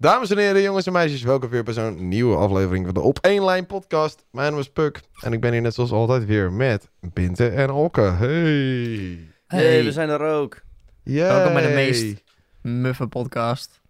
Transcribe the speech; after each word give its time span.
Dames 0.00 0.30
en 0.30 0.38
heren, 0.38 0.62
jongens 0.62 0.86
en 0.86 0.92
meisjes, 0.92 1.22
welkom 1.22 1.48
weer 1.48 1.62
bij 1.62 1.74
zo'n 1.74 2.08
nieuwe 2.08 2.36
aflevering 2.36 2.84
van 2.84 2.94
de 2.94 3.00
Op 3.00 3.18
1 3.20 3.44
Lijn 3.44 3.66
podcast. 3.66 4.24
Mijn 4.30 4.50
naam 4.50 4.60
is 4.60 4.70
Puk 4.70 5.00
en 5.20 5.32
ik 5.32 5.40
ben 5.40 5.52
hier 5.52 5.60
net 5.60 5.74
zoals 5.74 5.90
altijd 5.90 6.24
weer 6.24 6.52
met 6.52 6.88
Binte 7.00 7.48
en 7.48 7.70
Okke. 7.70 8.00
Hey! 8.00 9.18
Hey, 9.46 9.84
we 9.84 9.92
zijn 9.92 10.08
er 10.08 10.20
ook. 10.20 10.60
Yay! 11.02 11.28
Welkom 11.28 11.52
bij 11.52 11.66
de 11.66 11.74
meest 11.74 12.22
muffe 12.62 13.06
podcast. 13.06 13.80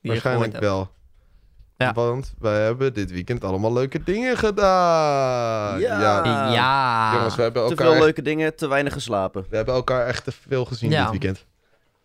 die 0.00 0.10
Waarschijnlijk 0.10 0.58
wel. 0.58 0.90
Ja. 1.76 1.92
Want 1.92 2.34
wij 2.38 2.62
hebben 2.62 2.94
dit 2.94 3.10
weekend 3.10 3.44
allemaal 3.44 3.72
leuke 3.72 4.02
dingen 4.04 4.36
gedaan. 4.36 5.80
Ja. 5.80 6.00
Ja. 6.52 7.12
Jongens, 7.14 7.36
we 7.36 7.42
hebben, 7.42 7.62
Te 7.62 7.68
elkaar 7.68 7.86
veel 7.86 7.94
echt, 7.94 8.04
leuke 8.04 8.22
dingen, 8.22 8.56
te 8.56 8.68
weinig 8.68 8.92
geslapen. 8.92 9.46
we 9.50 9.56
hebben 9.56 9.74
elkaar 9.74 10.06
echt 10.06 10.24
te 10.24 10.32
veel 10.32 10.64
gezien 10.64 10.90
Ja. 10.90 11.00
dit 11.02 11.10
weekend. 11.10 11.44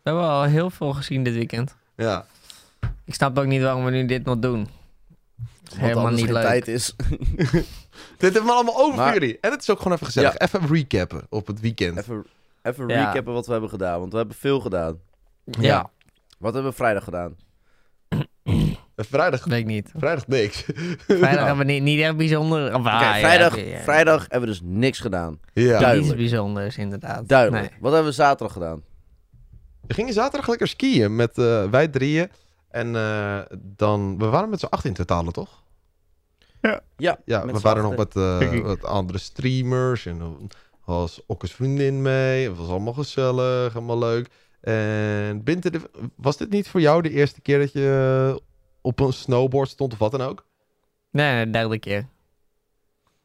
We 0.03 0.09
hebben 0.09 0.23
al 0.23 0.43
heel 0.43 0.69
veel 0.69 0.93
gezien 0.93 1.23
dit 1.23 1.33
weekend. 1.33 1.75
Ja. 1.95 2.25
Ik 3.05 3.13
snap 3.13 3.37
ook 3.37 3.45
niet 3.45 3.61
waarom 3.61 3.83
we 3.85 3.91
nu 3.91 4.05
dit 4.05 4.25
nog 4.25 4.39
doen. 4.39 4.59
Het 4.59 4.67
is 5.63 5.69
Want 5.69 5.81
helemaal 5.81 6.11
niet 6.11 6.23
geen 6.23 6.33
leuk. 6.33 6.43
tijd 6.43 6.67
is. 6.67 6.95
Dit 8.17 8.33
hebben 8.33 8.45
we 8.45 8.51
allemaal 8.51 8.77
over 8.77 8.95
Maar- 8.97 9.11
voor 9.11 9.19
jullie. 9.21 9.37
En 9.41 9.51
het 9.51 9.61
is 9.61 9.69
ook 9.69 9.77
gewoon 9.77 9.93
even 9.93 10.05
gezellig. 10.05 10.37
Even 10.37 10.67
recappen 10.67 11.21
op 11.29 11.47
het 11.47 11.59
weekend. 11.59 11.97
even 11.97 12.25
even 12.61 12.87
Ja. 12.87 13.07
recappen 13.07 13.33
wat 13.33 13.45
we 13.45 13.51
hebben 13.51 13.69
gedaan, 13.69 13.99
want 13.99 14.11
we 14.11 14.17
hebben 14.17 14.35
veel 14.35 14.59
gedaan. 14.59 14.99
Ja, 15.43 15.89
Wat 16.39 16.53
hebben 16.53 16.71
we 16.71 16.77
vrijdag 16.77 17.03
gedaan? 17.03 17.35
Vrijdag, 18.95 19.43
weet 19.45 19.59
ik 19.59 19.65
niet. 19.65 19.91
vrijdag 19.97 20.27
niks. 20.27 20.63
Vrijdag 21.07 21.45
hebben 21.49 21.65
we 21.65 21.71
niet, 21.71 21.83
niet 21.83 21.99
echt 21.99 22.17
bijzonder. 22.17 22.73
Of, 22.73 22.79
Oké, 22.79 22.89
ah, 22.89 23.01
ja, 23.01 23.17
vrijdag, 23.19 23.55
ja, 23.57 23.63
ja. 23.63 23.79
vrijdag 23.79 24.21
hebben 24.21 24.39
we 24.39 24.45
dus 24.55 24.59
niks 24.63 24.99
gedaan. 24.99 25.39
ja. 25.53 25.61
Niets 25.63 25.79
Duidelijk. 25.79 26.17
bijzonders, 26.17 26.77
inderdaad. 26.77 27.27
Duidelijk. 27.27 27.69
Nee. 27.69 27.79
Wat 27.81 27.91
hebben 27.93 28.09
we 28.09 28.15
zaterdag 28.15 28.53
gedaan? 28.53 28.83
We 29.87 29.93
gingen 29.93 30.13
zaterdag 30.13 30.47
lekker 30.49 30.67
skiën 30.67 31.15
met 31.15 31.37
eh, 31.37 31.63
wij 31.69 31.87
drieën. 31.87 32.29
En 32.77 32.95
eh, 32.95 33.39
dan, 33.75 34.17
we 34.17 34.25
waren 34.25 34.49
met 34.49 34.59
z'n 34.59 34.65
acht 34.65 34.85
in 34.85 34.93
totaal, 34.93 35.31
toch? 35.31 35.63
Ja, 36.97 37.19
Ja, 37.25 37.43
met 37.45 37.55
we 37.55 37.61
waren 37.61 37.83
nog 37.83 37.95
met 37.95 38.15
eh, 38.15 38.37
Kijk, 38.37 38.51
ik- 38.51 38.63
wat 38.63 38.83
andere 38.85 39.17
streamers. 39.17 40.05
En 40.05 40.47
was 40.85 41.21
Okke's 41.25 41.51
vriendin 41.53 42.01
mee. 42.01 42.47
Het 42.49 42.57
was 42.57 42.67
allemaal 42.69 42.93
gezellig, 42.93 43.73
helemaal 43.73 43.97
leuk. 43.97 44.27
En 44.61 45.43
Binte, 45.43 45.69
de- 45.71 45.89
was 46.15 46.37
dit 46.37 46.49
niet 46.49 46.67
voor 46.69 46.81
jou 46.81 47.01
de 47.01 47.09
eerste 47.09 47.41
keer 47.41 47.59
dat 47.59 47.71
je 47.71 48.29
eh, 48.31 48.37
op 48.81 48.99
een 48.99 49.13
snowboard 49.13 49.69
stond 49.69 49.93
of 49.93 49.99
wat 49.99 50.11
dan 50.11 50.21
ook? 50.21 50.45
Nee, 51.11 51.33
nee, 51.33 51.49
derde 51.49 51.79
keer. 51.79 52.07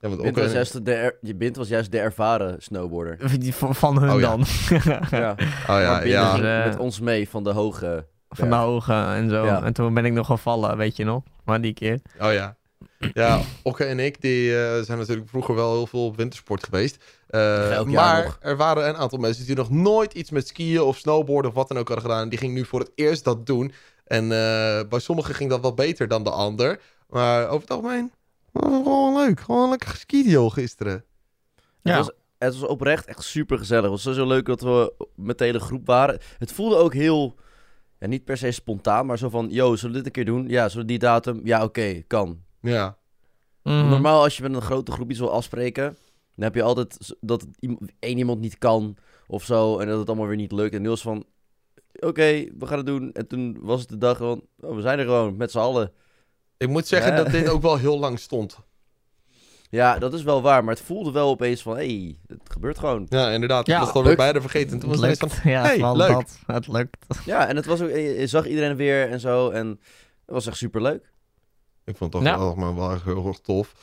Ja, 0.00 0.08
want 0.08 0.22
Bint 0.22 0.36
was 0.36 0.52
juist 0.52 0.84
de 0.84 0.92
er- 0.94 1.18
je 1.20 1.34
Bint 1.34 1.56
was 1.56 1.68
juist 1.68 1.90
de 1.92 1.98
ervaren 1.98 2.62
snowboarder. 2.62 3.18
Van 3.52 3.74
van 3.74 3.98
hun 4.00 4.10
Oh, 4.12 4.20
ja. 4.20 4.28
dan. 4.28 4.44
ja. 5.20 5.30
Oh 5.38 5.66
ja, 5.66 5.90
Maar 5.90 6.00
Bint 6.02 6.12
ja. 6.12 6.32
ging 6.32 6.44
Eh. 6.44 6.64
met 6.64 6.78
ons 6.78 7.00
mee 7.00 7.28
van 7.28 7.44
de 7.44 7.50
hoge... 7.50 8.06
Van 8.32 8.50
de 8.50 8.56
ogen 8.56 9.06
en 9.06 9.28
zo. 9.28 9.44
Ja. 9.44 9.62
En 9.62 9.72
toen 9.72 9.94
ben 9.94 10.04
ik 10.04 10.12
nog 10.12 10.26
gevallen, 10.26 10.76
weet 10.76 10.96
je 10.96 11.04
nog? 11.04 11.22
Maar 11.44 11.60
die 11.60 11.74
keer. 11.74 12.00
Oh 12.20 12.32
ja. 12.32 12.56
Ja, 13.12 13.40
Okke 13.62 13.84
en 13.84 13.98
ik 13.98 14.20
die, 14.20 14.64
eh, 14.64 14.80
zijn 14.80 14.98
natuurlijk 14.98 15.28
vroeger 15.28 15.54
wel 15.54 15.72
heel 15.72 15.86
veel 15.86 16.06
op 16.06 16.16
wintersport 16.16 16.64
geweest. 16.64 17.04
Eh, 17.28 17.82
maar 17.82 18.24
nog. 18.24 18.36
er 18.40 18.56
waren 18.56 18.88
een 18.88 18.96
aantal 18.96 19.18
mensen 19.18 19.46
die 19.46 19.56
nog 19.56 19.70
nooit 19.70 20.12
iets 20.12 20.30
met 20.30 20.48
skiën 20.48 20.80
of 20.80 20.96
snowboarden 20.96 21.50
of 21.50 21.56
wat 21.56 21.68
dan 21.68 21.78
ook 21.78 21.88
hadden 21.88 22.10
gedaan. 22.10 22.28
Die 22.28 22.38
gingen 22.38 22.54
nu 22.54 22.64
voor 22.64 22.80
het 22.80 22.90
eerst 22.94 23.24
dat 23.24 23.46
doen. 23.46 23.72
En 24.04 24.22
eh, 24.22 24.88
bij 24.88 24.98
sommigen 24.98 25.34
ging 25.34 25.50
dat 25.50 25.60
wat 25.60 25.74
beter 25.74 26.08
dan 26.08 26.24
de 26.24 26.30
ander. 26.30 26.80
Maar 27.08 27.48
over 27.48 27.60
het 27.60 27.70
algemeen 27.70 28.12
gewoon 28.52 29.14
leuk. 29.16 29.40
Gewoon 29.40 29.70
lekker 29.70 29.88
geskiet 29.88 30.26
joh 30.26 30.52
gisteren. 30.52 31.04
Ja. 31.82 31.96
Het, 31.96 32.06
was, 32.06 32.14
het 32.38 32.58
was 32.58 32.68
oprecht 32.68 33.06
echt 33.06 33.22
super 33.22 33.58
gezellig. 33.58 33.82
Het 33.82 33.92
was 33.92 34.02
sowieso 34.02 34.26
leuk 34.26 34.46
dat 34.46 34.60
we 34.60 34.92
met 35.16 35.38
de 35.38 35.44
hele 35.44 35.60
groep 35.60 35.86
waren. 35.86 36.18
Het 36.38 36.52
voelde 36.52 36.76
ook 36.76 36.94
heel, 36.94 37.34
ja, 38.02 38.08
niet 38.08 38.24
per 38.24 38.36
se 38.36 38.50
spontaan, 38.50 39.06
maar 39.06 39.18
zo 39.18 39.28
van, 39.28 39.48
yo, 39.50 39.76
zullen 39.76 39.90
we 39.96 40.02
dit 40.02 40.06
een 40.06 40.12
keer 40.12 40.24
doen? 40.34 40.48
Ja, 40.48 40.68
zullen 40.68 40.86
we 40.86 40.90
die 40.92 41.00
datum? 41.00 41.40
Ja, 41.44 41.62
oké, 41.64 42.02
kan. 42.06 42.42
Ja. 42.60 42.96
Mhm. 43.62 43.88
Normaal 43.88 44.22
als 44.22 44.36
je 44.36 44.42
met 44.42 44.54
een 44.54 44.60
grote 44.62 44.92
groep 44.92 45.10
iets 45.10 45.18
wil 45.18 45.32
afspreken, 45.32 45.84
dan 46.34 46.44
heb 46.44 46.54
je 46.54 46.62
altijd 46.62 47.16
dat 47.20 47.46
één 47.98 48.18
iemand 48.18 48.40
niet 48.40 48.58
kan 48.58 48.96
of 49.26 49.44
zo 49.44 49.78
en 49.78 49.86
dat 49.88 49.98
het 49.98 50.08
allemaal 50.08 50.26
weer 50.26 50.36
niet 50.36 50.52
lukt. 50.52 50.74
En 50.74 50.82
nu 50.82 50.88
was 50.88 51.02
van, 51.02 51.24
oké, 51.92 52.44
we 52.58 52.66
gaan 52.66 52.76
het 52.76 52.86
doen. 52.86 53.12
En 53.12 53.26
toen 53.26 53.56
was 53.60 53.80
het 53.80 53.88
de 53.88 53.98
dag 53.98 54.16
van, 54.16 54.42
oh, 54.60 54.74
we 54.74 54.80
zijn 54.80 54.98
er 54.98 55.04
gewoon 55.04 55.36
met 55.36 55.50
z'n 55.50 55.58
allen. 55.58 55.92
Ik 56.56 56.68
moet 56.68 56.86
zeggen 56.86 57.10
Ja. 57.10 57.16
dat 57.22 57.32
dit 57.32 57.48
ook 57.48 57.62
wel 57.62 57.76
heel 57.76 57.98
lang 57.98 58.18
stond. 58.18 58.58
Ja, 59.72 59.98
dat 59.98 60.12
is 60.12 60.22
wel 60.22 60.42
waar, 60.42 60.64
maar 60.64 60.74
het 60.74 60.82
voelde 60.84 61.12
wel 61.12 61.28
opeens 61.28 61.62
van, 61.62 61.76
hé, 61.76 61.86
hey, 61.86 62.16
het 62.26 62.40
gebeurt 62.50 62.78
gewoon. 62.78 63.06
Ja, 63.08 63.30
inderdaad. 63.30 63.66
Ja, 63.66 63.72
ik 63.72 63.78
was 63.78 63.88
het 63.88 63.96
alweer 63.96 64.10
lukt. 64.16 64.22
bijna 64.24 64.40
vergeten. 64.40 64.72
En 64.72 64.78
toen 64.78 64.88
was 64.88 65.00
het 65.00 65.10
het 65.10 65.20
lukt. 65.22 65.34
van, 65.34 65.50
Ja, 65.50 65.62
hey, 65.62 65.74
vooral 65.74 65.96
leuk. 65.96 66.08
dat. 66.08 66.38
Het 66.46 66.68
lukt. 66.68 67.06
Ja, 67.24 67.48
en 67.48 67.56
het 67.56 67.66
was 67.66 67.80
ook, 67.80 67.88
je 67.90 68.00
je 68.00 68.26
zag 68.26 68.46
iedereen 68.46 68.76
weer 68.76 69.10
en 69.10 69.20
zo 69.20 69.50
en 69.50 69.66
het 69.68 70.34
was 70.34 70.46
echt 70.46 70.56
super 70.56 70.82
leuk. 70.82 71.10
Ik 71.84 71.96
vond 71.96 72.12
het 72.12 72.22
toch 72.22 72.32
Ja. 72.32 72.38
allemaal 72.38 72.74
wel 72.74 72.92
echt 72.92 73.04
heel 73.04 73.26
erg 73.26 73.38
tof. 73.38 73.74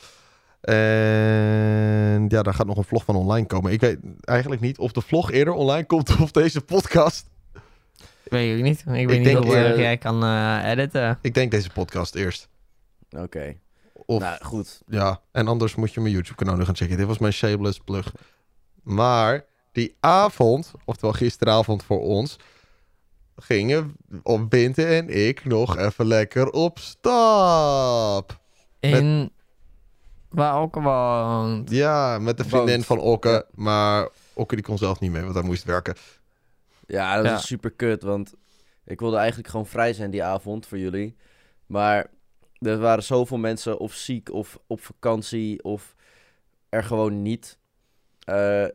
En 0.60 2.24
ja, 2.28 2.42
daar 2.42 2.54
gaat 2.54 2.66
nog 2.66 2.76
een 2.76 2.84
vlog 2.84 3.04
van 3.04 3.16
online 3.16 3.46
komen. 3.46 3.72
Ik 3.72 3.80
weet 3.80 3.98
eigenlijk 4.20 4.60
niet 4.60 4.78
of 4.78 4.92
de 4.92 5.00
vlog 5.00 5.30
eerder 5.30 5.54
online 5.54 5.86
komt 5.86 6.16
of 6.22 6.30
deze 6.30 6.60
podcast. 6.60 7.28
Weet 8.24 8.56
ik 8.56 8.62
niet. 8.62 8.78
Ik 8.80 8.86
weet 8.86 9.08
niet 9.08 9.24
denk, 9.24 9.44
hoe 9.44 9.56
eh, 9.56 9.76
jij 9.78 9.96
kan 9.98 10.22
eh, 10.24 10.70
editen. 10.70 11.18
Ik 11.22 11.34
denk 11.34 11.50
deze 11.50 11.70
podcast 11.70 12.14
eerst. 12.14 12.48
Oké. 13.16 13.56
Of 14.06 14.20
Nou, 14.20 14.44
goed. 14.44 14.80
ja, 14.86 15.20
en 15.32 15.48
anders 15.48 15.74
moet 15.74 15.92
je 15.92 16.00
mijn 16.00 16.12
YouTube 16.12 16.36
kanaal 16.36 16.56
nu 16.56 16.64
gaan 16.64 16.76
checken. 16.76 16.96
Dit 16.96 17.06
was 17.06 17.18
mijn 17.18 17.32
shameless 17.32 17.78
plug. 17.78 18.12
Maar 18.82 19.44
die 19.72 19.96
avond, 20.00 20.72
oftewel 20.84 21.12
gisteravond 21.14 21.82
voor 21.82 22.00
ons, 22.00 22.36
gingen 23.36 23.96
op 24.22 24.50
Binte 24.50 24.84
en 24.86 25.26
ik 25.26 25.44
nog 25.44 25.76
even 25.76 26.06
lekker 26.06 26.50
op 26.50 26.78
stap. 26.78 28.40
In... 28.80 29.30
Waar 30.28 30.60
ook 30.60 30.74
woont. 30.74 31.70
Ja, 31.70 32.18
met 32.18 32.36
de 32.36 32.44
vriendin 32.44 32.82
van 32.82 32.98
Okke. 32.98 33.28
ja. 33.28 33.44
Maar 33.54 34.08
Okke 34.32 34.54
die 34.54 34.64
kon 34.64 34.78
zelf 34.78 35.00
niet 35.00 35.10
mee, 35.10 35.22
want 35.22 35.34
hij 35.34 35.42
moest 35.44 35.64
werken. 35.64 35.94
Ja, 36.86 37.16
dat 37.16 37.24
Ja. 37.24 37.32
was 37.32 37.46
super 37.46 37.70
kut, 37.70 38.02
want 38.02 38.34
ik 38.84 39.00
wilde 39.00 39.16
eigenlijk 39.16 39.48
gewoon 39.48 39.66
vrij 39.66 39.92
zijn 39.92 40.10
die 40.10 40.24
avond 40.24 40.66
voor 40.66 40.78
jullie. 40.78 41.16
Maar 41.66 42.06
er 42.60 42.78
waren 42.78 43.02
zoveel 43.02 43.38
mensen 43.38 43.78
of 43.78 43.92
ziek 43.94 44.32
of 44.32 44.58
op 44.66 44.80
vakantie 44.80 45.62
of 45.64 45.94
er 46.68 46.84
gewoon 46.84 47.22
niet. 47.22 47.58
eh, 48.24 48.66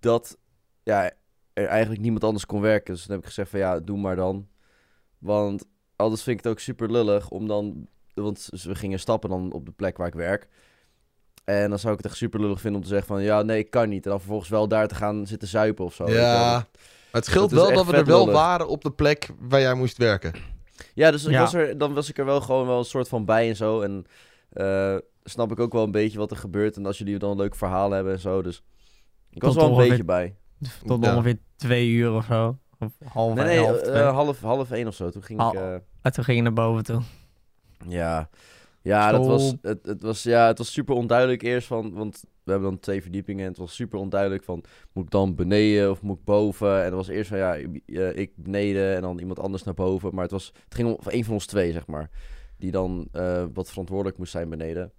dat 0.00 0.38
ja, 0.82 1.10
er 1.52 1.66
eigenlijk 1.66 2.00
niemand 2.02 2.24
anders 2.24 2.46
kon 2.46 2.60
werken. 2.60 2.94
Dus 2.94 3.02
toen 3.02 3.10
heb 3.10 3.20
ik 3.20 3.26
gezegd 3.26 3.50
van 3.50 3.58
ja, 3.58 3.80
doe 3.80 3.98
maar 3.98 4.16
dan. 4.16 4.48
Want 5.18 5.64
anders 5.96 6.22
vind 6.22 6.38
ik 6.38 6.44
het 6.44 6.52
ook 6.52 6.60
super 6.60 6.90
lullig 6.90 7.30
om 7.30 7.46
dan... 7.46 7.86
Want 8.14 8.48
we 8.62 8.74
gingen 8.74 8.98
stappen 9.00 9.30
dan 9.30 9.52
op 9.52 9.66
de 9.66 9.72
plek 9.72 9.96
waar 9.96 10.06
ik 10.06 10.14
werk. 10.14 10.48
En 11.44 11.68
dan 11.70 11.78
zou 11.78 11.92
ik 11.92 11.98
het 11.98 12.06
echt 12.08 12.16
super 12.18 12.40
lullig 12.40 12.60
vinden 12.60 12.80
om 12.80 12.86
te 12.86 12.92
zeggen 12.92 13.08
van... 13.08 13.22
Ja, 13.22 13.42
nee, 13.42 13.58
ik 13.58 13.70
kan 13.70 13.88
niet. 13.88 14.04
En 14.04 14.10
dan 14.10 14.18
vervolgens 14.20 14.50
wel 14.50 14.68
daar 14.68 14.88
te 14.88 14.94
gaan 14.94 15.26
zitten 15.26 15.48
zuipen 15.48 15.84
of 15.84 15.94
zo. 15.94 16.10
Ja, 16.10 16.50
maar 16.52 16.66
het 17.10 17.24
scheelt 17.24 17.50
Dat 17.50 17.66
wel 17.66 17.76
dat 17.76 17.86
we 17.86 17.96
er 17.96 18.04
wel 18.04 18.18
lullig. 18.24 18.34
waren 18.40 18.68
op 18.68 18.82
de 18.82 18.90
plek 18.92 19.28
waar 19.38 19.60
jij 19.60 19.74
moest 19.74 19.96
werken. 19.96 20.32
Ja, 20.94 21.10
dus 21.10 21.24
ik 21.24 21.30
Ja. 21.30 21.40
Was 21.40 21.54
er, 21.54 21.78
dan 21.78 21.94
was 21.94 22.08
ik 22.08 22.18
er 22.18 22.24
wel 22.24 22.40
gewoon 22.40 22.66
wel 22.66 22.78
een 22.78 22.84
soort 22.84 23.08
van 23.08 23.24
bij 23.24 23.48
en 23.48 23.56
zo. 23.56 23.80
En 23.80 24.04
eh, 24.52 24.96
snap 25.24 25.50
ik 25.52 25.60
ook 25.60 25.72
wel 25.72 25.82
een 25.84 25.90
beetje 25.90 26.18
wat 26.18 26.30
er 26.30 26.36
gebeurt. 26.36 26.76
En 26.76 26.86
als 26.86 26.98
jullie 26.98 27.18
dan 27.18 27.30
een 27.30 27.36
leuk 27.36 27.54
verhaal 27.54 27.90
hebben 27.90 28.12
en 28.12 28.18
zo. 28.20 28.42
Dus 28.42 28.62
ik 29.30 29.42
was 29.42 29.52
Tot 29.52 29.60
wel 29.60 29.64
een 29.64 29.70
ongeveer- 29.70 29.90
beetje 29.90 30.04
bij. 30.04 30.36
Tot 30.86 31.04
Ja. 31.04 31.12
ongeveer 31.12 31.38
twee 31.56 31.88
uur 31.88 32.12
of 32.12 32.24
zo. 32.24 32.58
Of 32.78 32.92
half, 33.12 33.34
Nee, 33.34 33.44
nee, 33.44 33.58
half 33.64 33.76
eh, 33.80 34.12
half, 34.12 34.40
half 34.40 34.70
één 34.70 34.86
of 34.86 34.94
zo. 34.94 35.10
Toen 35.10 35.22
ging 35.22 35.40
Al- 35.40 35.52
ik... 35.52 35.58
eh, 35.58 35.74
En 36.02 36.12
toen 36.12 36.24
ging 36.24 36.36
je 36.36 36.42
naar 36.42 36.52
boven 36.52 36.84
toe. 36.84 37.00
ja, 37.88 38.28
ja, 38.82 39.10
dat 39.12 39.26
was, 39.26 39.54
het, 39.62 39.86
het, 39.86 40.02
was, 40.02 40.22
ja, 40.22 40.46
het 40.46 40.58
was 40.58 40.72
super 40.72 40.94
onduidelijk 40.94 41.42
eerst. 41.42 41.66
Van, 41.66 41.92
want 41.92 42.24
we 42.44 42.50
hebben 42.50 42.70
dan 42.70 42.78
twee 42.80 43.02
verdiepingen. 43.02 43.42
En 43.44 43.48
het 43.50 43.58
was 43.58 43.74
super 43.74 43.98
onduidelijk 43.98 44.44
van... 44.44 44.64
Moet 44.92 45.04
ik 45.04 45.10
dan 45.10 45.34
beneden 45.34 45.90
of 45.90 46.02
moet 46.02 46.18
ik 46.18 46.24
boven? 46.24 46.76
En 46.78 46.84
dat 46.84 46.92
was 47.06 47.08
eerst 47.08 47.28
van 47.28 47.38
ja, 47.38 47.54
ik- 47.54 47.82
eh, 47.86 48.16
ik 48.16 48.32
beneden 48.34 48.94
en 48.96 49.02
dan 49.02 49.18
iemand 49.18 49.38
anders 49.38 49.62
naar 49.62 49.74
boven. 49.74 50.14
Maar 50.14 50.22
het, 50.22 50.32
was, 50.32 50.52
het 50.64 50.74
ging 50.74 50.88
om 50.88 51.10
één 51.10 51.24
van 51.24 51.34
ons 51.34 51.46
twee, 51.46 51.72
zeg 51.72 51.86
maar. 51.86 52.10
Die 52.56 52.70
dan 52.70 53.08
eh, 53.12 53.44
wat 53.52 53.68
verantwoordelijk 53.68 54.18
moest 54.18 54.32
zijn 54.32 54.48
beneden. 54.48 54.92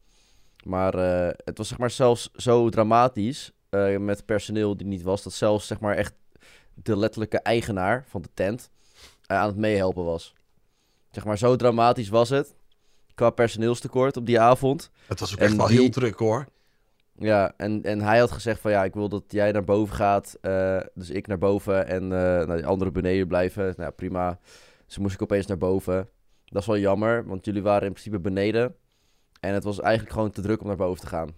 Maar 0.63 0.93
eh, 0.93 1.33
het 1.43 1.57
was 1.57 1.67
zeg 1.67 1.77
maar 1.77 1.91
zelfs 1.91 2.29
zo 2.35 2.69
dramatisch 2.69 3.51
met 3.99 4.25
personeel 4.25 4.77
die 4.77 4.87
niet 4.87 5.01
was. 5.01 5.23
Dat 5.23 5.33
zelfs 5.33 5.67
zeg 5.67 5.79
maar 5.79 5.95
echt 5.95 6.13
de 6.73 6.97
letterlijke 6.97 7.39
eigenaar 7.39 8.03
van 8.07 8.21
de 8.21 8.29
tent 8.33 8.69
aan 9.25 9.47
het 9.47 9.55
meehelpen 9.57 10.03
was. 10.03 10.33
Zeg 11.11 11.25
maar 11.25 11.37
zo 11.37 11.55
dramatisch 11.55 12.09
was 12.09 12.29
het. 12.29 12.55
Qua 13.19 13.29
personeelstekort 13.29 14.17
op 14.17 14.25
die 14.25 14.39
avond. 14.39 14.91
Het 15.07 15.19
was 15.19 15.33
ook 15.33 15.39
En 15.39 15.45
echt 15.45 15.55
wel 15.55 15.67
die- 15.67 15.79
heel 15.79 15.89
druk 15.89 16.17
hoor. 16.19 16.45
Ja, 17.15 17.53
en, 17.57 17.83
en 17.83 18.01
hij 18.01 18.19
had 18.19 18.31
gezegd 18.31 18.59
van 18.61 18.71
ja, 18.71 18.83
ik 18.83 18.93
wil 18.93 19.09
dat 19.09 19.23
jij 19.27 19.51
naar 19.51 19.63
boven 19.63 19.95
gaat. 19.95 20.37
eh, 20.41 20.79
dus 20.93 21.09
ik 21.09 21.27
naar 21.27 21.37
boven 21.37 21.87
en 21.87 22.03
eh 22.03 22.09
nou, 22.19 22.55
die 22.55 22.65
anderen 22.65 22.93
beneden 22.93 23.27
blijven. 23.27 23.63
Nou 23.63 23.75
ja, 23.77 23.89
prima. 23.89 24.39
Dus 24.85 24.97
moest 24.97 25.13
ik 25.13 25.21
opeens 25.21 25.45
naar 25.45 25.57
boven. 25.57 26.09
Dat 26.45 26.61
is 26.61 26.67
wel 26.67 26.77
jammer, 26.77 27.25
want 27.27 27.45
jullie 27.45 27.61
waren 27.61 27.87
in 27.87 27.91
principe 27.93 28.19
beneden. 28.19 28.75
En 29.39 29.53
het 29.53 29.63
was 29.63 29.79
eigenlijk 29.79 30.13
gewoon 30.13 30.31
te 30.31 30.41
druk 30.41 30.61
om 30.61 30.67
naar 30.67 30.75
boven 30.75 31.01
te 31.01 31.07
gaan. 31.07 31.29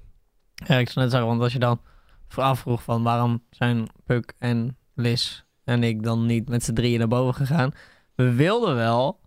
Ja, 0.53 0.77
ik 0.77 0.89
zou 0.89 0.99
net 0.99 1.09
zeggen, 1.11 1.29
want 1.29 1.41
als 1.41 1.53
je 1.53 1.59
dan 1.59 1.81
vooraf 2.27 2.59
vroeg 2.59 2.83
van 2.83 3.03
waarom 3.03 3.43
zijn 3.49 3.87
Puk 4.05 4.33
en 4.39 4.77
Liz 4.93 5.41
en 5.63 5.83
ik 5.83 6.03
dan 6.03 6.25
niet 6.25 6.49
met 6.49 6.63
z'n 6.63 6.73
drieën 6.73 6.99
naar 6.99 7.07
boven 7.07 7.33
gegaan. 7.33 7.71
We 8.15 8.33
wilden 8.33 8.75
wel, 8.75 9.19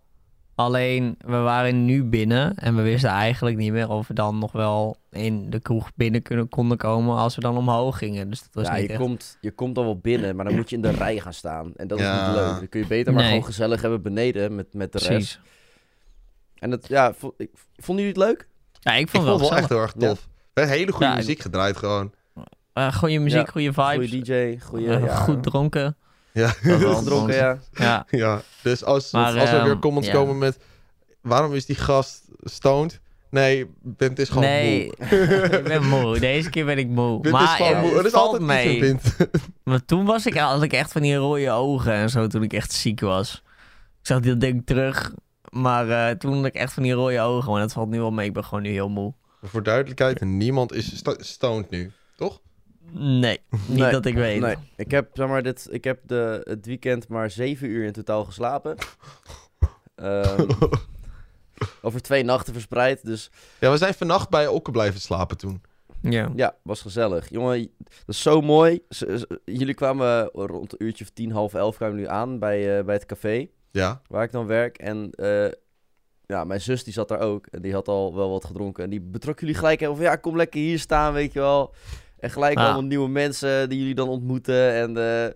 Alleen, 0.55 1.15
we 1.25 1.37
waren 1.37 1.85
nu 1.85 2.03
binnen 2.03 2.55
en 2.55 2.75
we 2.75 2.81
wisten 2.81 3.09
eigenlijk 3.09 3.57
niet 3.57 3.71
meer 3.71 3.89
of 3.89 4.07
we 4.07 4.13
dan 4.13 4.37
nog 4.39 4.51
wel 4.51 4.97
in 5.11 5.49
de 5.49 5.59
kroeg 5.59 5.91
binnen 5.95 6.21
kunnen, 6.21 6.49
konden 6.49 6.77
komen 6.77 7.15
als 7.17 7.35
we 7.35 7.41
dan 7.41 7.57
omhoog 7.57 7.97
gingen. 7.97 8.29
Dus 8.29 8.39
dat 8.41 8.49
was 8.51 8.65
ja, 8.67 8.73
niet 8.73 8.81
je 8.81 8.87
echt... 8.89 8.99
komt, 8.99 9.37
je 9.41 9.51
komt 9.51 9.75
dan 9.75 9.83
wel 9.83 9.97
binnen, 9.97 10.35
maar 10.35 10.45
dan 10.45 10.55
moet 10.55 10.69
je 10.69 10.75
in 10.75 10.81
de 10.81 10.91
rij 11.03 11.19
gaan 11.19 11.33
staan. 11.33 11.71
En 11.75 11.87
dat 11.87 11.99
is 11.99 12.05
niet 12.05 12.35
leuk. 12.35 12.55
Dan 12.55 12.69
kun 12.69 12.79
je 12.79 12.87
beter 12.87 13.13
maar 13.13 13.21
Nee. 13.21 13.31
gewoon 13.31 13.45
gezellig 13.47 13.81
hebben 13.81 14.01
beneden 14.01 14.55
met, 14.55 14.73
met 14.73 14.91
de 14.91 14.97
rest. 14.97 15.09
Precies. 15.09 15.39
En 16.55 16.69
dat, 16.69 16.87
ja, 16.87 17.13
vo- 17.13 17.33
ik, 17.37 17.49
vonden 17.75 18.05
jullie 18.05 18.21
het 18.21 18.29
leuk? 18.31 18.47
Ja, 18.79 18.93
ik 18.93 18.99
Ik 19.01 19.09
vond 19.09 19.23
vond 19.23 19.39
het 19.39 19.41
het 19.41 19.49
wel 19.49 19.59
echt 19.59 19.69
heel 19.69 19.81
erg 19.81 19.91
tof. 19.91 20.27
Hele 20.53 20.91
goede 20.91 21.05
Ja, 21.05 21.11
ik- 21.11 21.17
muziek 21.17 21.39
gedraaid 21.41 21.77
gewoon. 21.77 22.11
Uh, 22.73 22.93
goede 22.93 23.19
muziek, 23.19 23.45
Ja, 23.45 23.51
goede 23.51 23.73
vibes. 23.73 24.09
Goede 24.09 24.23
DJ, 24.23 24.59
goede... 24.65 24.95
eh, 24.95 25.05
ja, 25.05 25.15
Goed 25.15 25.43
dronken. 25.43 25.97
Ja. 26.35 26.47
Gedronken, 26.97 27.35
ja. 27.35 27.59
Ja. 27.73 28.05
ja. 28.09 28.41
Dus 28.61 28.83
als, 28.83 29.11
Maar, 29.11 29.39
als 29.39 29.49
er 29.49 29.61
weer 29.63 29.71
ehm, 29.71 29.79
comments 29.79 30.07
ja. 30.07 30.13
komen 30.13 30.37
met... 30.37 30.57
Waarom 31.21 31.53
is 31.53 31.65
die 31.65 31.75
gast 31.75 32.21
stoned? 32.43 32.99
Nee, 33.29 33.65
Bint 33.81 34.19
is 34.19 34.29
gewoon 34.29 34.43
Nee, 34.43 34.91
moe. 34.97 35.17
ik 35.57 35.63
ben 35.63 35.87
moe. 35.87 36.19
Deze 36.19 36.49
keer 36.49 36.65
ben 36.65 36.77
ik 36.77 36.87
moe. 36.87 37.19
Bint 37.21 37.25
is 37.35 37.41
maar 37.41 37.47
gewoon 37.47 37.79
moe. 37.81 37.97
het 37.97 38.05
is 38.05 38.11
valt 38.11 38.25
altijd 38.25 38.43
mee. 38.43 38.95
Maar 39.63 39.85
toen 39.85 40.05
was 40.05 40.25
ik, 40.25 40.33
had 40.37 40.63
ik 40.63 40.73
echt 40.73 40.91
van 40.91 41.01
die 41.01 41.15
rode 41.15 41.51
ogen 41.51 41.93
en 41.93 42.09
zo 42.09 42.27
toen 42.27 42.43
ik 42.43 42.53
echt 42.53 42.71
ziek 42.71 42.99
was. 42.99 43.43
Ik 44.01 44.07
zag 44.11 44.19
dit 44.19 44.41
ding 44.41 44.65
terug, 44.65 45.13
maar 45.49 45.89
eh, 45.89 46.15
toen 46.15 46.35
had 46.35 46.45
ik 46.45 46.53
echt 46.53 46.73
van 46.73 46.83
die 46.83 46.91
rode 46.93 47.19
ogen. 47.21 47.51
Maar 47.51 47.61
dat 47.61 47.73
valt 47.73 47.89
nu 47.89 47.99
wel 47.99 48.11
mee, 48.11 48.27
ik 48.27 48.33
ben 48.33 48.43
gewoon 48.43 48.63
nu 48.63 48.69
heel 48.69 48.89
moe. 48.89 49.13
Voor 49.43 49.63
duidelijkheid, 49.63 50.21
niemand 50.21 50.73
is 50.73 50.97
sto- 50.97 51.15
stoned 51.19 51.69
nu. 51.69 51.91
Toch? 52.15 52.41
Nee, 52.91 53.39
niet 53.67 53.77
Nee, 53.77 53.91
dat 53.91 54.05
ik 54.05 54.15
weet. 54.15 54.41
Nee, 54.41 54.55
ik 54.75 54.91
heb, 54.91 55.09
zeg 55.13 55.27
maar, 55.27 55.43
dit, 55.43 55.67
ik 55.71 55.83
heb 55.83 55.99
de, 56.07 56.41
het 56.43 56.65
weekend 56.65 57.07
maar 57.07 57.31
zeven 57.31 57.69
uur 57.69 57.85
in 57.85 57.91
totaal 57.91 58.25
geslapen. 58.25 58.75
Ehm, 59.95 60.49
over 61.81 62.01
twee 62.01 62.23
nachten 62.23 62.53
verspreid, 62.53 63.05
dus 63.05 63.31
Ja, 63.59 63.71
we 63.71 63.77
zijn 63.77 63.93
vannacht 63.93 64.29
bij 64.29 64.47
Okke 64.47 64.71
blijven 64.71 65.01
slapen 65.01 65.37
toen. 65.37 65.61
Ja. 66.01 66.31
ja, 66.35 66.55
was 66.61 66.81
gezellig. 66.81 67.29
Jongen, 67.29 67.69
dat 67.77 68.15
is 68.15 68.21
zo 68.21 68.41
mooi. 68.41 68.79
Jullie 69.45 69.73
kwamen 69.73 70.29
rond 70.33 70.71
een 70.71 70.85
uurtje 70.85 71.03
of 71.03 71.09
tien, 71.09 71.31
half 71.31 71.53
elf 71.53 71.75
kwamen 71.75 71.95
jullie 71.95 72.11
aan 72.11 72.39
bij, 72.39 72.77
eh, 72.77 72.85
bij 72.85 72.95
het 72.95 73.05
café 73.05 73.47
Ja. 73.71 74.01
waar 74.07 74.23
ik 74.23 74.31
dan 74.31 74.45
werk. 74.45 74.77
En 74.77 75.11
eh, 75.11 75.51
ja, 76.25 76.43
mijn 76.43 76.61
zus 76.61 76.83
die 76.83 76.93
zat 76.93 77.07
daar 77.07 77.19
ook 77.19 77.47
en 77.47 77.61
die 77.61 77.73
had 77.73 77.87
al 77.87 78.15
wel 78.15 78.29
wat 78.29 78.45
gedronken. 78.45 78.83
En 78.83 78.89
die 78.89 79.01
betrok 79.01 79.39
jullie 79.39 79.55
gelijk 79.55 79.83
van 79.83 79.99
ja, 79.99 80.15
kom 80.15 80.35
lekker 80.35 80.59
hier 80.59 80.79
staan, 80.79 81.13
weet 81.13 81.33
je 81.33 81.39
wel. 81.39 81.73
En 82.25 82.31
gelijk 82.31 82.57
allemaal 82.57 82.83
nieuwe 82.83 83.09
mensen 83.09 83.69
die 83.69 83.79
jullie 83.79 83.95
dan 83.95 84.07
ontmoeten. 84.09 84.73
En 84.73 84.97
eh, 84.97 85.29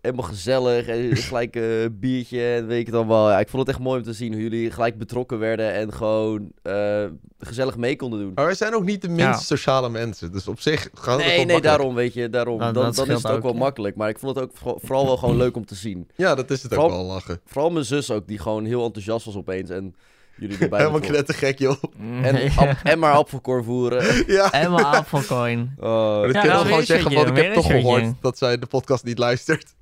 helemaal 0.00 0.24
gezellig. 0.26 0.86
En 0.86 1.16
gelijk 1.28 1.54
een 1.56 1.96
biertje 2.00 2.54
en 2.54 2.66
weet 2.66 2.80
ik 2.80 2.86
het 2.86 2.94
allemaal. 2.94 3.30
Ja, 3.30 3.40
ik 3.40 3.48
vond 3.48 3.66
het 3.66 3.74
echt 3.76 3.84
mooi 3.84 3.98
om 3.98 4.04
te 4.04 4.12
zien 4.12 4.32
hoe 4.32 4.42
jullie 4.42 4.70
gelijk 4.70 4.98
betrokken 4.98 5.38
werden. 5.38 5.72
En 5.72 5.92
gewoon 5.92 6.52
eh, 6.62 7.04
gezellig 7.38 7.76
mee 7.76 7.96
konden 7.96 8.18
doen. 8.20 8.32
Maar 8.34 8.44
wij 8.44 8.54
zijn 8.54 8.74
ook 8.74 8.84
niet 8.84 9.02
de 9.02 9.08
minst 9.08 9.22
Ja. 9.24 9.32
sociale 9.56 9.88
mensen. 9.88 10.32
Dus 10.32 10.48
op 10.48 10.60
zich 10.60 10.80
gaat 10.82 10.92
het 10.94 10.98
ook 11.04 11.06
wel 11.06 11.16
Nee, 11.16 11.26
nee, 11.26 11.36
makkelijk. 11.36 11.62
daarom, 11.64 11.94
weet 11.94 12.14
je. 12.14 12.28
Daarom. 12.30 12.58
Nou, 12.58 12.72
dan 12.72 12.82
dan 12.82 12.90
is 12.92 12.96
het 13.22 13.26
ook 13.26 13.36
ook, 13.36 13.42
wel 13.42 13.52
ja. 13.52 13.58
makkelijk. 13.58 13.96
Maar 13.96 14.08
ik 14.08 14.18
vond 14.18 14.36
het 14.36 14.44
ook 14.44 14.80
vooral- 14.80 15.04
wel 15.06 15.16
gewoon 15.16 15.36
leuk 15.36 15.56
om 15.56 15.66
te 15.66 15.74
zien. 15.74 16.08
Ja, 16.16 16.34
dat 16.34 16.50
is 16.50 16.62
het 16.62 16.76
ook 16.76 16.90
wel 16.90 17.04
lachen. 17.04 17.40
Vooral 17.44 17.70
mijn 17.70 17.84
zus 17.84 18.10
ook, 18.10 18.26
die 18.28 18.38
gewoon 18.38 18.64
heel 18.64 18.84
enthousiast 18.84 19.24
was 19.26 19.36
opeens. 19.36 19.70
En 19.70 19.94
jullie 20.36 20.58
erbij 20.58 20.78
Helemaal 20.78 21.00
knettergek, 21.00 21.58
joh. 21.58 21.82
En, 22.22 22.50
ap- 22.56 22.76
en 22.92 22.98
maar 22.98 23.12
appelkorn 23.12 23.64
voeren. 23.64 24.24
ja. 24.36 24.52
En 24.52 24.72
mijn 24.72 24.84
apfelcoin. 24.84 25.74
Oh. 25.78 26.18
Maar 26.20 26.32
dat 26.32 26.42
Ja, 26.44 26.56
gewoon 26.56 26.82
zeggen, 26.82 27.14
want 27.14 27.28
ik 27.28 27.36
heb 27.36 27.54
toch 27.54 27.66
gehoord 27.66 28.04
dat 28.20 28.38
zij 28.38 28.58
de 28.58 28.66
podcast 28.66 29.04
niet 29.04 29.18
luistert. 29.18 29.74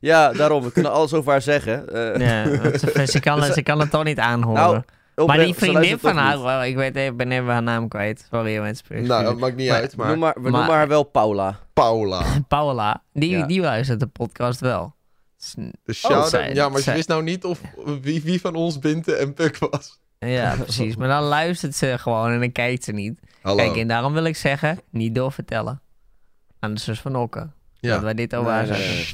Ja, 0.00 0.32
daarom. 0.32 0.62
We 0.62 0.72
kunnen 0.72 0.92
alles 0.92 1.12
over 1.12 1.30
haar 1.30 1.42
zeggen. 1.42 1.88
Eh, 2.14 2.20
Ja, 2.26 2.44
ze, 2.78 3.06
ze, 3.06 3.20
kan, 3.28 3.42
het- 3.42 3.54
ze 3.54 3.62
kan 3.62 3.80
het 3.80 3.90
toch 3.90 4.04
niet 4.04 4.18
aanhoren. 4.18 4.84
Nou, 5.14 5.28
maar 5.28 5.38
die 5.38 5.54
vriendin 5.54 5.98
van 5.98 6.16
haar, 6.16 6.42
wel, 6.42 6.64
ik 6.64 6.76
weet 6.76 6.96
even, 6.96 7.16
ben 7.16 7.32
even 7.32 7.46
haar 7.46 7.62
naam 7.62 7.88
kwijt. 7.88 8.26
Sorry 8.30 8.58
mensen. 8.58 9.06
Nou, 9.06 9.24
dat 9.24 9.38
maakt 9.38 9.56
niet 9.56 9.68
Maar- 9.68 9.80
uit, 9.80 9.96
maar... 9.96 10.08
Noem 10.08 10.18
maar, 10.18 10.34
we 10.34 10.40
maar- 10.40 10.50
noemen 10.50 10.70
haar 10.74 10.88
wel 10.88 11.02
Paula. 11.02 11.58
Paula. 11.72 12.22
Paula, 12.48 13.02
die, 13.12 13.30
Ja. 13.30 13.46
die 13.46 13.60
luistert 13.60 14.00
de 14.00 14.06
podcast 14.06 14.60
wel. 14.60 14.94
De 15.84 15.92
shout 15.92 16.28
zij- 16.28 16.54
Ja, 16.54 16.68
maar 16.68 16.80
ze 16.80 16.92
wist 16.92 17.08
nou 17.08 17.22
niet 17.22 17.44
of 17.44 17.60
wie, 18.00 18.22
wie 18.22 18.40
van 18.40 18.54
ons 18.54 18.78
Binte 18.78 19.14
en 19.14 19.34
Puk 19.34 19.58
was. 19.58 19.98
Ja, 20.18 20.56
precies. 20.56 20.96
Maar 20.96 21.08
dan 21.08 21.22
luistert 21.22 21.74
ze 21.74 21.98
gewoon 21.98 22.30
en 22.32 22.40
dan 22.40 22.52
kijkt 22.52 22.84
ze 22.84 22.92
niet. 22.92 23.20
Hallo. 23.42 23.64
Kijk, 23.64 23.76
en 23.76 23.88
daarom 23.88 24.12
wil 24.12 24.24
ik 24.24 24.36
zeggen, 24.36 24.78
niet 24.90 25.14
doorvertellen. 25.14 25.80
Aan 26.58 26.74
de 26.74 26.80
zus 26.80 27.00
van 27.00 27.16
Okke. 27.16 27.38
Dat 27.38 27.50
ja. 27.90 28.00
wij 28.00 28.14
dit 28.14 28.34
over 28.34 28.52
Nee. 28.52 28.66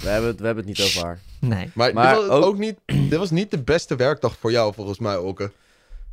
We, 0.03 0.09
hebben 0.09 0.31
het, 0.31 0.41
we 0.41 0.47
hebben 0.47 0.67
het 0.67 0.77
niet 0.79 0.87
over 0.87 1.05
haar. 1.05 1.19
Nee. 1.41 1.71
Maar, 1.75 1.93
Maar 1.93 2.15
dit, 2.15 2.27
was 2.27 2.37
ook- 2.37 2.45
ook... 2.45 2.59
niet, 2.59 2.79
dit 3.11 3.17
was 3.19 3.31
niet 3.31 3.51
de 3.51 3.63
beste 3.63 3.97
werkdag 3.97 4.37
voor 4.39 4.51
jou, 4.51 4.75
volgens 4.75 4.99
mij, 4.99 5.17
Okke. 5.17 5.53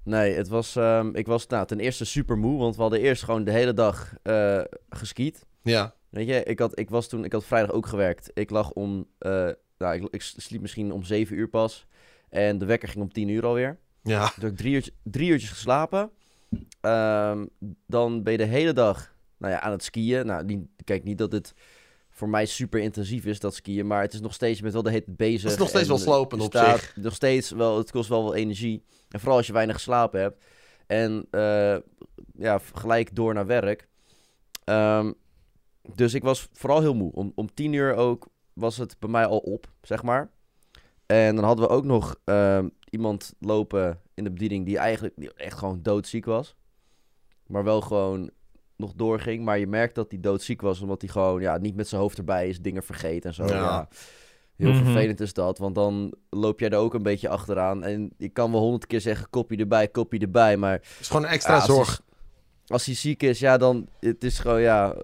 Nee, 0.04 0.34
het 0.36 0.48
was, 0.48 0.76
ehm, 0.76 1.10
ik 1.16 1.28
was 1.28 1.48
nou, 1.48 1.66
ten 1.68 1.80
eerste 1.80 2.06
super 2.06 2.38
moe. 2.38 2.60
Want 2.60 2.76
we 2.76 2.82
hadden 2.82 3.00
eerst 3.00 3.24
gewoon 3.24 3.44
de 3.44 3.52
hele 3.52 3.74
dag 3.74 4.14
eh 4.24 4.62
geskiet. 4.90 5.46
Ja. 5.62 5.94
Weet 6.10 6.28
je, 6.28 6.44
ik 6.44 6.60
had, 6.60 6.80
ik 6.80 6.90
was 6.90 7.08
toen, 7.08 7.26
ik 7.26 7.32
had 7.32 7.46
vrijdag 7.46 7.72
ook 7.72 7.88
gewerkt. 7.88 8.32
Ik 8.34 8.50
lag 8.50 8.70
om, 8.72 9.08
eh, 9.18 9.48
nou, 9.82 9.96
ik, 9.96 10.08
ik 10.10 10.22
sliep 10.22 10.62
misschien 10.62 10.92
om 10.92 11.04
7 11.04 11.38
uur 11.38 11.48
pas. 11.48 11.86
En 12.30 12.58
de 12.58 12.66
wekker 12.66 12.90
ging 12.90 13.04
om 13.04 13.12
10 13.12 13.28
uur 13.28 13.46
alweer. 13.46 13.78
Ja. 14.04 14.30
Toen 14.30 14.44
heb 14.44 14.52
ik 14.52 14.58
drie, 14.58 14.74
uurtjes, 14.74 14.96
drie 15.04 15.30
uurtjes 15.30 15.50
geslapen. 15.50 16.12
Ehm, 16.82 17.46
dan 17.88 18.24
ben 18.24 18.32
je 18.32 18.38
de 18.38 18.44
hele 18.44 18.74
dag 18.74 19.16
nou 19.38 19.54
ja, 19.54 19.60
aan 19.60 19.72
het 19.72 19.84
skiën. 19.84 20.26
Nou, 20.26 20.46
die, 20.46 20.70
kijk, 20.84 21.04
niet 21.04 21.18
dat 21.18 21.32
het 21.32 21.54
voor 22.10 22.30
mij 22.30 22.46
super 22.46 22.80
intensief 22.80 23.26
is, 23.26 23.40
dat 23.40 23.56
skiën. 23.56 23.88
Maar 23.88 24.02
het 24.02 24.14
is 24.14 24.22
nog 24.22 24.34
steeds, 24.34 24.62
bent 24.62 24.74
wel 24.74 24.84
de 24.84 24.90
hele 24.90 25.04
bezig. 25.08 25.42
Het 25.42 25.52
is 25.52 25.58
nog 25.58 25.70
steeds 25.70 25.88
wel 25.88 25.98
slopend 25.98 26.42
op 26.42 26.52
staat 26.52 26.80
zich. 26.80 26.96
Nog 26.96 27.14
steeds 27.14 27.52
wel, 27.52 27.78
het 27.78 27.92
kost 27.92 28.10
wel 28.10 28.24
wel 28.24 28.36
energie. 28.36 28.84
En 29.10 29.20
vooral 29.20 29.38
als 29.38 29.48
je 29.48 29.54
weinig 29.54 29.76
geslapen 29.76 30.20
hebt. 30.20 30.44
En 30.88 31.28
eh, 31.32 31.78
ja, 32.34 32.60
gelijk 32.74 33.16
door 33.16 33.34
naar 33.34 33.46
werk. 33.46 33.88
Ehm, 34.64 35.12
dus 35.96 36.14
ik 36.14 36.24
was 36.24 36.48
vooral 36.54 36.82
heel 36.82 36.94
moe. 36.94 37.12
Om, 37.12 37.32
om 37.36 37.54
tien 37.54 37.74
uur 37.74 37.96
ook 37.96 38.28
was 38.54 38.78
het 38.78 38.96
bij 39.00 39.10
mij 39.10 39.26
al 39.26 39.38
op, 39.38 39.68
zeg 39.82 40.04
maar. 40.04 40.30
En 41.06 41.36
dan 41.36 41.44
hadden 41.46 41.68
we 41.68 41.72
ook 41.74 41.84
nog 41.86 42.16
ehm, 42.24 42.68
iemand 42.90 43.34
lopen 43.40 44.02
in 44.14 44.24
de 44.24 44.32
bediening 44.32 44.66
die 44.66 44.78
eigenlijk 44.78 45.14
die 45.18 45.34
echt 45.34 45.58
gewoon 45.58 45.80
doodziek 45.82 46.26
was. 46.26 46.56
Maar 47.48 47.64
wel 47.64 47.82
gewoon 47.82 48.30
nog 48.76 48.94
doorging. 48.96 49.44
Maar 49.44 49.60
je 49.60 49.68
merkt 49.68 49.96
dat 49.96 50.12
hij 50.12 50.20
doodziek 50.20 50.62
was, 50.62 50.82
omdat 50.82 51.02
hij 51.02 51.10
gewoon 51.10 51.42
ja, 51.42 51.58
niet 51.58 51.76
met 51.76 51.88
zijn 51.88 52.02
hoofd 52.02 52.18
erbij 52.18 52.50
is, 52.50 52.62
dingen 52.62 52.84
vergeet 52.84 53.26
en 53.26 53.34
zo. 53.34 53.46
Ja. 53.46 53.54
Ja. 53.56 53.88
Heel 54.56 54.72
Mhm. 54.74 54.84
vervelend 54.84 55.20
is 55.20 55.34
dat, 55.34 55.58
want 55.58 55.76
dan 55.76 56.14
loop 56.30 56.60
jij 56.60 56.70
er 56.70 56.78
ook 56.78 56.94
een 56.94 57.04
beetje 57.04 57.30
achteraan. 57.30 57.84
En 57.84 58.12
je 58.18 58.30
kan 58.30 58.52
wel 58.52 58.62
honderd 58.62 58.88
keer 58.88 59.02
zeggen, 59.02 59.30
kopje 59.30 59.58
erbij, 59.58 59.88
kopje 59.88 60.20
erbij. 60.20 60.58
Maar 60.58 60.72
Het 60.74 60.98
is 61.00 61.08
gewoon 61.08 61.24
een 61.24 61.30
extra 61.30 61.54
ja, 61.54 61.58
als 61.60 61.68
hij- 61.68 61.76
zorg. 61.76 62.02
als 62.68 62.86
hij 62.86 62.96
ziek 62.96 63.24
is, 63.24 63.40
ja, 63.40 63.58
dan 63.58 63.88
het 64.00 64.24
is 64.24 64.40
gewoon 64.40 64.62
ja, 64.62 64.96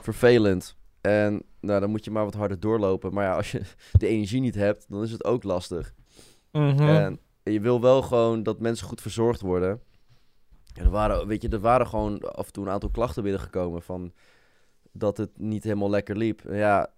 vervelend. 0.00 0.76
En 1.00 1.42
nou, 1.64 1.80
dan 1.80 1.90
moet 1.90 2.04
je 2.04 2.10
maar 2.10 2.24
wat 2.24 2.34
harder 2.34 2.60
doorlopen. 2.60 3.14
Maar 3.14 3.24
ja, 3.24 3.36
als 3.36 3.52
je 3.52 3.60
de 3.98 4.06
energie 4.06 4.40
niet 4.40 4.54
hebt, 4.54 4.86
dan 4.88 5.02
is 5.02 5.10
het 5.12 5.24
ook 5.24 5.42
lastig. 5.42 5.94
Mhm. 6.52 6.80
En 6.82 7.18
je 7.42 7.60
wil 7.60 7.80
wel 7.80 8.02
gewoon 8.02 8.42
dat 8.42 8.60
mensen 8.60 8.86
goed 8.86 9.00
verzorgd 9.00 9.40
worden. 9.40 9.80
En 10.74 10.84
er 10.84 10.90
waren, 10.90 11.26
weet 11.26 11.42
je, 11.42 11.48
er 11.48 11.60
waren 11.60 11.86
gewoon 11.86 12.20
af 12.34 12.46
en 12.46 12.52
toe 12.52 12.64
een 12.66 12.72
aantal 12.72 12.90
klachten 12.90 13.22
binnengekomen 13.22 13.82
van 13.82 14.12
dat 14.92 15.16
het 15.16 15.30
niet 15.38 15.64
helemaal 15.64 15.90
lekker 15.90 16.16
liep. 16.16 16.42
Ja, 16.50 16.90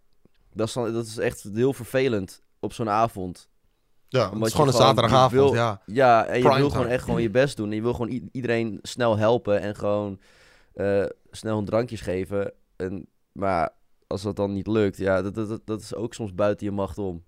dat 0.52 0.66
is, 0.66 0.72
dan, 0.72 0.92
dat 0.92 1.06
is 1.06 1.18
echt 1.18 1.48
heel 1.54 1.72
vervelend 1.72 2.42
op 2.60 2.72
zo'n 2.72 2.88
avond. 2.88 3.48
Ja, 4.08 4.22
het 4.24 4.32
Omdat 4.32 4.48
is 4.48 4.54
gewoon 4.54 4.66
je 4.66 4.72
een 4.72 4.78
gewoon 4.78 4.94
zaterdagavond, 4.96 5.32
wil- 5.42 5.54
ja. 5.54 5.80
Ja, 5.86 6.24
en 6.26 6.42
je 6.42 6.54
wil 6.56 6.70
gewoon 6.70 6.86
echt 6.86 7.04
gewoon 7.04 7.22
je 7.22 7.30
best 7.30 7.56
doen. 7.56 7.68
En 7.68 7.74
je 7.74 7.82
wil 7.82 7.92
gewoon 7.92 8.10
i- 8.10 8.28
iedereen 8.32 8.78
snel 8.82 9.16
helpen 9.16 9.60
en 9.60 9.74
gewoon 9.76 10.20
eh, 10.74 11.04
snel 11.30 11.58
een 11.58 11.64
drankjes 11.64 12.00
geven. 12.00 12.52
En, 12.76 13.06
maar 13.32 13.70
als 14.06 14.22
dat 14.22 14.36
dan 14.36 14.52
niet 14.52 14.66
lukt, 14.66 14.96
ja, 14.96 15.22
dat, 15.22 15.34
dat, 15.34 15.60
dat- 15.64 15.80
is 15.80 15.94
ook 15.94 16.14
soms 16.14 16.34
buiten 16.34 16.66
je 16.66 16.72
macht 16.72 16.98
om. 16.98 17.24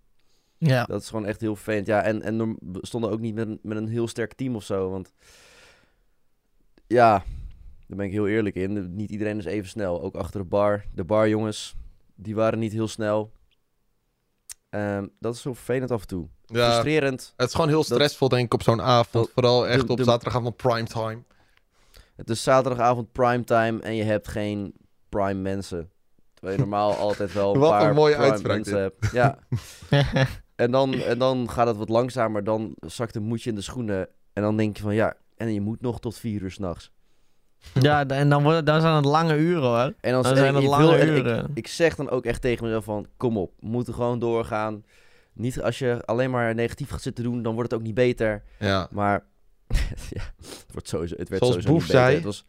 ja. 0.58 0.84
Dat 0.84 1.02
is 1.02 1.08
gewoon 1.08 1.26
echt 1.26 1.40
heel 1.40 1.54
vervelend. 1.56 1.86
Ja, 1.86 2.02
en, 2.02 2.22
en 2.22 2.56
we 2.60 2.78
stonden 2.80 3.10
ook 3.10 3.20
niet 3.20 3.34
met, 3.34 3.48
een- 3.48 3.58
met 3.62 3.76
een 3.76 3.88
heel 3.88 4.08
sterk 4.08 4.34
team 4.34 4.54
of 4.56 4.64
zo. 4.64 4.90
Want 4.90 5.12
ja, 6.86 7.24
daar 7.86 7.96
ben 7.96 8.06
ik 8.06 8.12
heel 8.12 8.26
eerlijk 8.28 8.54
in. 8.54 8.94
Niet 8.96 9.10
iedereen 9.10 9.38
is 9.38 9.44
even 9.44 9.68
snel. 9.68 10.02
Ook 10.02 10.14
achter 10.14 10.40
de 10.40 10.46
bar. 10.46 10.84
De 10.94 11.04
barjongens, 11.04 11.74
die 12.14 12.34
waren 12.34 12.58
niet 12.58 12.72
heel 12.72 12.88
snel. 12.88 13.32
Ehm, 14.68 15.06
dat 15.18 15.34
is 15.34 15.40
zo 15.40 15.54
vervelend 15.54 15.90
af 15.90 16.00
en 16.00 16.06
toe. 16.06 16.28
ja. 16.46 16.70
Frustrerend. 16.70 17.32
Het 17.36 17.48
is 17.48 17.54
gewoon 17.54 17.68
heel 17.68 17.84
stressvol, 17.84 18.28
denk 18.28 18.44
ik, 18.44 18.54
op 18.54 18.62
zo'n 18.62 18.80
avond. 18.82 19.24
Dat- 19.24 19.30
Vooral 19.34 19.66
echt 19.68 19.86
de- 19.86 19.92
op 19.92 19.96
de- 19.96 20.04
zaterdagavond 20.04 20.56
primetime. 20.56 21.22
Het 22.16 22.30
is 22.30 22.42
zaterdagavond 22.42 23.12
primetime 23.12 23.80
en 23.80 23.94
je 23.94 24.02
hebt 24.02 24.28
geen 24.28 24.74
prime 25.08 25.40
mensen. 25.40 25.90
Terwijl 26.38 26.52
je 26.58 26.58
normaal 26.64 26.94
altijd 27.06 27.32
wel 27.32 27.54
een 27.54 27.60
Wat 27.60 27.72
een 27.72 27.78
paar 27.78 27.94
mooie 27.94 28.14
prime 28.14 28.30
uitspraak 28.30 28.54
mensen 28.56 28.80
hebt. 28.80 29.10
Ja, 29.12 29.38
en 30.56 30.70
dan, 30.70 30.94
en 30.94 31.18
dan 31.18 31.50
gaat 31.50 31.66
het 31.66 31.76
wat 31.76 31.88
langzamer. 31.88 32.44
Dan 32.44 32.74
zakt 32.80 33.16
een 33.16 33.22
moedje 33.22 33.50
in 33.50 33.56
de 33.56 33.62
schoenen. 33.62 34.08
En 34.32 34.42
dan 34.42 34.56
denk 34.56 34.76
je 34.76 34.82
van 34.82 34.94
ja, 34.94 35.14
en 35.36 35.52
je 35.54 35.60
moet 35.60 35.80
nog 35.80 36.00
tot 36.00 36.16
vier 36.18 36.42
uur 36.42 36.50
s'nachts. 36.50 36.90
ja, 37.80 38.06
en 38.06 38.28
dan, 38.28 38.42
worden, 38.42 38.64
dan 38.64 38.80
zijn 38.80 38.94
het 38.94 39.04
lange 39.04 39.36
uren 39.36 39.62
hoor. 39.62 39.94
En 40.00 40.12
dan, 40.12 40.24
zijn 40.24 40.54
het 40.54 40.62
ik 40.62 40.68
lange 40.68 40.96
wil- 40.96 41.16
ik, 41.16 41.24
uren. 41.24 41.50
ik 41.54 41.66
zeg 41.66 41.94
dan 41.94 42.10
ook 42.10 42.24
echt 42.24 42.40
tegen 42.40 42.64
mezelf 42.64 42.84
van 42.84 43.06
kom 43.16 43.36
op, 43.38 43.52
we 43.60 43.66
moeten 43.66 43.94
gewoon 43.94 44.18
doorgaan. 44.18 44.84
niet, 45.32 45.62
als 45.62 45.78
je 45.78 46.02
alleen 46.04 46.30
maar 46.30 46.54
negatief 46.54 46.90
gaat 46.90 47.02
zitten 47.02 47.24
doen, 47.24 47.42
dan 47.42 47.54
wordt 47.54 47.70
het 47.70 47.80
ook 47.80 47.86
niet 47.86 47.94
beter. 47.94 48.42
Ja. 48.58 48.88
Maar 48.90 49.24
ja, 50.10 50.22
het, 50.36 50.66
wordt 50.72 50.88
sowieso, 50.88 51.14
het 51.16 51.28
werd 51.28 51.44
Zoals 51.44 51.62
sowieso 51.64 51.72
Boef 51.72 51.82
niet 51.82 51.92
beter. 51.92 52.04
zei, 52.04 52.14
Het 52.14 52.24
was, 52.24 52.44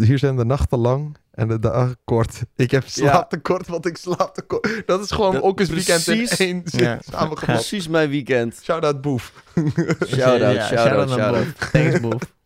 Eh, 0.00 0.06
Hier 0.06 0.18
zijn 0.18 0.36
de 0.36 0.44
nachten 0.44 0.78
lang 0.78 1.16
en 1.38 1.48
de 1.48 1.58
dagen 1.58 1.96
kort. 2.04 2.42
Ik 2.56 2.70
heb 2.70 2.82
slaaptekort, 2.86 3.66
want 3.66 3.86
ik 3.86 3.96
slaap 3.96 4.34
tekort. 4.34 4.82
Dat 4.86 5.00
is 5.04 5.10
gewoon 5.10 5.42
ook 5.42 5.60
eens 5.60 5.68
weekend 5.68 6.06
in 6.06 6.16
precies. 6.16 6.38
één 6.38 6.62
zin 6.64 6.84
Ja. 6.84 6.98
samengevat. 7.10 7.54
precies 7.54 7.88
mijn 7.88 8.08
weekend. 8.10 8.60
Shout-out 8.62 9.00
Boef. 9.00 9.32
Shout-out, 10.14 10.56
shout-out, 10.62 11.08
shout-out. 11.10 11.44
Boef. 11.44 11.70
Thanks, 11.70 12.00
Boef. 12.00 12.22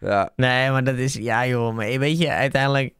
Ja, 0.00 0.30
Nee, 0.36 0.70
maar 0.70 0.84
dat 0.84 0.94
is... 0.96 1.14
Ja, 1.14 1.46
joh. 1.46 1.74
Maar 1.74 1.86
weet 1.98 2.18
je, 2.18 2.30
uiteindelijk... 2.30 2.94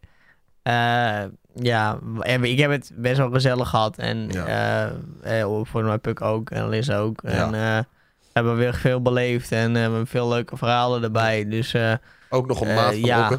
eh, 0.62 1.22
ja, 1.54 1.98
ik 2.40 2.58
heb 2.58 2.70
het 2.70 2.90
best 2.94 3.16
wel 3.16 3.30
gezellig 3.30 3.68
gehad. 3.68 3.96
En 3.98 4.28
Ja. 4.30 4.44
eh, 5.22 5.40
eh, 5.40 5.60
voor 5.62 5.84
mijn 5.84 6.00
Puk 6.00 6.20
ook. 6.20 6.50
En 6.50 6.68
Liz 6.68 6.90
ook. 6.90 7.20
Ja. 7.22 7.30
En 7.30 7.54
eh, 7.54 7.84
hebben 8.32 8.56
weer 8.56 8.74
veel 8.74 9.02
beleefd. 9.02 9.52
En 9.52 9.76
eh, 9.76 9.82
hebben 9.82 10.06
veel 10.06 10.28
leuke 10.28 10.56
verhalen 10.56 11.02
erbij. 11.02 11.48
Dus 11.48 11.74
eh, 11.74 11.92
Ook 12.28 12.46
nog 12.46 12.60
een 12.60 12.68
Eh, 12.68 12.74
maat 12.76 12.90
van 12.92 13.00
ja. 13.00 13.38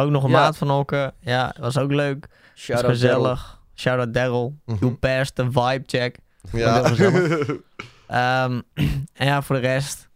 Ook 0.00 0.10
nog 0.10 0.24
een 0.24 0.30
Ja. 0.30 0.36
maat 0.40 0.56
van 0.56 0.70
Okke. 0.70 1.12
Ja, 1.20 1.54
was 1.60 1.78
ook 1.78 1.92
leuk. 1.92 2.26
Was 2.28 2.62
shout-out 2.62 2.90
gezellig. 2.90 3.60
Shout-out 3.74 4.14
Daryl. 4.14 4.56
Mhm. 4.64 4.78
You 4.80 4.92
passed 4.94 5.34
the 5.34 5.44
vibe 5.44 5.82
check. 5.86 6.16
Ja. 6.52 6.82
Ehm, 8.06 8.60
en 9.12 9.26
ja, 9.26 9.42
voor 9.42 9.56
de 9.56 9.62
rest. 9.62 10.08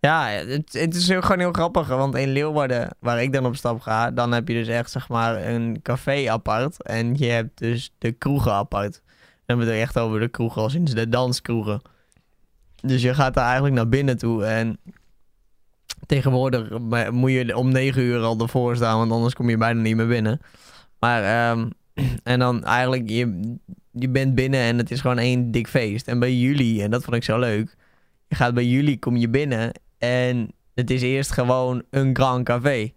Ja, 0.00 0.26
het, 0.28 0.72
het 0.72 0.94
is 0.94 1.08
heel- 1.08 1.20
gewoon 1.22 1.38
heel 1.38 1.52
grappig. 1.52 1.88
Want 1.88 2.14
in 2.14 2.28
Leeuwarden, 2.28 2.96
waar 2.98 3.22
ik 3.22 3.32
dan 3.32 3.46
op 3.46 3.56
stap 3.56 3.80
ga, 3.80 4.10
dan 4.10 4.32
heb 4.32 4.48
je 4.48 4.54
dus 4.54 4.68
echt 4.68 4.90
zeg 4.90 5.08
maar 5.08 5.46
een 5.46 5.78
café 5.82 6.30
apart. 6.30 6.82
En 6.82 7.14
je 7.16 7.26
hebt 7.26 7.58
dus 7.58 7.92
de 7.98 8.12
kroegen 8.12 8.52
apart. 8.52 9.02
Dan 9.46 9.58
bedoel 9.58 9.74
je 9.74 9.80
echt 9.80 9.98
over 9.98 10.20
de 10.20 10.28
kroegen 10.28 10.62
als 10.62 10.74
in 10.74 10.84
de 10.84 11.08
danskroegen. 11.08 11.82
Dus 12.80 13.02
je 13.02 13.14
gaat 13.14 13.34
daar 13.34 13.44
eigenlijk 13.44 13.74
naar 13.74 13.88
binnen 13.88 14.18
toe. 14.18 14.44
En 14.44 14.78
tegenwoordig 16.06 16.78
moet 17.10 17.30
je 17.30 17.56
om 17.56 17.72
negen 17.72 18.02
uur 18.02 18.20
al 18.20 18.40
ervoor 18.40 18.76
staan, 18.76 18.98
want 18.98 19.12
anders 19.12 19.34
kom 19.34 19.50
je 19.50 19.56
bijna 19.56 19.80
niet 19.80 19.96
meer 19.96 20.06
binnen. 20.06 20.40
Maar, 20.98 21.22
ehm, 21.22 21.68
en 22.22 22.38
dan 22.38 22.64
eigenlijk, 22.64 23.08
je, 23.10 23.56
je 23.90 24.08
bent 24.08 24.34
binnen 24.34 24.60
en 24.60 24.78
het 24.78 24.90
is 24.90 25.00
gewoon 25.00 25.18
één 25.18 25.50
dik 25.50 25.68
feest. 25.68 26.08
En 26.08 26.18
bij 26.18 26.34
jullie, 26.34 26.82
en 26.82 26.90
dat 26.90 27.04
vond 27.04 27.16
ik 27.16 27.24
zo 27.24 27.38
leuk, 27.38 27.76
je 28.28 28.34
gaat 28.34 28.54
bij 28.54 28.66
jullie, 28.66 28.98
kom 28.98 29.16
je 29.16 29.28
binnen 29.28 29.72
en 29.98 30.50
het 30.74 30.90
is 30.90 31.02
eerst 31.02 31.30
gewoon 31.30 31.82
een 31.90 32.16
Grand 32.16 32.44
Café. 32.44 32.92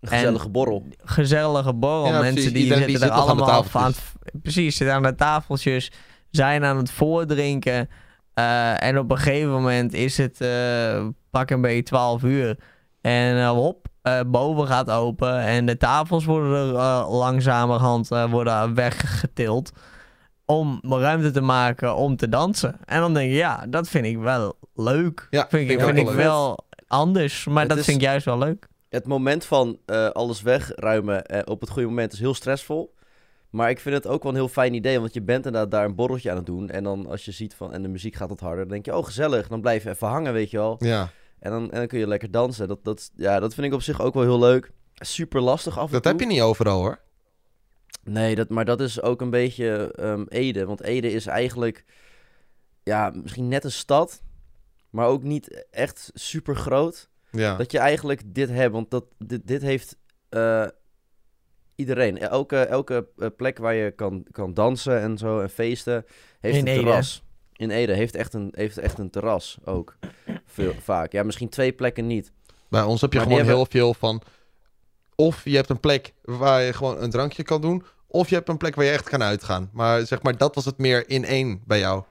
Een 0.00 0.08
gezellige 0.08 0.48
borrel. 0.48 0.86
Gezellige 1.04 1.74
borrel, 1.74 2.06
Ja, 2.06 2.20
mensen 2.20 2.32
precies. 2.32 2.52
die 2.52 2.62
Iedereen 2.62 2.86
die 2.86 2.98
zitten 2.98 3.16
er 3.16 3.22
zit 3.22 3.30
aan 3.30 3.38
allemaal 3.38 3.64
aan 3.72 3.90
het, 3.90 4.02
precies, 4.42 4.76
zitten 4.76 4.96
aan 4.96 5.02
de 5.02 5.14
tafeltjes, 5.14 5.92
zijn 6.30 6.64
aan 6.64 6.76
het 6.76 6.90
voordrinken. 6.90 7.88
Eh, 8.34 8.82
en 8.82 8.98
op 8.98 9.10
een 9.10 9.18
gegeven 9.18 9.50
moment 9.50 9.92
is 9.92 10.16
het 10.16 10.40
eh, 10.40 11.06
pak 11.30 11.50
een 11.50 11.60
beetje 11.60 11.82
12 11.82 12.22
uur. 12.22 12.56
En 13.00 13.36
eh, 13.36 13.50
hop, 13.50 13.86
boven 14.26 14.66
gaat 14.66 14.90
open 14.90 15.38
en 15.38 15.66
de 15.66 15.76
tafels 15.76 16.24
worden 16.24 16.68
er 16.68 17.06
langzamerhand 17.10 18.08
worden 18.08 18.74
weggetild. 18.74 19.72
Om 20.44 20.80
ruimte 20.88 21.30
te 21.30 21.40
maken 21.40 21.94
om 21.96 22.16
te 22.16 22.28
dansen. 22.28 22.76
En 22.84 23.00
dan 23.00 23.14
denk 23.14 23.30
je, 23.30 23.36
ja, 23.36 23.66
dat 23.68 23.88
vind 23.88 24.04
ik 24.06 24.18
wel 24.18 24.58
leuk. 24.74 25.26
Ja, 25.30 25.46
vind 25.48 25.62
ik, 25.62 25.68
vind 25.68 25.80
ik 25.80 25.86
vind 25.86 25.98
ook 26.08 26.12
ik 26.14 26.20
wel 26.20 26.58
anders, 26.86 27.46
maar 27.46 27.60
Het 27.60 27.68
dat 27.68 27.78
is- 27.78 27.84
vind 27.84 27.96
ik 27.96 28.02
juist 28.02 28.24
wel 28.24 28.38
leuk. 28.38 28.68
Het 28.88 29.06
moment 29.06 29.44
van 29.44 29.78
alles 30.12 30.42
wegruimen 30.42 31.46
op 31.48 31.60
het 31.60 31.70
goede 31.70 31.88
moment 31.88 32.12
is 32.12 32.18
heel 32.18 32.34
stressvol. 32.34 32.94
Maar 33.52 33.70
ik 33.70 33.80
vind 33.80 33.94
het 33.94 34.06
ook 34.06 34.22
wel 34.22 34.32
een 34.32 34.38
heel 34.38 34.48
fijn 34.48 34.74
idee, 34.74 35.00
want 35.00 35.14
je 35.14 35.22
bent 35.22 35.46
inderdaad 35.46 35.70
daar 35.70 35.84
een 35.84 35.94
borreltje 35.94 36.30
aan 36.30 36.36
het 36.36 36.46
doen. 36.46 36.70
En 36.70 36.84
dan 36.84 37.06
als 37.06 37.24
je 37.24 37.32
ziet 37.32 37.54
van, 37.54 37.72
en 37.72 37.82
de 37.82 37.88
muziek 37.88 38.14
gaat 38.14 38.28
wat 38.28 38.40
harder, 38.40 38.58
dan 38.58 38.68
denk 38.68 38.84
je, 38.84 38.96
oh 38.96 39.04
gezellig. 39.04 39.48
Dan 39.48 39.60
blijf 39.60 39.82
je 39.82 39.88
even 39.90 40.06
hangen, 40.08 40.32
weet 40.32 40.50
je 40.50 40.56
wel. 40.56 40.76
Ja, 40.78 41.10
En 41.38 41.50
dan, 41.50 41.70
en 41.70 41.78
dan 41.78 41.86
kun 41.86 41.98
je 41.98 42.06
lekker 42.06 42.30
dansen. 42.30 42.68
Dat, 42.68 42.84
dat, 42.84 43.10
ja, 43.16 43.40
dat 43.40 43.54
vind 43.54 43.66
ik 43.66 43.72
op 43.72 43.82
zich 43.82 44.00
ook 44.00 44.14
wel 44.14 44.22
heel 44.22 44.38
leuk. 44.38 44.72
Super 44.94 45.40
lastig 45.40 45.78
af 45.78 45.86
en 45.86 45.92
dat 45.92 46.02
toe. 46.02 46.12
heb 46.12 46.20
je 46.20 46.26
niet 46.26 46.40
overal 46.40 46.80
hoor. 46.80 47.00
Nee, 48.04 48.34
dat, 48.34 48.48
maar 48.48 48.64
dat 48.64 48.80
is 48.80 49.02
ook 49.02 49.20
een 49.20 49.30
beetje 49.30 49.92
ehm, 49.94 50.24
Ede. 50.28 50.66
Want 50.66 50.82
Ede 50.82 51.12
is 51.12 51.26
eigenlijk, 51.26 51.84
ja, 52.82 53.12
misschien 53.22 53.48
net 53.48 53.64
een 53.64 53.72
stad, 53.72 54.22
maar 54.90 55.06
ook 55.06 55.22
niet 55.22 55.66
echt 55.70 56.10
super 56.14 56.56
groot. 56.56 57.08
Ja. 57.30 57.56
Dat 57.56 57.72
je 57.72 57.78
eigenlijk 57.78 58.22
dit 58.34 58.48
hebt, 58.48 58.72
want 58.72 58.90
dat, 58.90 59.04
dit, 59.18 59.46
dit 59.46 59.62
heeft 59.62 59.96
eh, 60.28 60.66
iedereen. 61.74 62.18
Elke, 62.18 62.58
elke 62.60 63.06
eh, 63.18 63.28
plek 63.36 63.58
waar 63.58 63.74
je 63.74 63.90
kan, 63.90 64.26
kan 64.30 64.54
dansen 64.54 65.00
en 65.00 65.18
zo 65.18 65.40
en 65.40 65.50
feesten, 65.50 66.04
heeft 66.40 66.56
In 66.56 66.66
een 66.66 66.72
Ede. 66.72 66.82
terras. 66.82 67.22
In 67.56 67.70
Ede 67.70 67.92
heeft 67.94 68.14
echt 68.14 68.34
een, 68.34 68.52
heeft 68.56 68.78
echt 68.78 68.98
een 68.98 69.10
terras 69.10 69.58
ook. 69.64 69.96
Veel, 70.44 70.72
vaak. 70.80 71.12
Ja, 71.12 71.22
misschien 71.22 71.48
twee 71.48 71.72
plekken 71.72 72.06
niet. 72.06 72.32
Bij 72.68 72.82
ons 72.82 73.00
heb 73.00 73.12
je 73.12 73.18
Maar 73.18 73.26
gewoon 73.26 73.42
hebben- 73.42 73.56
heel 73.62 73.70
veel 73.70 73.94
van... 73.94 74.22
Of 75.14 75.44
je 75.44 75.56
hebt 75.56 75.70
een 75.70 75.80
plek 75.80 76.12
waar 76.22 76.62
je 76.62 76.72
gewoon 76.72 77.02
een 77.02 77.10
drankje 77.10 77.42
kan 77.42 77.60
doen... 77.60 77.84
Of 78.06 78.28
je 78.28 78.34
hebt 78.34 78.48
een 78.48 78.56
plek 78.56 78.74
waar 78.74 78.84
je 78.84 78.90
echt 78.90 79.08
kan 79.08 79.22
uitgaan. 79.22 79.70
Maar 79.72 80.06
zeg 80.06 80.22
maar, 80.22 80.36
dat 80.36 80.54
was 80.54 80.64
het 80.64 80.78
meer 80.78 81.08
in 81.08 81.24
één 81.24 81.62
bij 81.66 81.78
jou. 81.78 82.04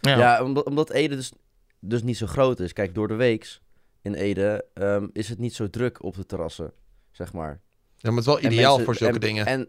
Ja, 0.00 0.42
omdat, 0.42 0.64
omdat 0.64 0.90
Ede 0.90 1.16
dus, 1.16 1.32
dus 1.80 2.02
niet 2.02 2.16
zo 2.16 2.26
groot 2.26 2.60
is. 2.60 2.72
Kijk, 2.72 2.94
door 2.94 3.08
de 3.08 3.14
weeks 3.14 3.60
in 4.02 4.14
Ede 4.14 4.64
ehm, 4.74 5.06
is 5.12 5.28
het 5.28 5.38
niet 5.38 5.54
zo 5.54 5.70
druk 5.70 6.02
op 6.02 6.14
de 6.16 6.26
terrassen, 6.26 6.72
zeg 7.10 7.32
maar. 7.32 7.60
Ja, 8.02 8.10
maar 8.10 8.18
het 8.18 8.26
is 8.28 8.34
wel 8.34 8.38
En 8.40 8.52
ideaal 8.52 8.66
mensen- 8.76 8.84
voor 8.84 8.94
zulke 8.94 9.14
en, 9.14 9.20
dingen. 9.20 9.46
En, 9.46 9.68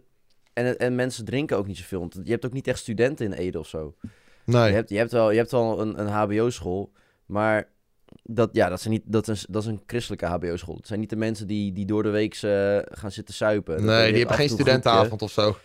en, 0.54 0.78
en 0.78 0.96
mensen 0.96 1.26
drinken 1.26 1.58
ook 1.58 1.68
niet 1.68 1.78
zoveel. 1.78 2.00
Want 2.00 2.20
je 2.24 2.32
hebt 2.32 2.46
ook 2.46 2.54
niet 2.54 2.68
echt 2.68 2.80
studenten 2.80 3.26
in 3.26 3.32
Ede 3.34 3.60
of 3.60 3.68
zo. 3.68 3.96
nee. 4.46 4.68
Je, 4.68 4.74
hebt, 4.74 4.90
je, 4.90 4.98
hebt 4.98 5.12
wel, 5.12 5.32
je 5.32 5.38
hebt 5.38 5.52
wel 5.52 5.82
een, 5.82 6.00
een 6.00 6.08
HBO-school, 6.08 6.92
maar 7.26 7.70
dat, 8.24 8.50
ja, 8.54 8.70
dat, 8.70 8.82
zijn 8.82 8.94
niet, 8.94 9.04
dat, 9.06 9.28
is, 9.28 9.46
dat 9.50 9.62
is 9.62 9.68
een 9.68 9.82
christelijke 9.86 10.26
HBO-school. 10.26 10.76
Het 10.76 10.88
zijn 10.88 11.00
niet 11.00 11.10
de 11.10 11.16
mensen 11.16 11.48
die, 11.48 11.72
die 11.72 11.86
door 11.86 12.04
de 12.04 12.10
week 12.10 12.34
eh, 12.36 12.78
gaan 12.84 13.12
zitten 13.12 13.34
suipen. 13.34 13.76
Dat- 13.78 13.86
nee, 13.86 14.10
die 14.10 14.18
hebben 14.20 14.36
geen 14.38 14.50
studentenavond 14.50 15.22
of 15.22 15.32
zo. 15.32 15.56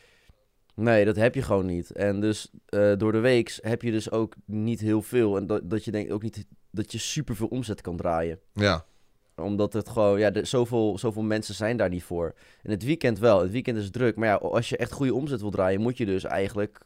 Nee, 0.74 1.04
dat 1.04 1.16
heb 1.16 1.34
je 1.34 1.42
gewoon 1.42 1.66
niet. 1.66 1.90
En 1.92 2.20
dus 2.20 2.50
eh, 2.66 2.92
door 2.96 3.12
de 3.12 3.18
week 3.18 3.58
heb 3.60 3.82
je 3.82 3.90
dus 3.90 4.10
ook 4.10 4.34
niet 4.44 4.80
heel 4.80 5.02
veel. 5.02 5.36
En 5.36 5.46
dat, 5.46 5.70
dat 5.70 5.84
je 5.84 5.90
denkt 5.90 6.10
ook 6.12 6.22
niet 6.22 6.46
dat 6.70 6.92
je 6.92 6.98
superveel 6.98 7.46
omzet 7.46 7.80
kan 7.80 7.96
draaien. 7.96 8.38
Ja. 8.52 8.84
Omdat 9.42 9.72
het 9.72 9.88
gewoon, 9.88 10.18
ja, 10.18 10.30
de, 10.30 10.44
zoveel, 10.44 10.98
zoveel 10.98 11.22
mensen 11.22 11.54
zijn 11.54 11.76
daar 11.76 11.88
niet 11.88 12.02
voor. 12.02 12.34
En 12.62 12.70
het 12.70 12.84
weekend 12.84 13.18
wel. 13.18 13.40
Het 13.40 13.50
weekend 13.50 13.76
is 13.78 13.90
druk. 13.90 14.16
Maar 14.16 14.28
ja, 14.28 14.34
als 14.34 14.68
je 14.68 14.76
echt 14.76 14.92
goede 14.92 15.14
omzet 15.14 15.40
wil 15.40 15.50
draaien, 15.50 15.80
moet 15.80 15.96
je 15.96 16.06
dus 16.06 16.24
eigenlijk 16.24 16.78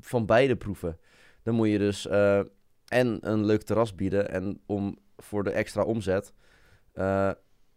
van 0.00 0.26
beide 0.26 0.56
proeven. 0.56 0.98
Dan 1.42 1.54
moet 1.54 1.68
je 1.68 1.78
dus 1.78 2.06
eh, 2.06 2.38
en 2.88 3.18
een 3.20 3.44
leuk 3.44 3.62
terras 3.62 3.94
bieden. 3.94 4.30
En 4.30 4.60
om 4.66 4.98
voor 5.16 5.44
de 5.44 5.50
extra 5.50 5.82
omzet 5.82 6.32
eh, 6.92 7.30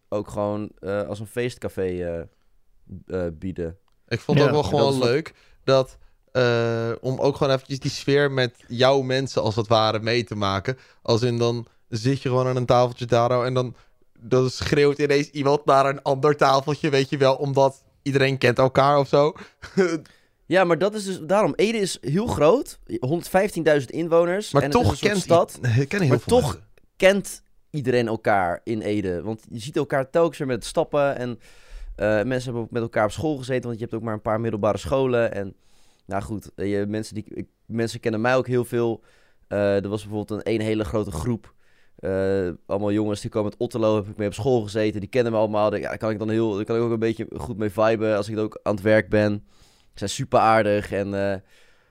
ook 0.09 0.27
gewoon 0.27 0.69
eh, 0.79 1.01
als 1.07 1.19
een 1.19 1.27
feestcafé 1.27 1.81
eh, 1.85 2.19
eh, 3.25 3.31
bieden. 3.33 3.77
Ik 4.07 4.19
vond 4.19 4.39
het 4.39 4.47
Ja, 4.47 4.53
ook 4.55 4.63
wel 4.63 4.71
dat 4.71 4.81
gewoon 4.81 4.99
leuk 5.09 5.33
dat... 5.63 5.97
eh, 6.31 6.91
om 7.01 7.19
ook 7.19 7.35
gewoon 7.35 7.53
eventjes 7.53 7.79
die 7.79 7.91
sfeer 7.91 8.31
met 8.31 8.63
jouw 8.67 9.01
mensen 9.01 9.41
als 9.41 9.55
het 9.55 9.67
ware 9.67 9.99
mee 9.99 10.23
te 10.23 10.35
maken. 10.35 10.77
Als 11.01 11.21
in 11.21 11.37
dan 11.37 11.67
zit 11.87 12.21
je 12.21 12.29
gewoon 12.29 12.47
aan 12.47 12.55
een 12.55 12.65
tafeltje 12.65 13.05
daar 13.05 13.43
en 13.45 13.53
dan, 13.53 13.75
dan 14.21 14.49
schreeuwt 14.49 14.97
ineens 14.99 15.29
iemand 15.29 15.65
naar 15.65 15.85
een 15.85 16.01
ander 16.01 16.35
tafeltje, 16.35 16.89
weet 16.89 17.09
je 17.09 17.17
wel, 17.17 17.35
omdat 17.35 17.83
iedereen 18.01 18.37
kent 18.37 18.57
elkaar 18.57 18.97
of 18.99 19.07
zo. 19.07 19.33
Ja, 20.45 20.63
maar 20.63 20.77
dat 20.77 20.93
is 20.95 21.05
dus 21.05 21.19
daarom. 21.19 21.53
Ede 21.55 21.77
is 21.77 21.97
heel 22.01 22.27
groot, 22.27 22.79
115.000 23.79 23.85
inwoners. 23.85 24.51
Maar 24.51 24.63
en 24.63 24.69
toch 24.69 24.99
kent 24.99 25.17
stad. 25.21 25.57
i- 25.57 25.61
kennen 25.85 25.99
heel 25.99 26.07
Maar 26.09 26.19
veel 26.19 26.39
toch 26.39 26.43
mensen. 26.51 26.67
kent 26.95 27.41
iedereen 27.69 28.07
elkaar 28.07 28.61
in 28.63 28.81
Ede. 28.81 29.21
Want 29.21 29.43
je 29.49 29.59
ziet 29.59 29.75
elkaar 29.77 30.09
telkens 30.09 30.37
weer 30.37 30.47
met 30.47 30.55
het 30.55 30.65
stappen. 30.65 31.17
En 31.17 31.39
eh, 31.95 32.05
mensen 32.07 32.43
hebben 32.43 32.61
ook 32.61 32.71
met 32.71 32.81
elkaar 32.81 33.05
op 33.05 33.11
school 33.11 33.37
gezeten. 33.37 33.63
Want 33.67 33.75
je 33.75 33.81
hebt 33.83 33.95
ook 33.95 34.01
maar 34.01 34.13
een 34.13 34.21
paar 34.21 34.39
middelbare 34.41 34.77
scholen. 34.77 35.33
En 35.33 35.55
nou 36.05 36.23
goed, 36.23 36.51
eh, 36.55 36.71
je, 36.79 36.85
mensen, 36.85 37.15
die, 37.15 37.25
ik- 37.33 37.47
mensen 37.65 37.99
kennen 37.99 38.21
mij 38.21 38.35
ook 38.35 38.47
heel 38.47 38.65
veel. 38.65 39.03
Eh, 39.47 39.83
er 39.83 39.89
was 39.89 40.01
bijvoorbeeld 40.05 40.45
een, 40.45 40.53
een 40.53 40.61
hele 40.61 40.83
grote 40.85 41.11
groep. 41.11 41.53
Eh, 41.97 42.49
allemaal 42.65 42.91
jongens 42.91 43.21
die 43.21 43.29
komen 43.29 43.51
uit 43.51 43.59
Otterlo, 43.59 43.95
heb 43.95 44.07
ik 44.07 44.17
mee 44.17 44.27
op 44.27 44.33
school 44.33 44.61
gezeten. 44.61 44.99
Die 44.99 45.09
kennen 45.09 45.31
me 45.31 45.37
allemaal. 45.37 45.69
Daar- 45.69 45.79
Ja, 45.79 45.87
daar 45.89 45.97
kan 45.97 46.09
ik 46.11 46.19
dan 46.19 46.29
heel, 46.29 46.55
daar 46.55 46.65
kan 46.65 46.75
ik 46.75 46.81
ook 46.81 46.91
een 46.91 46.99
beetje 46.99 47.27
goed 47.37 47.57
mee 47.57 47.69
viben 47.69 48.15
als 48.17 48.29
ik 48.29 48.37
ook 48.37 48.59
aan 48.63 48.73
het 48.73 48.83
werk 48.83 49.09
ben. 49.09 49.43
Ze 49.79 49.91
zijn 49.93 50.09
super 50.09 50.39
aardig 50.39 50.91
en 50.91 51.05
eh, 51.13 51.39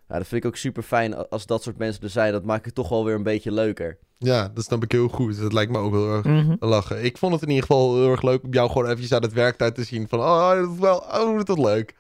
ja, 0.09 0.19
dat 0.19 0.27
vind 0.27 0.45
ik 0.45 0.47
ook 0.51 0.57
super 0.57 0.83
fijn 0.83 1.29
als 1.29 1.47
dat 1.47 1.63
soort 1.63 1.79
mensen 1.79 2.03
er 2.03 2.11
zijn. 2.11 2.33
Dat 2.33 2.45
maakt 2.45 2.65
het 2.65 2.75
toch 2.75 2.89
wel 2.89 3.05
weer 3.05 3.15
een 3.15 3.23
beetje 3.23 3.53
leuker. 3.53 3.99
Ja, 4.19 4.49
dat 4.55 4.65
snap 4.65 4.83
ik 4.83 4.93
heel 4.93 5.09
goed. 5.09 5.41
Dat 5.41 5.53
lijkt 5.53 5.73
me 5.73 5.79
ook 5.79 5.93
heel 5.93 6.13
erg 6.13 6.25
Mhm. 6.25 6.55
lachen. 6.59 7.05
Ik 7.05 7.19
vond 7.19 7.33
het 7.33 7.43
in 7.43 7.49
ieder 7.49 7.65
geval 7.67 7.95
heel 7.95 8.11
erg 8.11 8.23
leuk 8.23 8.43
om 8.43 8.53
jou 8.53 8.69
gewoon 8.71 8.85
eventjes 8.87 9.13
aan 9.13 9.23
het 9.23 9.33
werktijd 9.33 9.75
te 9.75 9.85
zien. 9.85 10.09
Van, 10.09 10.19
oh, 10.19 10.51
dat 10.51 10.71
is 10.73 10.79
wel, 10.79 10.97
oh, 10.99 11.37
dat 11.37 11.49
is 11.59 11.65
leuk. 11.65 11.95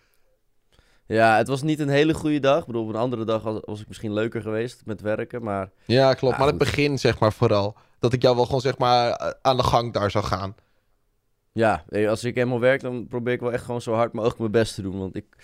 Ja, 1.06 1.36
het 1.36 1.48
was 1.48 1.62
niet 1.62 1.78
een 1.80 1.88
hele 1.88 2.14
goede 2.14 2.40
dag. 2.40 2.60
Ik 2.60 2.66
bedoel, 2.66 2.82
op 2.82 2.88
een 2.88 2.94
andere 2.96 3.24
dag 3.24 3.42
was, 3.42 3.60
was 3.64 3.80
ik 3.80 3.88
misschien 3.88 4.12
leuker 4.12 4.42
geweest 4.42 4.82
met 4.84 5.00
werken. 5.00 5.42
Maar 5.42 5.70
Ja, 5.84 6.14
klopt. 6.14 6.32
Ja, 6.34 6.38
maar 6.40 6.48
het 6.48 6.58
begin, 6.58 6.98
zeg 6.98 7.18
maar, 7.18 7.32
vooral. 7.32 7.76
Dat 7.98 8.12
ik 8.12 8.22
jou 8.22 8.36
wel 8.36 8.44
gewoon, 8.44 8.60
zeg 8.60 8.78
maar, 8.78 9.10
eh, 9.10 9.30
aan 9.42 9.56
de 9.56 9.62
gang 9.62 9.92
daar 9.92 10.10
zou 10.10 10.24
gaan. 10.24 10.54
ja, 11.52 11.84
als 12.08 12.24
ik 12.24 12.34
helemaal 12.34 12.60
werk, 12.60 12.80
dan 12.80 13.06
probeer 13.06 13.32
ik 13.32 13.40
wel 13.40 13.52
echt 13.52 13.64
gewoon 13.64 13.82
zo 13.82 13.92
hard 13.92 14.12
mogelijk 14.12 14.38
mijn 14.38 14.50
best 14.50 14.74
te 14.74 14.82
doen. 14.82 14.98
Want 14.98 15.16
ik, 15.16 15.36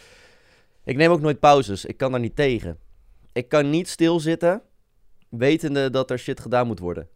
ik 0.85 0.97
neem 0.97 1.11
ook 1.11 1.21
nooit 1.21 1.41
pauzes. 1.41 1.85
Ik 1.85 1.97
kan 1.97 2.11
daar 2.11 2.21
niet 2.21 2.37
tegen. 2.37 2.79
ik 3.33 3.49
kan 3.49 3.71
niet 3.71 3.89
stilzitten, 3.89 4.63
wetende 5.29 5.91
dat 5.91 6.11
er 6.11 6.19
shit 6.19 6.41
gedaan 6.41 6.67
moet 6.67 6.79
worden. 6.79 7.09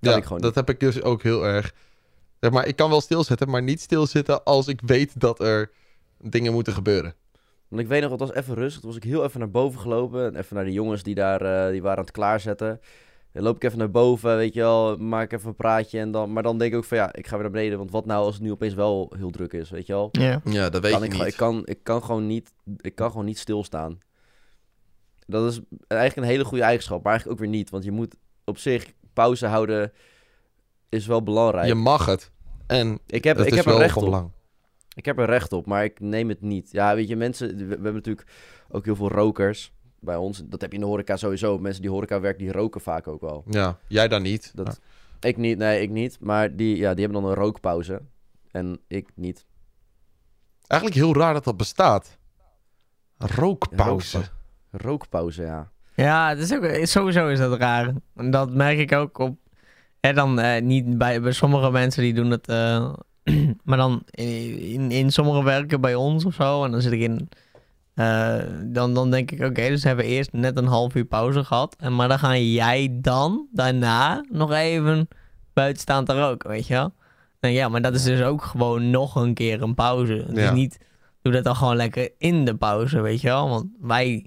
Kan 0.00 0.12
ja, 0.12 0.16
ik 0.18 0.24
gewoon 0.24 0.42
dat 0.42 0.54
heb 0.54 0.70
ik 0.70 0.80
dus 0.80 1.02
ook 1.02 1.22
heel 1.22 1.44
erg. 1.46 1.74
Zeg 2.40 2.50
maar, 2.50 2.66
ik 2.66 2.76
kan 2.76 2.90
wel 2.90 3.00
stilzitten, 3.00 3.50
maar 3.50 3.62
niet 3.62 3.80
stilzitten 3.80 4.44
als 4.44 4.68
ik 4.68 4.80
weet 4.86 5.20
dat 5.20 5.40
er 5.40 5.70
dingen 6.18 6.52
moeten 6.52 6.72
gebeuren. 6.72 7.14
Want 7.68 7.82
ik 7.82 7.88
weet 7.88 8.02
nog, 8.02 8.10
het 8.10 8.20
was 8.20 8.32
even 8.32 8.54
rustig. 8.54 8.80
Toen 8.80 8.88
was 8.88 8.98
ik 8.98 9.04
heel 9.04 9.24
even 9.24 9.40
naar 9.40 9.50
boven 9.50 9.80
gelopen. 9.80 10.26
En 10.26 10.36
even 10.36 10.56
naar 10.56 10.64
de 10.64 10.72
jongens 10.72 11.02
die 11.02 11.14
daar 11.14 11.40
eh, 11.40 11.70
die 11.70 11.82
waren 11.82 11.98
aan 11.98 12.04
het 12.04 12.12
klaarzetten. 12.12 12.80
Dan 13.32 13.42
loop 13.42 13.56
ik 13.56 13.64
even 13.64 13.78
naar 13.78 13.90
boven, 13.90 14.36
weet 14.36 14.54
je 14.54 14.60
wel. 14.60 14.96
Maak 14.96 15.32
even 15.32 15.48
een 15.48 15.56
praatje. 15.56 15.98
En 15.98 16.10
dan, 16.10 16.32
maar 16.32 16.42
dan 16.42 16.58
denk 16.58 16.72
ik 16.72 16.78
ook 16.78 16.84
van 16.84 16.96
ja, 16.96 17.12
ik 17.14 17.26
ga 17.26 17.32
weer 17.32 17.42
naar 17.42 17.50
beneden. 17.52 17.78
Want 17.78 17.90
wat 17.90 18.06
nou 18.06 18.24
als 18.24 18.34
het 18.34 18.42
nu 18.42 18.50
opeens 18.50 18.74
wel 18.74 19.12
heel 19.16 19.30
druk 19.30 19.52
is, 19.52 19.70
weet 19.70 19.86
je 19.86 19.92
wel. 19.92 20.08
Ja. 20.12 20.40
Ja, 20.44 20.70
dat 20.70 20.82
weet 20.82 20.92
kan 20.92 21.00
je 21.00 21.06
ik, 21.06 21.12
niet. 21.12 21.26
ik, 21.26 21.36
kan, 21.36 21.62
ik, 21.64 21.78
kan 21.82 22.02
gewoon 22.02 22.26
niet, 22.26 22.52
ik 22.76 22.94
kan 22.94 23.10
gewoon 23.10 23.24
niet 23.26 23.38
stilstaan. 23.38 23.98
Dat 25.26 25.52
is 25.52 25.60
eigenlijk 25.86 26.20
een 26.20 26.32
hele 26.32 26.44
goede 26.44 26.64
eigenschap. 26.64 27.02
Maar 27.02 27.12
eigenlijk 27.12 27.40
ook 27.40 27.46
weer 27.46 27.56
niet. 27.56 27.70
Want 27.70 27.84
je 27.84 27.90
moet 27.90 28.16
op 28.44 28.58
zich 28.58 28.92
pauze 29.12 29.46
houden 29.46 29.92
is 30.88 31.06
wel 31.06 31.22
belangrijk. 31.22 31.66
Je 31.66 31.74
mag 31.74 32.06
het. 32.06 32.30
En 32.66 32.98
ik 33.06 33.24
heb, 33.24 33.36
het 33.36 33.46
ik 33.46 33.50
is 33.52 33.56
heb 33.56 33.66
wel 33.66 33.74
er 33.74 33.80
recht 33.80 33.96
op. 33.96 34.04
belang. 34.04 34.30
Ik 34.94 35.04
heb 35.04 35.18
er 35.18 35.26
recht 35.26 35.52
op, 35.52 35.66
maar 35.66 35.84
ik 35.84 36.00
neem 36.00 36.28
het 36.28 36.40
niet. 36.40 36.68
Ja, 36.72 36.94
weet 36.94 37.08
je, 37.08 37.16
mensen... 37.16 37.56
We, 37.56 37.64
we 37.64 37.70
hebben 37.70 37.94
natuurlijk 37.94 38.26
ook 38.68 38.84
heel 38.84 38.96
veel 38.96 39.08
rokers 39.08 39.72
bij 40.02 40.16
ons. 40.16 40.42
Dat 40.44 40.60
heb 40.60 40.70
je 40.70 40.76
in 40.76 40.82
de 40.84 40.88
horeca 40.90 41.16
sowieso. 41.16 41.58
Mensen 41.58 41.82
die 41.82 41.90
horeca 41.90 42.20
werken, 42.20 42.44
die 42.44 42.52
roken 42.52 42.80
vaak 42.80 43.06
ook 43.08 43.20
wel. 43.20 43.44
Ja, 43.50 43.78
jij 43.86 44.08
dan 44.08 44.22
niet. 44.22 44.52
Dat, 44.54 44.80
Ik 45.20 45.36
niet, 45.36 45.58
nee, 45.58 45.80
ik 45.82 45.90
niet. 45.90 46.16
Maar 46.20 46.56
die, 46.56 46.76
ja, 46.76 46.94
die 46.94 47.04
hebben 47.04 47.22
dan 47.22 47.30
een 47.30 47.36
rookpauze. 47.36 48.00
En 48.50 48.80
ik 48.88 49.08
niet. 49.14 49.44
Eigenlijk 50.66 51.00
heel 51.00 51.14
raar 51.14 51.32
dat 51.34 51.44
dat 51.44 51.56
bestaat. 51.56 52.18
Rookpauze. 53.18 54.16
Rookpa- 54.18 54.30
Rookpauze, 54.70 55.42
ja. 55.42 55.70
Ja, 55.94 56.28
het 56.28 56.38
is 56.38 56.52
ook, 56.54 56.86
sowieso 56.86 57.28
is 57.28 57.38
dat 57.38 57.58
raar. 57.58 57.94
En 58.16 58.30
dat 58.30 58.50
merk 58.50 58.78
ik 58.78 58.92
ook 58.92 59.18
op. 59.18 59.36
Hè, 60.00 60.12
dan 60.12 60.38
eh, 60.40 60.62
niet 60.62 60.98
bij, 60.98 61.20
bij 61.20 61.32
sommige 61.32 61.70
mensen 61.70 62.02
die 62.02 62.14
doen 62.14 62.30
het. 62.30 62.48
eh, 62.48 62.92
maar 63.64 63.76
dan 63.78 64.02
in, 64.10 64.90
in 64.90 65.12
sommige 65.12 65.44
werken 65.44 65.80
bij 65.80 65.94
ons 65.94 66.24
of 66.24 66.34
zo. 66.34 66.64
En 66.64 66.70
dan 66.70 66.80
zit 66.80 66.92
ik 66.92 67.00
in. 67.00 67.28
Eh, 67.94 68.36
dan, 68.64 68.94
dan 68.94 69.10
denk 69.10 69.30
ik, 69.30 69.44
oké, 69.44 69.68
dus 69.68 69.82
we 69.82 69.88
hebben 69.88 70.06
eerst 70.06 70.32
net 70.32 70.56
een 70.58 70.66
half 70.66 70.94
uur 70.94 71.04
pauze 71.04 71.44
gehad. 71.44 71.76
En, 71.78 71.94
maar 71.94 72.08
dan 72.08 72.18
ga 72.18 72.36
jij 72.36 72.88
dan 73.00 73.46
daarna 73.52 74.24
nog 74.30 74.52
even 74.52 75.08
buiten 75.52 75.82
staan 75.82 76.04
te 76.04 76.20
roken, 76.20 76.50
weet 76.50 76.66
je 76.66 76.74
wel? 76.74 76.92
En 77.40 77.52
ja, 77.52 77.68
maar 77.68 77.82
dat 77.82 77.94
is 77.94 78.02
dus 78.02 78.22
ook 78.22 78.42
gewoon 78.42 78.90
nog 78.90 79.14
een 79.16 79.34
keer 79.34 79.62
een 79.62 79.74
pauze. 79.74 80.24
Dus 80.28 80.44
Ja. 80.44 80.52
niet, 80.52 80.78
doe 81.22 81.32
dat 81.32 81.44
dan 81.44 81.56
gewoon 81.56 81.76
lekker 81.76 82.10
in 82.18 82.44
de 82.44 82.56
pauze, 82.56 83.00
weet 83.00 83.20
je 83.20 83.28
wel? 83.28 83.48
Want 83.48 83.66
wij 83.80 84.26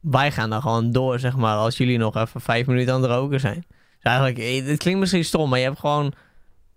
wij 0.00 0.32
gaan 0.32 0.50
dan 0.50 0.60
gewoon 0.62 0.90
door, 0.90 1.18
zeg 1.18 1.36
maar, 1.36 1.56
als 1.56 1.76
jullie 1.76 1.98
nog 1.98 2.16
even 2.16 2.40
vijf 2.40 2.66
minuten 2.66 2.94
aan 2.94 3.02
het 3.02 3.10
roken 3.10 3.40
zijn. 3.40 3.64
Dus 3.68 4.02
eigenlijk, 4.02 4.38
eh, 4.38 4.66
het 4.66 4.78
klinkt 4.78 5.00
misschien 5.00 5.24
stom, 5.24 5.48
maar 5.48 5.58
je 5.58 5.64
hebt 5.64 5.78
gewoon... 5.78 6.12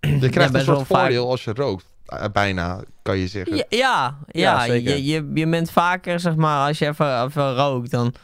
Je 0.00 0.28
krijgt 0.28 0.36
een 0.36 0.52
best 0.52 0.64
soort 0.64 0.86
vaak- 0.86 1.00
voordeel 1.00 1.30
als 1.30 1.44
je 1.44 1.52
rookt. 1.54 1.93
Eh, 2.06 2.24
bijna, 2.32 2.82
kan 3.02 3.18
je 3.18 3.26
zeggen. 3.26 3.56
Ja, 3.56 3.64
ja, 3.68 4.16
Ja, 4.26 4.40
ja, 4.40 4.64
zeker. 4.64 4.96
je, 4.96 5.04
je, 5.04 5.30
je 5.34 5.46
bent 5.46 5.70
vaker, 5.70 6.20
zeg 6.20 6.36
maar, 6.36 6.66
als 6.66 6.78
je 6.78 6.86
even, 6.86 7.24
even 7.24 7.54
rookt, 7.54 7.90
dan, 7.90 8.14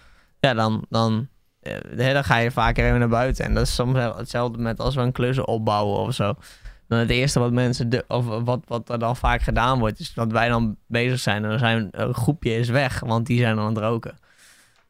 ja, 0.41 0.55
dan, 0.55 0.85
dan, 0.89 1.29
eh, 1.61 1.75
hè, 1.97 2.13
dan 2.13 2.25
ga 2.25 2.37
je 2.37 2.51
vaker 2.51 2.87
even 2.87 2.99
naar 2.99 3.09
buiten. 3.09 3.45
En 3.45 3.55
dat 3.55 3.67
is 3.67 3.75
soms 3.75 3.99
hetzelfde 3.99 4.59
met 4.59 4.81
als 4.81 4.95
we 4.95 5.01
een 5.01 5.13
klussen 5.13 5.49
opbouwen 5.49 5.99
of 5.99 6.15
zo. 6.15 6.35
Dan 6.89 6.99
het 6.99 7.11
eerste 7.11 7.41
wat 7.41 7.53
mensen, 7.53 7.89
de, 7.89 8.05
of 8.09 8.25
wat, 8.25 8.61
wat 8.67 8.89
er 8.89 8.99
dan 8.99 9.17
vaak 9.17 9.43
gedaan 9.43 9.79
wordt, 9.79 10.01
is 10.01 10.15
dat 10.15 10.33
wij 10.33 10.49
dan 10.49 10.77
bezig 10.87 11.19
zijn. 11.19 11.43
En 11.45 11.51
dan 11.51 11.59
zijn 11.59 11.89
een 11.91 12.15
groepje 12.15 12.59
is 12.59 12.69
weg, 12.69 13.01
want 13.01 13.27
die 13.27 13.39
zijn 13.39 13.59
aan 13.59 13.75
het 13.75 13.79
roken. 13.79 14.19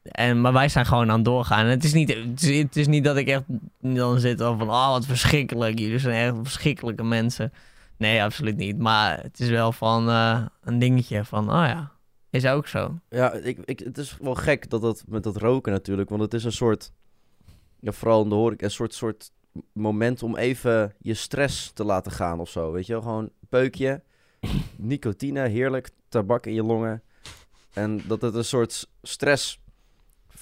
En, 0.03 0.41
maar 0.41 0.53
wij 0.53 0.69
zijn 0.69 0.85
gewoon 0.85 1.09
aan 1.09 1.15
het 1.15 1.25
doorgaan. 1.25 1.65
En 1.65 1.69
het 1.69 1.83
is 1.83 1.93
niet, 1.93 2.13
het 2.13 2.41
is, 2.41 2.57
het 2.57 2.75
is 2.75 2.87
niet 2.87 3.03
dat 3.03 3.17
ik 3.17 3.27
echt 3.27 3.43
dan 3.79 4.19
zit 4.19 4.41
van, 4.41 4.61
oh 4.61 4.89
wat 4.89 5.05
verschrikkelijk. 5.05 5.79
Jullie 5.79 5.99
zijn 5.99 6.15
echt 6.15 6.35
verschrikkelijke 6.41 7.03
mensen. 7.03 7.53
Nee, 8.01 8.23
absoluut 8.23 8.57
niet. 8.57 8.77
Maar 8.77 9.21
het 9.21 9.39
is 9.39 9.49
wel 9.49 9.71
van 9.71 10.09
eh, 10.09 10.45
een 10.63 10.79
dingetje 10.79 11.25
van, 11.25 11.43
oh 11.49 11.65
ja, 11.65 11.91
is 12.29 12.45
ook 12.45 12.67
zo. 12.67 12.99
Ja, 13.09 13.31
ik, 13.33 13.57
ik, 13.65 13.79
het 13.79 13.97
is 13.97 14.17
wel 14.21 14.35
gek 14.35 14.69
dat 14.69 14.81
dat 14.81 15.03
met 15.07 15.23
dat 15.23 15.35
roken 15.37 15.71
natuurlijk. 15.71 16.09
Want 16.09 16.21
het 16.21 16.33
is 16.33 16.43
een 16.43 16.51
soort, 16.51 16.91
ja, 17.79 17.91
vooral 17.91 18.23
in 18.23 18.29
de 18.29 18.35
horeca, 18.35 18.65
een 18.65 18.71
soort, 18.71 18.93
soort 18.93 19.31
moment 19.73 20.23
om 20.23 20.35
even 20.37 20.93
je 20.99 21.13
stress 21.13 21.71
te 21.73 21.83
laten 21.83 22.11
gaan 22.11 22.39
of 22.39 22.49
zo. 22.49 22.71
Weet 22.71 22.85
je 22.85 22.93
wel, 22.93 23.01
gewoon 23.01 23.29
peukje, 23.49 24.01
nicotine, 24.75 25.47
heerlijk, 25.47 25.89
tabak 26.09 26.45
in 26.45 26.53
je 26.53 26.63
longen. 26.63 27.03
En 27.73 28.01
dat 28.07 28.21
het 28.21 28.35
een 28.35 28.45
soort 28.45 28.87
stress, 29.01 29.59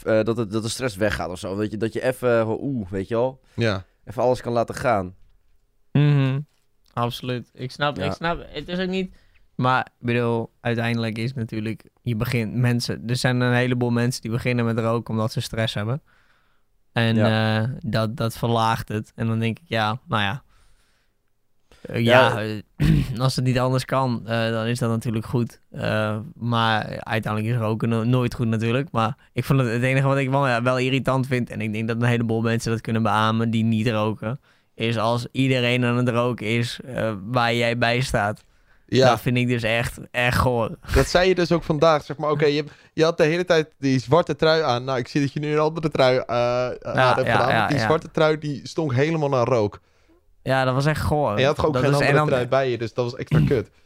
eh, 0.04 0.24
dat, 0.24 0.38
het, 0.38 0.52
dat 0.52 0.64
de 0.64 0.70
stress 0.70 0.96
weggaat 0.96 1.30
of 1.30 1.40
zo. 1.40 1.56
Weet 1.56 1.72
je, 1.72 1.78
dat 1.78 1.94
je 1.94 2.02
even, 2.02 2.62
oeh, 2.64 2.90
weet 2.90 3.08
je 3.08 3.16
wel, 3.16 3.40
Ja. 3.54 3.84
even 4.04 4.22
alles 4.24 4.42
kan 4.42 4.54
laten 4.54 4.76
gaan. 4.76 5.16
Mhm. 5.92 6.29
Absoluut. 7.02 7.50
Ik 7.54 7.72
snap, 7.72 7.98
Ja. 7.98 8.06
ik 8.06 8.12
snap, 8.12 8.46
het 8.50 8.68
is 8.68 8.80
ook 8.80 8.88
niet... 8.90 9.16
Maar 9.56 9.80
ik 10.00 10.06
bedoel, 10.06 10.52
uiteindelijk 10.62 11.18
is 11.18 11.34
natuurlijk, 11.34 11.84
je 12.02 12.16
begint, 12.16 12.54
mensen, 12.56 13.04
er 13.08 13.16
zijn 13.16 13.40
een 13.42 13.54
heleboel 13.54 13.90
mensen 13.90 14.22
die 14.22 14.32
beginnen 14.32 14.66
met 14.66 14.80
roken 14.80 15.14
omdat 15.14 15.32
ze 15.32 15.42
stress 15.42 15.74
hebben. 15.74 16.02
En 16.92 17.16
Ja. 17.16 17.62
eh, 17.62 17.70
dat, 17.80 18.18
dat 18.18 18.38
verlaagt 18.38 18.88
het. 18.88 19.12
En 19.16 19.28
dan 19.28 19.40
denk 19.40 19.60
ik, 19.60 19.66
ja, 19.68 20.00
nou 20.08 20.22
ja. 20.24 20.44
Eh, 21.82 22.04
Ja. 22.04 22.40
ja, 22.40 22.42
eh, 22.78 23.20
als 23.26 23.36
het 23.36 23.46
niet 23.46 23.60
anders 23.60 23.86
kan, 23.86 24.22
dan 24.26 24.66
is 24.66 24.80
dat 24.80 24.90
natuurlijk 24.90 25.26
goed. 25.26 25.62
Maar 26.36 27.00
uiteindelijk 27.04 27.54
is 27.54 27.60
roken 27.62 27.90
no- 27.90 28.04
nooit 28.04 28.34
goed 28.34 28.48
natuurlijk. 28.48 28.92
Maar 28.92 29.18
ik 29.34 29.44
vond 29.44 29.60
het, 29.60 29.72
het 29.72 29.82
enige 29.84 30.08
wat 30.08 30.18
ik 30.18 30.30
wel, 30.30 30.48
ja, 30.48 30.62
wel 30.62 30.78
irritant 30.78 31.28
vind, 31.28 31.50
en 31.50 31.62
ik 31.62 31.74
denk 31.74 31.88
dat 31.88 32.02
een 32.02 32.08
heleboel 32.08 32.42
mensen 32.42 32.72
dat 32.72 32.82
kunnen 32.82 33.04
beamen 33.04 33.50
die 33.50 33.64
niet 33.64 33.88
roken, 33.88 34.40
is 34.80 34.98
als 34.98 35.28
iedereen 35.32 35.86
aan 35.86 35.98
het 35.98 36.10
roken 36.10 36.46
is 36.48 36.80
eh, 36.86 37.14
waar 37.24 37.54
jij 37.54 37.78
bij 37.78 38.00
staat. 38.02 38.44
Ja, 38.86 39.10
Dat 39.10 39.22
vind 39.22 39.38
ik 39.38 39.48
dus 39.48 39.64
echt, 39.64 40.00
echt 40.12 40.38
goor. 40.38 40.78
dat 40.94 41.08
zei 41.08 41.28
je 41.28 41.36
dus 41.36 41.52
ook 41.52 41.64
vandaag. 41.64 42.04
Zeg 42.04 42.18
maar, 42.18 42.32
oké, 42.32 42.46
je, 42.46 42.64
je 42.94 43.04
had 43.04 43.18
de 43.18 43.24
hele 43.24 43.46
tijd 43.46 43.68
die 43.80 44.00
zwarte 44.00 44.36
trui 44.36 44.62
aan. 44.62 44.84
Nou, 44.84 44.98
ik 44.98 45.08
zie 45.08 45.22
dat 45.22 45.34
je 45.34 45.40
nu 45.40 45.52
een 45.54 45.60
andere 45.60 45.90
trui 45.90 46.18
eh 46.18 46.26
aan 46.36 46.72
hebt 47.16 47.28
ja, 47.28 47.32
gedaan. 47.36 47.50
ja, 47.50 47.68
die 47.68 47.80
zwarte 47.80 48.12
trui, 48.12 48.38
die 48.38 48.68
stonk 48.68 48.94
helemaal 48.94 49.30
naar 49.30 49.46
rook. 49.48 49.80
Ja, 50.44 50.64
dat 50.66 50.74
was 50.74 50.86
echt 50.86 51.02
goor. 51.02 51.32
En 51.34 51.40
je 51.40 51.46
had 51.46 51.66
ook 51.66 51.74
dat 51.74 51.84
geen 51.84 51.94
andere 51.94 52.14
dan- 52.14 52.28
trui 52.28 52.48
bij 52.48 52.70
je, 52.70 52.78
dus 52.78 52.94
dat 52.94 53.04
was 53.12 53.16
extra 53.16 53.42
kut. 53.48 53.70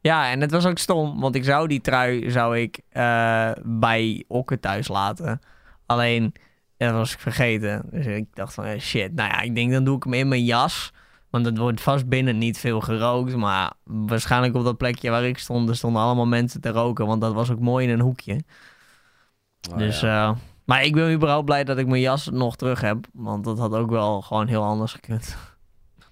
Ja, 0.00 0.30
en 0.30 0.40
het 0.40 0.50
was 0.50 0.66
ook 0.66 0.78
stom, 0.78 1.20
want 1.20 1.34
ik 1.34 1.44
zou 1.44 1.68
die 1.68 1.80
trui 1.80 2.30
zou 2.30 2.58
ik, 2.58 2.80
eh, 2.90 3.50
bij 3.62 4.24
Okke 4.28 4.60
thuis 4.60 4.88
laten. 4.88 5.40
Alleen, 5.86 6.34
ja, 6.76 6.86
dat 6.86 6.96
was 6.96 7.12
ik 7.12 7.18
vergeten. 7.18 7.82
Dus 7.90 8.06
ik 8.06 8.26
dacht 8.34 8.54
van, 8.54 8.64
eh, 8.64 8.80
shit, 8.80 9.14
nou 9.14 9.28
ja, 9.28 9.40
ik 9.40 9.54
denk 9.54 9.72
dan 9.72 9.84
doe 9.84 9.96
ik 9.96 10.04
hem 10.04 10.14
in 10.14 10.28
mijn 10.28 10.44
jas. 10.44 10.92
Want 11.30 11.46
het 11.46 11.58
wordt 11.58 11.80
vast 11.80 12.08
binnen 12.08 12.38
niet 12.38 12.58
veel 12.58 12.80
gerookt. 12.80 13.36
Maar 13.36 13.72
waarschijnlijk 13.82 14.54
op 14.54 14.64
dat 14.64 14.76
plekje 14.76 15.10
waar 15.10 15.24
ik 15.24 15.38
stond, 15.38 15.68
er 15.68 15.76
stonden 15.76 16.02
allemaal 16.02 16.26
mensen 16.26 16.60
te 16.60 16.68
roken. 16.68 17.06
Want 17.06 17.20
dat 17.20 17.32
was 17.32 17.50
ook 17.50 17.60
mooi 17.60 17.86
in 17.86 17.92
een 17.92 18.00
hoekje. 18.00 18.40
Oh, 19.70 19.78
dus, 19.78 20.00
ja. 20.00 20.28
eh, 20.28 20.36
maar 20.64 20.84
ik 20.84 20.92
ben 20.92 21.12
überhaupt 21.12 21.44
blij 21.44 21.64
dat 21.64 21.78
ik 21.78 21.86
mijn 21.86 22.00
jas 22.00 22.28
nog 22.28 22.56
terug 22.56 22.80
heb. 22.80 23.06
Want 23.12 23.44
dat 23.44 23.58
had 23.58 23.74
ook 23.74 23.90
wel 23.90 24.22
gewoon 24.22 24.46
heel 24.46 24.62
anders 24.62 24.92
gekund. 24.92 25.36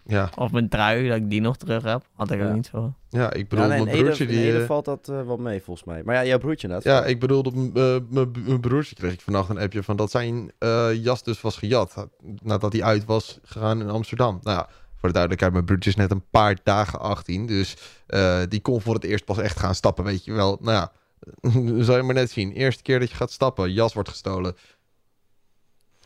Ja, 0.05 0.31
Of 0.37 0.53
mijn 0.53 0.69
trui, 0.69 1.09
dat 1.09 1.17
ik 1.17 1.31
die 1.31 1.41
nog 1.41 1.57
terug 1.57 1.83
heb. 1.83 2.03
Had 2.15 2.31
ik 2.31 2.39
Ja. 2.41 2.49
ook 2.49 2.55
niet 2.55 2.67
zo. 2.67 2.95
ja 3.09 3.33
ik 3.33 3.49
bedoel, 3.49 3.65
ja, 3.65 3.71
nee, 3.71 3.79
in 3.79 3.85
mijn 3.85 3.97
Ede, 3.97 4.05
broertje 4.05 4.25
in 4.25 4.31
die... 4.31 4.47
Ede 4.49 4.61
eh, 4.61 4.67
valt 4.67 4.85
dat 4.85 5.09
eh, 5.09 5.23
wel 5.27 5.37
mee 5.37 5.63
volgens 5.63 5.87
mij. 5.87 6.03
Maar 6.05 6.15
ja, 6.15 6.25
jouw 6.25 6.39
broertje 6.39 6.69
net. 6.69 6.83
Ja, 6.85 7.05
ik 7.05 7.21
bedoelde, 7.21 7.51
m- 7.55 7.77
eh, 7.77 7.97
mijn 8.45 8.61
broertje 8.61 8.95
kreeg 8.95 9.13
ik 9.13 9.21
vannacht 9.21 9.49
een 9.51 9.59
appje 9.59 9.83
van 9.83 9.97
dat 9.97 10.11
zijn 10.11 10.53
eh, 10.59 10.89
jas 10.95 11.23
dus 11.23 11.41
was 11.41 11.57
gejat. 11.57 12.07
Nadat 12.43 12.73
hij 12.73 12.83
uit 12.83 13.05
was 13.05 13.39
gegaan 13.43 13.81
in 13.81 13.91
Amsterdam. 13.91 14.39
Nou 14.43 14.57
ja, 14.59 14.69
voor 14.97 15.09
de 15.09 15.13
duidelijkheid, 15.15 15.53
mijn 15.53 15.65
broertje 15.65 15.91
is 15.91 15.97
net 15.97 16.11
een 16.11 16.25
paar 16.31 16.57
dagen 16.63 17.01
18. 17.01 17.47
Dus 17.47 17.77
eh, 18.07 18.41
die 18.49 18.61
kon 18.61 18.81
voor 18.81 18.95
het 18.95 19.05
eerst 19.05 19.25
pas 19.25 19.39
echt 19.39 19.59
gaan 19.59 19.75
stappen, 19.75 20.05
weet 20.05 20.25
je 20.25 20.33
wel. 20.33 20.59
Nou 20.61 20.77
ja, 20.77 20.93
zal 21.85 21.97
je 21.97 22.03
maar 22.03 22.15
net 22.15 22.31
zien. 22.31 22.53
Eerste 22.53 22.83
keer 22.83 22.99
dat 23.01 23.11
je 23.11 23.17
gaat 23.17 23.31
stappen, 23.33 23.73
jas 23.73 23.95
wordt 23.95 24.09
gestolen. 24.09 24.55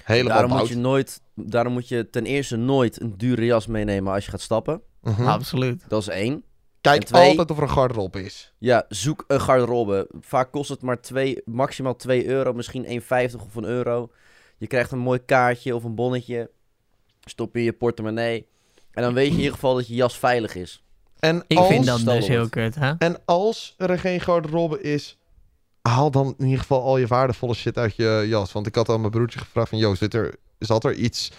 Helemaal 0.06 0.32
daarom 0.38 0.58
moet 0.58 0.68
je 0.68 0.76
nooit, 0.76 1.20
daarom 1.34 1.72
moet 1.72 1.88
je 1.88 2.10
ten 2.10 2.26
eerste 2.26 2.56
nooit 2.56 3.00
een 3.00 3.14
dure 3.16 3.44
jas 3.44 3.66
meenemen 3.66 4.12
als 4.12 4.24
je 4.24 4.30
gaat 4.30 4.40
stappen. 4.40 4.80
Mhm. 5.02 5.26
Absoluut. 5.26 5.84
Dat 5.88 6.00
is 6.00 6.08
één. 6.08 6.42
Kijk 6.80 7.04
twee- 7.04 7.28
altijd 7.28 7.50
of 7.50 7.56
er 7.56 7.62
een 7.62 7.70
garderobe 7.70 8.24
is. 8.24 8.52
Ja, 8.58 8.84
zoek 8.88 9.24
een 9.26 9.40
garderobe. 9.40 10.08
Vaak 10.20 10.52
kost 10.52 10.68
het 10.68 10.82
maar 10.82 11.00
twee, 11.00 11.42
maximaal 11.44 11.96
2 11.96 12.26
euro, 12.26 12.52
misschien 12.52 12.84
1,50 12.86 13.44
of 13.44 13.54
een 13.54 13.64
euro. 13.64 14.10
Je 14.58 14.66
krijgt 14.66 14.92
een 14.92 14.98
mooi 14.98 15.18
kaartje 15.24 15.74
of 15.74 15.84
een 15.84 15.94
bonnetje. 15.94 16.50
Stop 17.24 17.56
in 17.56 17.62
je 17.62 17.72
portemonnee. 17.72 18.46
En 18.92 19.02
dan 19.02 19.14
weet 19.14 19.26
je 19.26 19.30
in 19.32 19.36
ieder 19.38 19.52
geval 19.52 19.74
dat 19.74 19.88
je 19.88 19.94
jas 19.94 20.18
veilig 20.18 20.54
is. 20.54 20.82
En 21.18 21.44
Ik 21.46 21.58
als, 21.58 21.68
vind 21.68 21.86
dat 21.86 22.04
dus 22.04 22.28
heel 22.28 22.48
kut, 22.48 22.74
hè? 22.74 22.92
en 22.98 23.16
als 23.24 23.74
er 23.78 23.98
geen 23.98 24.20
garderobe 24.20 24.80
is, 24.80 25.18
haal 25.88 26.10
dan 26.10 26.34
in 26.38 26.44
ieder 26.44 26.60
geval 26.60 26.82
al 26.82 26.96
je 26.96 27.06
waardevolle 27.06 27.54
shit 27.54 27.78
uit 27.78 27.96
je 27.96 28.24
jas. 28.28 28.52
Want 28.52 28.66
ik 28.66 28.74
had 28.74 28.88
aan 28.88 29.00
mijn 29.00 29.12
broertje 29.12 29.38
gevraagd 29.38 29.68
van... 29.68 29.78
Joost, 29.78 29.98
zit 29.98 30.14
er, 30.14 30.34
zat 30.58 30.84
er 30.84 30.94
iets 30.94 31.32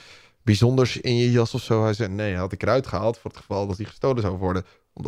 bijzonders 0.43 0.97
in 0.97 1.17
je 1.17 1.31
jas 1.31 1.53
of 1.53 1.61
zo? 1.61 1.83
Hij 1.83 1.93
zei, 1.93 2.09
nee, 2.09 2.35
had 2.35 2.51
ik 2.51 2.63
eruit 2.63 2.87
gehaald 2.87 3.17
voor 3.17 3.31
het 3.31 3.39
geval 3.39 3.67
dat 3.67 3.77
hij 3.77 3.85
gestolen 3.85 4.21
zou 4.21 4.37
worden. 4.37 4.65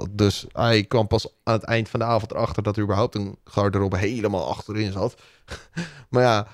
Dus 0.10 0.46
hij 0.52 0.84
kwam 0.84 1.08
pas 1.08 1.28
aan 1.44 1.54
het 1.54 1.64
eind 1.64 1.90
van 1.90 2.00
de 2.00 2.06
avond 2.06 2.32
erachter... 2.32 2.64
dat 2.64 2.78
er 2.78 2.84
überhaupt 2.84 3.16
een 3.16 3.38
garderobe 3.44 3.98
helemaal 3.98 4.48
achterin 4.48 4.92
zat. 4.92 5.22
maar 6.10 6.24
ja, 6.24 6.48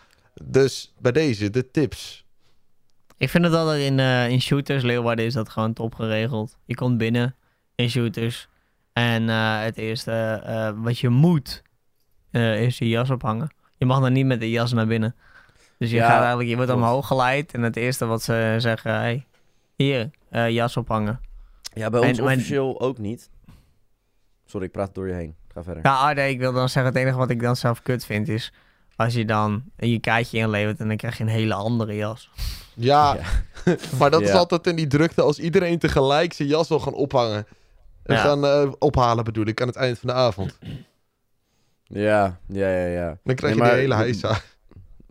Dus 0.44 0.94
bij 1.00 1.12
deze, 1.12 1.50
de 1.50 1.72
tips. 1.72 2.26
Ik 3.18 3.30
vind 3.30 3.44
het 3.44 3.54
altijd 3.54 3.82
in, 3.82 4.00
eh, 4.00 4.30
in 4.30 4.42
shooters, 4.42 4.84
Leeuwarden 4.84 5.26
is 5.26 5.34
dat 5.34 5.50
gewoon 5.50 5.74
top 5.74 5.96
geregeld. 5.96 6.58
Je 6.66 6.76
komt 6.76 6.98
binnen 6.98 7.36
in 7.76 7.90
shooters. 7.90 8.48
En 8.94 9.30
eh, 9.30 9.62
het 9.62 9.78
eerste 9.78 10.42
eh, 10.46 10.72
wat 10.76 11.00
je 11.00 11.10
moet, 11.10 11.64
eh, 12.36 12.62
is 12.62 12.78
je 12.78 12.90
jas 12.90 13.10
ophangen. 13.10 13.50
Je 13.78 13.86
mag 13.86 14.00
dan 14.02 14.14
niet 14.14 14.26
met 14.26 14.40
de 14.40 14.50
jas 14.50 14.74
naar 14.74 14.88
binnen. 14.88 15.16
Dus 15.78 15.90
je 15.90 15.96
Ja, 15.96 16.08
gaat 16.10 16.20
eigenlijk, 16.20 16.50
je 16.50 16.56
wordt 16.56 16.72
klopt. 16.72 16.86
omhoog 16.86 17.08
geleid. 17.08 17.54
En 17.54 17.62
het 17.62 17.76
eerste 17.76 18.06
wat 18.06 18.22
ze 18.24 18.56
zeggen, 18.58 18.94
hey, 18.94 19.26
hier, 19.76 20.10
eh, 20.30 20.50
jas 20.50 20.78
ophangen. 20.78 21.20
Ja, 21.74 21.90
bij 21.90 22.02
En- 22.02 22.08
ons 22.08 22.20
maar- 22.20 22.34
officieel 22.34 22.80
ook 22.82 22.98
niet. 22.98 23.30
Sorry, 24.46 24.66
ik 24.66 24.72
praat 24.72 24.96
door 24.96 25.08
je 25.08 25.14
heen. 25.14 25.36
Ga 25.54 25.64
verder. 25.64 25.84
Ja, 25.86 25.96
ah, 26.10 26.16
nee, 26.16 26.30
ik 26.34 26.40
wil 26.40 26.54
dan 26.54 26.70
zeggen, 26.70 26.94
het 26.94 27.02
enige 27.02 27.18
wat 27.18 27.30
ik 27.30 27.42
dan 27.42 27.56
zelf 27.56 27.82
kut 27.82 28.06
vind 28.06 28.28
is... 28.28 28.54
Als 28.98 29.14
je 29.14 29.26
dan 29.26 29.64
je 29.78 30.00
kaartje 30.00 30.38
inlevert 30.38 30.80
en 30.80 30.88
dan 30.88 30.98
krijg 30.98 31.18
je 31.18 31.24
een 31.24 31.30
hele 31.30 31.54
andere 31.54 31.96
jas. 31.96 32.30
Ja, 32.74 33.14
Ja. 33.66 33.76
maar 34.00 34.12
dat 34.12 34.22
is 34.22 34.32
altijd 34.32 34.68
in 34.68 34.76
die 34.76 34.88
drukte 34.88 35.22
als 35.22 35.40
iedereen 35.40 35.80
tegelijk 35.80 36.34
zijn 36.34 36.48
jas 36.48 36.68
wil 36.68 36.80
gaan 36.80 36.94
ophangen. 36.94 37.46
En 38.04 38.16
Ja. 38.16 38.22
gaan 38.22 38.46
eh, 38.46 38.72
ophalen 38.80 39.24
bedoel 39.24 39.46
ik, 39.46 39.62
aan 39.62 39.68
het 39.68 39.76
eind 39.76 40.00
van 40.00 40.08
de 40.10 40.16
avond. 40.16 40.58
Ja, 41.88 42.40
ja, 42.48 42.70
ja, 42.70 42.86
ja. 42.86 43.18
Dan 43.24 43.36
krijg 43.36 43.42
Nee, 43.42 43.52
je 43.54 43.58
maar- 43.60 43.72
die 43.72 43.80
hele 43.82 43.96
heisa. 43.96 44.38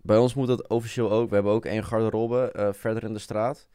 Bij 0.02 0.16
ons 0.16 0.34
moet 0.34 0.46
dat 0.46 0.68
officieel 0.68 1.10
ook. 1.10 1.28
We 1.28 1.34
hebben 1.34 1.52
ook 1.52 1.64
één 1.64 1.84
garderobe 1.84 2.50
eh, 2.52 2.68
verder 2.72 3.04
in 3.04 3.12
de 3.12 3.18
straat. 3.18 3.68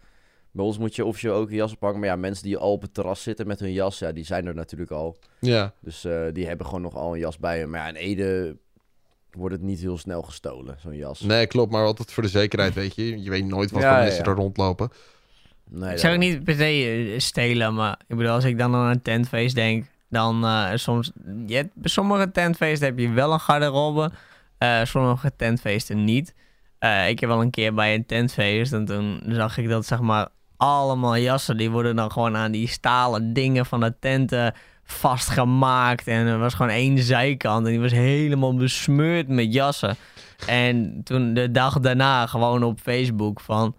Bij 0.52 0.66
ons 0.66 0.78
moet 0.78 0.96
je 0.96 1.06
officieel 1.06 1.34
ook 1.34 1.50
een 1.50 1.56
jas 1.56 1.74
ophangen. 1.74 2.00
Maar 2.00 2.10
ja, 2.10 2.16
mensen 2.16 2.44
die 2.44 2.58
al 2.58 2.72
op 2.72 2.82
het 2.82 2.94
terras 2.94 3.24
zitten 3.24 3.48
met 3.48 3.60
hun 3.60 3.72
jas, 3.74 4.00
ja, 4.00 4.12
die 4.12 4.26
zijn 4.26 4.46
er 4.48 4.56
natuurlijk 4.56 4.92
al. 4.92 5.18
Ja. 5.40 5.74
Dus 5.82 6.06
eh, 6.06 6.22
die 6.34 6.48
hebben 6.48 6.66
gewoon 6.66 6.82
nog 6.82 6.96
al 6.96 7.14
een 7.14 7.20
jas 7.20 7.38
bij 7.38 7.60
hem. 7.60 7.70
Maar 7.70 7.80
ja, 7.82 7.88
in 7.88 7.96
Ede 7.96 8.58
wordt 9.32 9.56
het 9.56 9.64
niet 9.64 9.80
heel 9.80 9.98
snel 9.98 10.22
gestolen, 10.22 10.76
zo'n 10.80 10.96
jas. 10.96 11.20
Nee, 11.22 11.48
klopt, 11.48 11.72
maar 11.72 11.86
altijd 11.86 12.12
voor 12.12 12.24
de 12.24 12.30
zekerheid, 12.30 12.74
weet 12.74 12.96
je. 12.96 13.22
Je 13.24 13.30
weet 13.30 13.46
nooit 13.46 13.72
wat 13.72 13.82
Ja, 13.82 13.94
voor 13.94 14.04
mensen 14.04 14.24
ja. 14.24 14.30
er 14.30 14.36
rondlopen. 14.38 14.90
Nee, 15.70 15.92
ik 15.92 15.98
zou 16.00 16.14
ook 16.14 16.20
daarom. 16.22 16.38
niet 16.38 16.44
per 16.44 16.56
se 16.56 17.10
eh, 17.14 17.20
stelen, 17.20 17.74
maar 17.74 18.00
ik 18.08 18.16
bedoel, 18.16 18.32
als 18.32 18.44
ik 18.44 18.58
dan 18.58 18.76
aan 18.76 18.90
een 18.90 19.02
tentfeest 19.02 19.56
denk, 19.56 19.86
dan 20.10 20.45
eh, 20.45 20.69
soms... 20.74 21.12
Je 21.48 21.69
bij 21.74 21.89
sommige 21.89 22.32
tentfeesten 22.32 22.88
heb 22.88 23.00
je 23.00 23.10
wel 23.10 23.34
een 23.34 23.39
garderobe, 23.39 24.12
eh, 24.58 24.84
sommige 24.84 25.32
tentfeesten 25.36 26.04
niet. 26.04 26.36
Eh, 26.80 27.10
ik 27.10 27.19
heb 27.19 27.30
wel 27.30 27.41
een 27.41 27.50
keer 27.50 27.74
bij 27.74 27.95
een 27.95 28.06
tentfeest 28.06 28.74
en 28.74 28.86
toen 28.86 29.24
zag 29.28 29.58
ik 29.58 29.69
dat 29.69 29.86
zeg 29.86 30.00
maar 30.00 30.28
allemaal 30.58 31.17
jassen, 31.17 31.58
die 31.58 31.69
worden 31.69 31.95
dan 31.95 32.12
gewoon 32.12 32.38
aan 32.38 32.52
die 32.52 32.67
stalen 32.67 33.34
dingen 33.34 33.65
van 33.65 33.80
de 33.80 34.00
tenten 34.00 34.54
vastgemaakt. 34.84 36.08
En 36.08 36.28
er 36.28 36.39
was 36.39 36.54
gewoon 36.54 36.72
één 36.72 37.00
zijkant 37.00 37.65
en 37.65 37.72
die 37.72 37.82
was 37.82 37.91
helemaal 37.91 38.56
besmeurd 38.56 39.28
met 39.28 39.54
jassen. 39.54 39.95
En 40.48 41.02
toen 41.04 41.34
de 41.34 41.52
dag 41.52 41.80
daarna 41.80 42.26
gewoon 42.26 42.63
op 42.63 42.80
Facebook 42.80 43.39
van... 43.39 43.76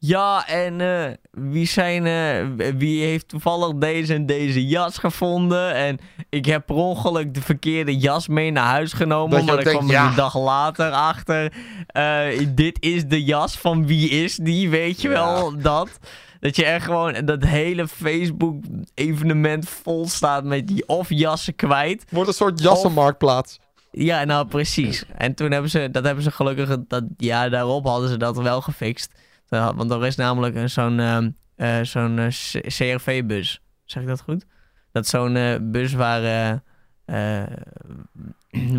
Ja, 0.00 0.46
en 0.48 0.80
eh, 0.80 1.12
wie, 1.30 1.66
zijn, 1.66 2.06
eh, 2.06 2.70
wie 2.76 3.04
heeft 3.04 3.28
toevallig 3.28 3.74
deze 3.74 4.14
en 4.14 4.26
deze 4.26 4.66
jas 4.66 4.98
gevonden? 4.98 5.74
En 5.74 5.98
ik 6.28 6.44
heb 6.44 6.66
per 6.66 6.74
ongeluk 6.74 7.34
de 7.34 7.40
verkeerde 7.40 7.96
jas 7.96 8.28
mee 8.28 8.50
naar 8.50 8.66
huis 8.66 8.92
genomen. 8.92 9.44
Maar 9.44 9.58
ik 9.58 9.64
kwam 9.64 9.86
er 9.86 9.92
ja. 9.92 10.08
een 10.08 10.14
dag 10.14 10.38
later 10.38 10.90
achter. 10.90 11.52
eh, 11.86 12.26
dit 12.54 12.76
is 12.82 13.06
de 13.06 13.24
jas 13.24 13.58
van 13.58 13.86
wie 13.86 14.08
is 14.08 14.36
die, 14.36 14.68
weet 14.70 15.00
je 15.02 15.08
Ja. 15.08 15.14
wel, 15.14 15.58
dat. 15.58 15.98
Dat 16.40 16.56
je 16.56 16.64
echt 16.64 16.84
gewoon 16.84 17.24
dat 17.24 17.44
hele 17.44 17.88
Facebook-evenement 17.88 19.68
vol 19.68 20.08
staat 20.08 20.44
met 20.44 20.66
die 20.66 20.88
of 20.88 21.08
jassen 21.08 21.54
kwijt. 21.56 22.04
Wordt 22.10 22.28
een 22.28 22.34
soort 22.34 22.62
jassenmarktplaats. 22.62 23.58
Ja, 23.90 24.24
nou 24.24 24.46
precies. 24.46 25.04
En 25.16 25.34
toen 25.34 25.50
hebben 25.50 25.70
ze, 25.70 25.88
dat 25.90 26.04
hebben 26.04 26.24
ze 26.24 26.30
gelukkig, 26.30 26.76
dat 26.88 27.04
jaar 27.16 27.50
daarop 27.50 27.86
hadden 27.86 28.08
ze 28.08 28.16
dat 28.16 28.36
wel 28.36 28.60
gefixt. 28.60 29.12
Want 29.48 29.90
er 29.90 30.06
is 30.06 30.16
namelijk 30.16 30.54
een- 30.54 30.70
zo'n 30.70 31.00
ehm, 31.00 31.30
eh, 31.56 31.82
zo'n 31.82 32.18
eh, 32.18 32.26
CRV-bus. 32.66 33.60
Zeg 33.84 34.02
ik 34.02 34.08
dat 34.08 34.20
goed? 34.20 34.44
Dat 34.92 35.04
is 35.04 35.10
zo'n 35.10 35.36
eh, 35.36 35.54
bus 35.62 35.92
waar, 35.92 36.22
eh, 36.22 36.50
eh, 37.40 37.46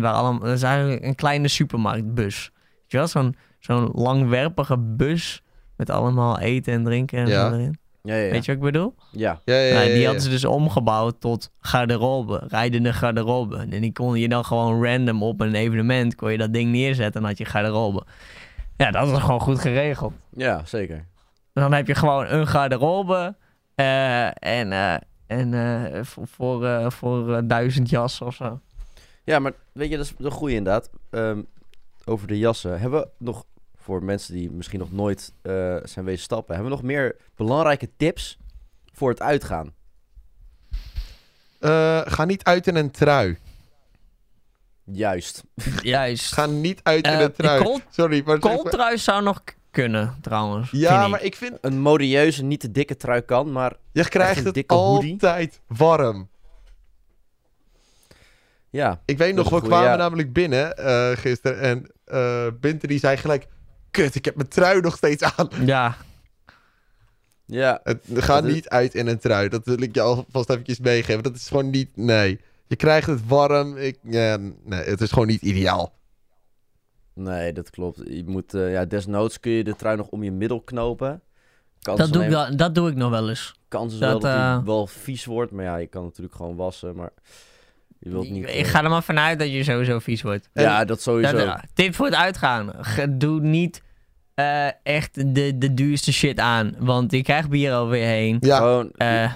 waar 0.02 0.12
allemaal, 0.12 0.40
dat 0.40 0.56
is 0.56 0.62
eigenlijk 0.62 1.04
een 1.04 1.14
kleine 1.14 1.48
supermarktbus. 1.48 2.50
Weet 2.54 2.84
je 2.86 2.96
wel, 2.96 3.06
zo'n 3.06 3.36
zo'n 3.58 3.90
langwerpige 3.92 4.78
bus 4.78 5.42
met 5.76 5.90
allemaal 5.90 6.38
eten 6.38 6.72
en 6.72 6.84
drinken 6.84 7.18
en 7.18 7.28
Ja. 7.28 7.48
zo 7.50 7.54
erin. 7.56 7.78
Ja, 8.02 8.14
ja, 8.14 8.22
ja. 8.24 8.30
Weet 8.30 8.44
je 8.44 8.54
wat 8.54 8.64
ik 8.66 8.72
bedoel? 8.72 8.94
Ja. 9.10 9.40
Ja, 9.44 9.54
ja, 9.54 9.60
ja. 9.60 9.74
Nou, 9.74 9.88
die 9.92 10.04
hadden 10.04 10.22
ze 10.22 10.28
dus 10.28 10.44
omgebouwd 10.44 11.20
tot 11.20 11.50
garderobe, 11.60 12.42
rijdende 12.48 12.92
garderobe. 12.92 13.56
En 13.70 13.80
die 13.80 13.92
kon 13.92 14.18
je 14.18 14.28
dan 14.28 14.44
gewoon 14.44 14.84
random 14.84 15.22
op 15.22 15.40
een 15.40 15.54
evenement, 15.54 16.14
kon 16.14 16.32
je 16.32 16.38
dat 16.38 16.52
ding 16.52 16.70
neerzetten 16.72 17.20
en 17.22 17.26
had 17.26 17.38
je 17.38 17.44
garderobe. 17.44 18.02
Ja, 18.80 18.90
dat 18.90 19.08
is 19.08 19.18
gewoon 19.18 19.40
goed 19.40 19.58
geregeld. 19.60 20.12
ja, 20.36 20.64
zeker. 20.64 21.04
Dan 21.52 21.72
heb 21.72 21.86
je 21.86 21.94
gewoon 21.94 22.26
een 22.26 22.46
garderobe 22.46 23.36
eh, 23.74 24.26
en, 24.26 24.72
eh, 24.72 24.94
en 25.26 25.54
eh, 25.54 26.04
voor, 26.04 26.26
voor, 26.26 26.66
eh, 26.66 26.90
voor 26.90 27.46
duizend 27.46 27.90
jassen 27.90 28.26
of 28.26 28.34
zo. 28.34 28.60
Ja, 29.24 29.38
maar 29.38 29.52
weet 29.72 29.90
je, 29.90 29.96
dat 29.96 30.04
is 30.06 30.14
een 30.18 30.30
goede 30.30 30.54
inderdaad. 30.54 30.90
Ehm, 31.10 31.42
over 32.04 32.26
de 32.26 32.38
jassen. 32.38 32.80
Hebben 32.80 33.00
we 33.00 33.08
nog, 33.18 33.44
voor 33.76 34.04
mensen 34.04 34.34
die 34.34 34.50
misschien 34.50 34.78
nog 34.78 34.92
nooit 34.92 35.32
eh, 35.42 35.76
zijn 35.82 36.04
wezen 36.04 36.22
stappen, 36.22 36.54
hebben 36.54 36.72
we 36.72 36.76
nog 36.78 36.86
meer 36.86 37.16
belangrijke 37.34 37.90
tips 37.96 38.38
voor 38.92 39.10
het 39.10 39.22
uitgaan? 39.22 39.72
Eh, 41.60 42.00
ga 42.04 42.24
niet 42.24 42.44
uit 42.44 42.66
in 42.66 42.76
een 42.76 42.90
trui. 42.90 43.38
Juist. 44.92 45.42
Juist. 45.82 46.32
Ga 46.32 46.46
niet 46.46 46.80
uit 46.82 47.06
in 47.06 47.12
Eh, 47.12 47.20
een 47.20 47.32
trui. 47.32 47.62
kool- 47.62 47.80
Sorry, 47.90 48.22
maar... 48.24 48.38
Kooltrui 48.38 48.98
zou 48.98 49.22
nog 49.22 49.42
kunnen, 49.70 50.14
trouwens. 50.20 50.70
Ja, 50.70 50.98
vind 50.98 51.10
maar 51.10 51.20
ik. 51.20 51.26
ik 51.26 51.36
vind... 51.36 51.58
Een 51.60 51.80
modieuze, 51.80 52.42
niet 52.42 52.60
te 52.60 52.70
dikke 52.70 52.96
trui 52.96 53.20
kan, 53.20 53.52
maar 53.52 53.76
Je 53.92 54.08
krijgt 54.08 54.38
een 54.38 54.44
het 54.44 54.54
dikke 54.54 54.74
hoodie. 54.74 55.12
altijd 55.12 55.60
warm. 55.66 56.28
ja. 58.70 59.00
Ik 59.04 59.18
weet 59.18 59.34
nog, 59.34 59.48
we 59.48 59.54
een 59.54 59.60
goeie, 59.60 59.74
kwamen 59.74 59.90
ja. 59.90 59.96
namelijk 59.96 60.32
binnen 60.32 60.76
eh, 60.76 61.10
gisteren 61.16 61.60
en 61.60 61.90
eh 62.04 62.46
Binte 62.60 62.86
die 62.86 62.98
zei 62.98 63.16
gelijk... 63.16 63.46
Kut, 63.90 64.14
ik 64.14 64.24
heb 64.24 64.36
mijn 64.36 64.48
trui 64.48 64.80
nog 64.80 64.96
steeds 64.96 65.22
aan. 65.22 65.48
Ja, 65.64 65.96
Ja, 67.46 67.80
Het 67.84 68.00
gaat 68.14 68.40
Dat 68.42 68.44
is- 68.48 68.54
niet 68.54 68.68
uit 68.68 68.94
in 68.94 69.06
een 69.06 69.18
trui. 69.18 69.48
Dat 69.48 69.64
wil 69.66 69.82
ik 69.82 69.94
je 69.94 70.00
alvast 70.00 70.50
eventjes 70.50 70.78
meegeven. 70.78 71.22
Dat 71.22 71.34
is 71.34 71.48
gewoon 71.48 71.70
niet... 71.70 71.96
Nee. 71.96 72.40
Je 72.70 72.76
krijgt 72.76 73.06
het 73.06 73.26
warm. 73.26 73.76
Ik, 73.76 73.98
ja, 74.02 74.36
nee, 74.64 74.84
het 74.84 75.00
is 75.00 75.10
gewoon 75.10 75.26
niet 75.26 75.42
ideaal. 75.42 75.92
nee, 77.14 77.52
dat 77.52 77.70
klopt. 77.70 78.00
Je 78.06 78.24
moet, 78.26 78.54
eh, 78.54 78.72
ja, 78.72 78.84
desnoods 78.84 79.40
kun 79.40 79.52
je 79.52 79.64
de 79.64 79.76
trui 79.76 79.96
nog 79.96 80.06
om 80.06 80.22
je 80.22 80.30
middel 80.32 80.60
knopen. 80.60 81.22
Kans 81.82 81.98
dat 81.98 82.12
doe, 82.12 82.24
ik 82.24 82.30
wel, 82.30 82.56
dat 82.56 82.74
doe 82.74 82.90
ik 82.90 82.96
nog 82.96 83.10
wel 83.10 83.28
eens. 83.28 83.54
Kans 83.68 83.92
is 83.92 83.98
dat, 83.98 84.10
wel 84.10 84.20
dat 84.20 84.30
hij 84.30 84.40
eh, 84.40 84.64
wel 84.64 84.86
vies 84.86 85.24
wordt, 85.24 85.52
maar 85.52 85.64
ja, 85.64 85.76
je 85.76 85.86
kan 85.86 86.02
natuurlijk 86.02 86.34
gewoon 86.34 86.56
wassen, 86.56 86.96
maar 86.96 87.10
je 87.98 88.10
wilt 88.10 88.30
niet... 88.30 88.44
Ik 88.44 88.50
eh, 88.50 88.64
ga 88.64 88.84
er 88.84 88.90
maar 88.90 89.02
vanuit 89.02 89.38
dat 89.38 89.50
je 89.50 89.64
sowieso 89.64 89.98
vies 89.98 90.22
wordt. 90.22 90.48
Ja, 90.52 90.84
dat 90.84 91.00
sowieso. 91.02 91.36
Dat, 91.36 91.60
tip 91.74 91.94
voor 91.94 92.06
het 92.06 92.14
uitgaan. 92.14 92.72
Doe 93.08 93.40
niet 93.40 93.82
eh, 94.34 94.68
echt 94.82 95.34
de, 95.34 95.58
de 95.58 95.74
duurste 95.74 96.12
shit 96.12 96.38
aan. 96.38 96.74
Want 96.78 97.12
je 97.12 97.22
krijgt 97.22 97.48
bier 97.48 97.72
alweer 97.72 98.06
heen. 98.06 98.36
Ja, 98.40 98.56
Gewoon, 98.56 98.90
Eh, 98.96 99.32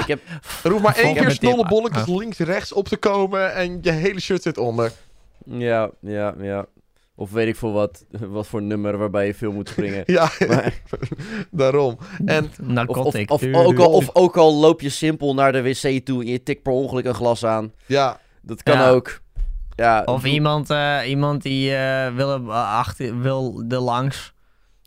ik 0.00 0.06
heb, 0.06 0.20
er 0.64 0.70
hoeft 0.70 0.82
maar 0.82 0.96
één 0.96 1.14
keer 1.14 1.28
tip. 1.28 1.30
snolle 1.36 1.68
bolletjes 1.68 2.02
Ah. 2.02 2.16
links, 2.16 2.38
rechts 2.38 2.72
op 2.72 2.88
te 2.88 2.96
komen 2.96 3.54
en 3.54 3.78
je 3.82 3.90
hele 3.90 4.20
shirt 4.20 4.42
zit 4.42 4.58
onder. 4.58 4.92
ja, 5.44 5.90
ja, 6.00 6.34
ja. 6.40 6.66
Of 7.14 7.30
weet 7.30 7.46
ik 7.48 7.56
veel 7.56 7.72
wat, 7.72 8.04
wat 8.36 8.46
voor 8.46 8.62
nummer 8.62 8.98
waarbij 8.98 9.26
je 9.26 9.34
veel 9.34 9.52
moet 9.52 9.68
springen. 9.68 10.02
Ja, 10.16 10.30
Maar- 10.48 10.80
daarom. 11.50 11.98
En 12.24 12.44
Of, 12.44 12.50
of, 12.50 12.58
narcotic. 12.66 13.30
of, 13.30 13.40
Duur, 13.40 13.54
ook 13.54 13.78
al, 13.78 13.90
of 13.92 14.10
ook 14.12 14.36
al 14.36 14.54
loop 14.54 14.80
je 14.80 14.88
simpel 14.88 15.34
naar 15.34 15.52
de 15.52 15.62
wc 15.62 16.04
toe 16.04 16.20
en 16.22 16.30
je 16.30 16.42
tikt 16.42 16.62
per 16.62 16.72
ongeluk 16.72 17.04
een 17.04 17.14
glas 17.14 17.44
aan. 17.44 17.72
ja, 17.86 18.20
Dat 18.42 18.62
kan 18.62 18.76
Ja. 18.78 18.88
ook. 18.90 19.20
Ja, 19.76 20.02
Of 20.04 20.22
doe- 20.22 20.30
iemand, 20.30 20.70
eh, 20.70 20.98
iemand 21.06 21.42
die 21.42 21.74
eh, 21.74 22.14
wil, 22.14 22.30
er, 22.30 22.40
eh, 22.48 22.76
achter, 22.78 23.20
wil 23.20 23.64
er 23.68 23.78
langs. 23.80 24.32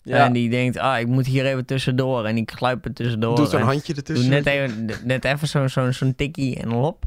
Ja, 0.03 0.25
En 0.25 0.33
die 0.33 0.49
denkt, 0.49 0.77
ah, 0.77 0.99
ik 0.99 1.07
moet 1.07 1.25
hier 1.25 1.45
even 1.45 1.65
tussendoor. 1.65 2.25
En 2.25 2.35
die 2.35 2.49
gluipt 2.55 2.85
er 2.85 2.93
tussendoor. 2.93 3.35
doe 3.35 3.45
zo'n 3.47 3.61
handje 3.61 3.93
doe 3.93 4.03
ertussen. 4.03 4.29
net 4.29 4.45
even, 4.45 4.89
net 5.03 5.25
even 5.25 5.47
zo'n 5.47 5.69
zo'n 5.69 5.93
zo'n 5.93 6.15
tikkie 6.15 6.55
en 6.59 6.69
lop. 6.69 7.03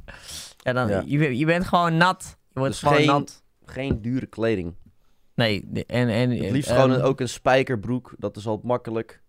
Ja, 0.56 0.72
dan, 0.72 0.88
Ja. 0.88 1.02
Je, 1.06 1.18
bent- 1.18 1.38
je 1.38 1.44
bent 1.46 1.64
gewoon 1.66 1.96
nat. 1.96 2.36
Je 2.52 2.58
wordt 2.58 2.72
Dus 2.72 2.80
gewoon 2.82 2.96
geen- 2.96 3.06
nat. 3.06 3.42
geen 3.66 4.02
dure 4.02 4.26
kleding. 4.26 4.74
Nee, 5.34 5.64
de- 5.66 5.86
en... 5.86 6.08
en 6.08 6.30
Het 6.30 6.50
liefst 6.50 6.70
ehm, 6.70 6.80
gewoon 6.80 6.96
een- 6.96 7.02
ook 7.02 7.20
een 7.20 7.28
spijkerbroek. 7.28 8.14
Dat 8.18 8.36
is 8.36 8.46
altijd 8.46 8.66
makkelijk. 8.66 9.22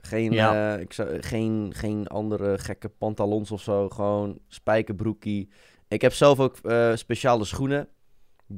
Geen, 0.00 0.32
Ja. 0.32 0.74
eh, 0.74 0.80
ik 0.80 0.92
zou, 0.92 1.22
geen, 1.22 1.72
geen 1.76 2.06
andere 2.06 2.58
gekke 2.58 2.88
pantalons 2.88 3.50
of 3.50 3.62
zo. 3.62 3.88
Gewoon 3.88 4.38
spijkerbroekie. 4.48 5.48
Ik 5.88 6.00
heb 6.00 6.12
zelf 6.12 6.40
ook 6.40 6.56
eh, 6.62 6.90
speciale 6.94 7.44
schoenen. 7.44 7.88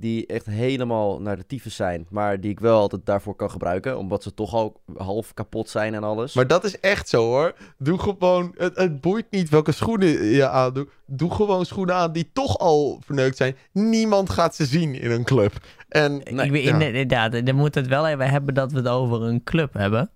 Die 0.00 0.26
echt 0.26 0.46
helemaal 0.46 1.20
naar 1.20 1.36
de 1.36 1.46
tyfus 1.46 1.76
zijn. 1.76 2.06
Maar 2.10 2.40
die 2.40 2.50
ik 2.50 2.60
wel 2.60 2.78
altijd 2.78 3.06
daarvoor 3.06 3.34
kan 3.34 3.50
gebruiken. 3.50 3.98
Omdat 3.98 4.22
ze 4.22 4.34
toch 4.34 4.54
al 4.54 4.80
half 4.96 5.34
kapot 5.34 5.68
zijn 5.68 5.94
en 5.94 6.04
alles. 6.04 6.34
Maar 6.34 6.46
dat 6.46 6.64
is 6.64 6.80
echt 6.80 7.08
zo 7.08 7.22
hoor. 7.24 7.54
Doe 7.78 7.98
gewoon, 7.98 8.54
het, 8.56 8.76
het 8.76 9.00
boeit 9.00 9.26
niet 9.30 9.48
welke 9.48 9.72
schoenen 9.72 10.24
je 10.24 10.48
aandoet. 10.48 10.88
Doe 11.06 11.30
gewoon 11.30 11.66
schoenen 11.66 11.94
aan 11.94 12.12
die 12.12 12.30
toch 12.32 12.58
al 12.58 13.00
verneukt 13.04 13.36
zijn. 13.36 13.56
Niemand 13.72 14.30
gaat 14.30 14.54
ze 14.54 14.64
zien 14.66 14.94
in 14.94 15.10
een 15.10 15.24
club. 15.24 15.52
En 15.88 16.20
Nee, 16.30 16.50
ik 16.50 16.62
ja. 16.62 16.80
Inderdaad, 16.80 17.46
dan 17.46 17.54
moet 17.54 17.74
het 17.74 17.86
wel 17.86 18.06
even 18.06 18.30
hebben 18.30 18.54
dat 18.54 18.72
we 18.72 18.78
het 18.78 18.88
over 18.88 19.22
een 19.22 19.42
club 19.42 19.72
hebben. 19.72 20.10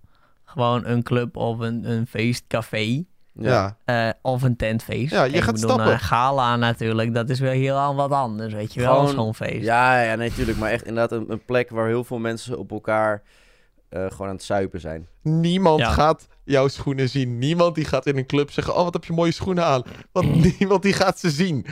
Gewoon 0.45 0.85
een 0.85 1.03
club 1.03 1.37
of 1.37 1.59
een, 1.59 1.91
een 1.91 2.07
feestcafé. 2.07 3.05
Ja. 3.33 3.77
eh, 3.85 4.09
of 4.21 4.41
een 4.41 4.55
tentfeest. 4.55 5.11
Ja, 5.11 5.23
je 5.23 5.33
Ik 5.33 5.43
gaat 5.43 5.53
bedoel, 5.53 5.69
stappen. 5.69 5.93
Een 5.93 5.99
gala 5.99 6.55
natuurlijk, 6.55 7.13
dat 7.13 7.29
is 7.29 7.39
wel 7.39 7.51
heel 7.51 7.75
aan 7.75 7.95
wat 7.95 8.11
anders, 8.11 8.53
weet 8.53 8.73
je 8.73 8.79
wel, 8.81 8.93
Gewoon- 8.95 9.09
zo'n 9.13 9.35
feest. 9.35 9.65
Ja, 9.65 10.01
ja, 10.03 10.15
nee, 10.15 10.29
natuurlijk. 10.29 10.57
Maar 10.57 10.71
echt 10.71 10.85
inderdaad 10.85 11.11
een, 11.19 11.31
een 11.31 11.45
plek 11.45 11.69
waar 11.69 11.87
heel 11.87 12.03
veel 12.03 12.19
mensen 12.19 12.57
op 12.59 12.71
elkaar 12.71 13.21
eh, 13.89 14.05
gewoon 14.11 14.27
aan 14.27 14.33
het 14.35 14.43
zuipen 14.43 14.79
zijn. 14.79 15.07
niemand 15.21 15.79
Ja. 15.79 15.89
gaat 15.91 16.27
jouw 16.43 16.67
schoenen 16.67 17.09
zien. 17.09 17.37
Niemand 17.37 17.75
die 17.75 17.85
gaat 17.85 18.05
in 18.05 18.17
een 18.17 18.25
club 18.25 18.51
zeggen, 18.51 18.75
oh 18.75 18.83
wat 18.83 18.93
heb 18.93 19.05
je 19.05 19.13
mooie 19.13 19.31
schoenen 19.31 19.65
aan. 19.65 19.83
Want 20.11 20.41
niemand 20.59 20.81
die 20.83 20.93
gaat 20.93 21.19
ze 21.19 21.29
zien. 21.29 21.65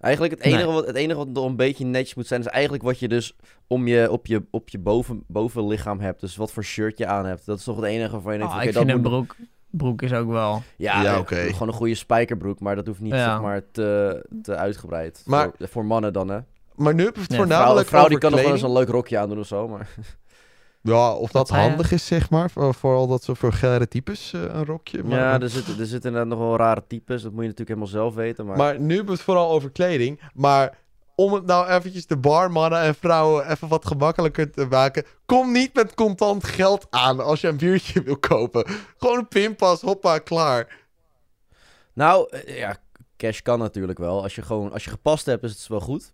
Eigenlijk 0.00 0.34
het 0.34 0.44
Nee. 0.44 0.52
enige, 0.54 0.70
wat, 0.70 0.86
het 0.86 0.96
enige 0.96 1.18
wat 1.18 1.28
nog 1.28 1.44
een 1.44 1.56
beetje 1.56 1.84
netjes 1.84 2.14
moet 2.14 2.26
zijn, 2.26 2.40
is 2.40 2.46
eigenlijk 2.46 2.82
wat 2.84 2.98
je 2.98 3.08
dus 3.08 3.36
om 3.66 3.86
je, 3.86 4.10
op 4.10 4.26
je, 4.26 4.42
op 4.50 4.68
je 4.68 4.78
boven, 4.78 5.24
bovenlichaam 5.26 6.00
hebt. 6.00 6.20
Dus 6.20 6.36
wat 6.36 6.52
voor 6.52 6.64
shirt 6.64 6.98
je 6.98 7.06
aan 7.06 7.26
hebt. 7.26 7.46
Dat 7.46 7.58
is 7.58 7.64
toch 7.64 7.76
het 7.76 7.84
enige 7.84 8.10
waarvan 8.12 8.32
je 8.32 8.38
denkt, 8.38 8.54
Oh, 8.54 8.60
ik 8.62 8.72
dat 8.72 8.84
vind 8.84 9.04
een 9.04 9.12
moet... 9.12 9.34
broek, 9.76 10.02
is 10.02 10.12
ook 10.12 10.28
wel... 10.30 10.62
Ja, 10.76 11.02
Ja, 11.02 11.12
eh, 11.14 11.18
oké. 11.18 11.36
gewoon 11.52 11.68
een 11.68 11.74
goede 11.74 11.94
spijkerbroek, 11.94 12.60
maar 12.60 12.76
dat 12.76 12.86
hoeft 12.86 13.00
niet 13.00 13.12
Ja. 13.12 13.24
zeg 13.32 13.40
maar 13.40 13.62
te, 13.72 14.24
te 14.42 14.56
uitgebreid. 14.56 15.22
Maar- 15.26 15.50
voor, 15.58 15.68
voor 15.68 15.84
mannen 15.84 16.12
dan, 16.12 16.28
hè. 16.28 16.38
Maar 16.74 16.94
nu 16.94 17.02
we 17.22 17.28
het 17.28 17.30
Ja, 17.30 17.44
Vrouw, 17.44 17.46
voornamelijk 17.56 17.88
vrouw 17.88 18.08
die 18.08 18.08
over 18.16 18.20
kan 18.20 18.30
nog 18.30 18.40
wel 18.42 18.52
eens 18.52 18.62
een 18.62 18.72
leuk 18.72 18.88
rokje 18.88 19.18
aandoen 19.18 19.38
of 19.38 19.46
zo, 19.46 19.68
maar... 19.68 19.88
Ja, 20.82 21.12
of 21.12 21.30
dat 21.30 21.48
handig 21.48 21.92
is, 21.92 22.06
zeg 22.06 22.30
maar. 22.30 22.50
Voor- 22.50 22.74
Vooral 22.74 23.06
dat 23.06 23.24
ze 23.24 23.34
voor 23.34 23.52
types 23.88 24.32
eh, 24.32 24.40
een 24.42 24.64
rokje. 24.64 25.02
Maar, 25.04 25.18
Ja, 25.18 25.40
er 25.40 25.48
zitten, 25.50 25.78
er 25.78 25.86
zitten 25.86 26.10
inderdaad 26.10 26.38
nog 26.38 26.48
wel 26.48 26.56
rare 26.56 26.82
types. 26.86 27.22
Dat 27.22 27.32
moet 27.32 27.40
je 27.42 27.48
natuurlijk 27.48 27.68
helemaal 27.78 27.86
zelf 28.02 28.14
weten, 28.14 28.46
maar... 28.46 28.56
maar 28.56 28.80
nu 28.80 28.88
hebben 28.88 29.06
we 29.06 29.12
het 29.12 29.20
vooral 29.22 29.50
over 29.50 29.70
kleding. 29.70 30.20
Maar 30.34 30.78
om 31.16 31.32
het 31.32 31.46
nou 31.46 31.68
eventjes 31.68 32.06
de 32.06 32.16
barmannen 32.16 32.80
en 32.80 32.94
vrouwen 32.94 33.50
even 33.50 33.68
wat 33.68 33.86
gemakkelijker 33.86 34.50
te 34.50 34.66
maken. 34.66 35.04
Kom 35.26 35.52
niet 35.52 35.74
met 35.74 35.94
contant 35.94 36.44
geld 36.44 36.86
aan 36.90 37.20
als 37.20 37.40
je 37.40 37.48
een 37.48 37.56
biertje 37.56 38.02
wil 38.02 38.18
kopen. 38.18 38.66
Gewoon 38.98 39.18
een 39.18 39.28
pinpas, 39.28 39.80
hoppa, 39.80 40.18
klaar. 40.18 40.84
Nou, 41.92 42.28
eh, 42.30 42.58
ja, 42.58 42.76
cash 43.16 43.40
kan 43.40 43.58
natuurlijk 43.58 43.98
wel. 43.98 44.22
Als 44.22 44.34
je 44.34 44.42
gewoon, 44.42 44.72
als 44.72 44.84
je 44.84 44.90
gepast 44.90 45.26
hebt, 45.26 45.42
is 45.42 45.50
het 45.50 45.66
wel 45.66 45.80
goed. 45.80 46.10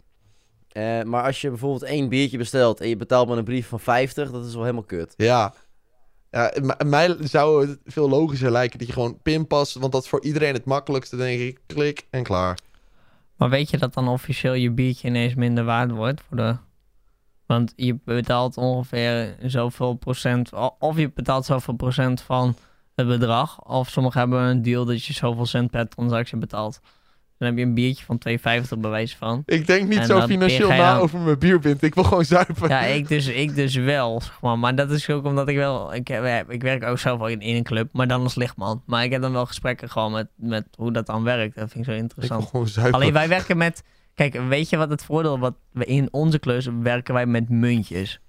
Eh, 0.69 1.03
maar 1.03 1.25
als 1.25 1.41
je 1.41 1.49
bijvoorbeeld 1.49 1.83
één 1.83 2.09
biertje 2.09 2.39
bestelt 2.39 2.81
en 2.81 2.89
je 2.89 2.97
betaalt 2.97 3.29
met 3.29 3.39
een 3.39 3.45
brief 3.45 3.69
van 3.69 3.81
50, 3.81 4.31
dat 4.31 4.47
is 4.47 4.53
wel 4.53 4.63
helemaal 4.63 4.83
kut. 4.83 5.15
Ja. 5.17 5.55
ja 6.31 6.53
mij 6.87 7.17
zou 7.21 7.69
het 7.69 7.79
veel 7.85 8.09
logischer 8.09 8.51
lijken 8.51 8.79
dat 8.79 8.87
je 8.87 8.93
gewoon 8.93 9.23
pinpas. 9.23 9.75
Want 9.75 9.93
dat 9.93 10.03
is 10.03 10.09
voor 10.09 10.23
iedereen 10.23 10.55
het 10.55 10.65
makkelijkste, 10.65 11.17
denk 11.17 11.41
ik. 11.41 11.61
Klik 11.67 12.07
en 12.11 12.23
klaar. 12.23 12.59
Maar 13.37 13.51
weet 13.51 13.71
je 13.71 13.79
dat 13.79 13.95
dan 13.95 14.09
officieel 14.09 14.55
je 14.55 14.71
biertje 14.71 15.09
ineens 15.09 15.35
minder 15.35 15.65
waard 15.65 15.91
wordt? 15.91 16.21
Voor 16.21 16.37
de... 16.37 16.57
Want 17.47 17.73
je 17.77 17.99
betaalt 18.05 18.57
ongeveer 18.57 19.37
zoveel 19.43 19.95
procent, 19.95 20.51
of 20.79 20.99
je 20.99 21.13
betaalt 21.13 21.45
zoveel 21.45 21.75
procent 21.75 22.21
van 22.21 22.57
het 22.95 23.07
bedrag, 23.07 23.65
of 23.65 23.89
sommigen 23.89 24.21
hebben 24.21 24.41
een 24.41 24.63
deal 24.63 24.85
dat 24.85 25.05
je 25.05 25.13
zoveel 25.13 25.47
cent 25.47 25.71
per 25.71 25.89
transactie 25.89 26.39
betaalt. 26.39 26.81
Dan 27.43 27.51
heb 27.51 27.61
je 27.61 27.69
een 27.69 27.75
biertje 27.75 28.05
van 28.05 28.21
2,50 28.29 28.79
bij 28.79 28.91
wijze 28.91 29.17
van. 29.17 29.43
Ik 29.47 29.67
denk 29.67 29.89
niet 29.89 29.99
En 29.99 30.07
zo 30.07 30.21
financieel 30.21 30.69
na 30.69 30.97
over 30.99 31.19
mijn 31.19 31.39
bierbint. 31.39 31.83
Ik 31.83 31.95
wil 31.95 32.05
gewoon 32.05 32.25
zuipen. 32.25 32.69
Ja, 32.69 32.81
ik 32.81 33.09
dus, 33.09 33.27
ik 33.27 33.55
dus 33.55 33.75
wel, 33.75 34.21
zeg 34.21 34.41
maar. 34.41 34.59
Maar 34.59 34.75
dat 34.75 34.91
is 34.91 35.11
ook 35.11 35.25
omdat 35.25 35.49
ik 35.49 35.57
wel... 35.57 35.95
Ik, 35.95 36.09
heb- 36.09 36.51
ik 36.51 36.63
werk 36.63 36.85
ook 36.85 36.99
zelf 36.99 37.19
wel 37.19 37.29
in, 37.29 37.41
in 37.41 37.57
een 37.57 37.63
club, 37.63 37.89
maar 37.93 38.07
dan 38.07 38.23
als 38.23 38.35
lichtman. 38.35 38.83
Maar 38.87 39.05
ik 39.05 39.11
heb 39.11 39.23
dan 39.23 39.33
wel 39.33 39.47
gesprekken 39.47 39.91
gewoon 39.91 40.13
met, 40.13 40.29
met 40.37 40.67
hoe 40.77 40.93
dat 40.93 41.07
dan 41.07 41.23
werkt. 41.23 41.57
Dat 41.57 41.71
vind 41.71 41.85
ik 41.87 41.91
zo 41.91 41.97
ik 41.97 42.03
interessant. 42.03 42.49
gewoon 42.49 42.69
zuipen. 42.69 43.01
Alleen 43.01 43.13
wij 43.13 43.29
werken 43.29 43.57
met... 43.57 43.83
Kijk, 44.15 44.41
weet 44.49 44.69
je 44.69 44.77
wat 44.77 44.91
het 44.91 45.05
voordeel... 45.05 45.39
Wat 45.39 45.55
we 45.73 45.85
in 45.85 46.09
onze 46.11 46.39
klus 46.39 46.69
werken 46.83 47.15
wij 47.15 47.27
met 47.27 47.49
muntjes. 47.49 48.21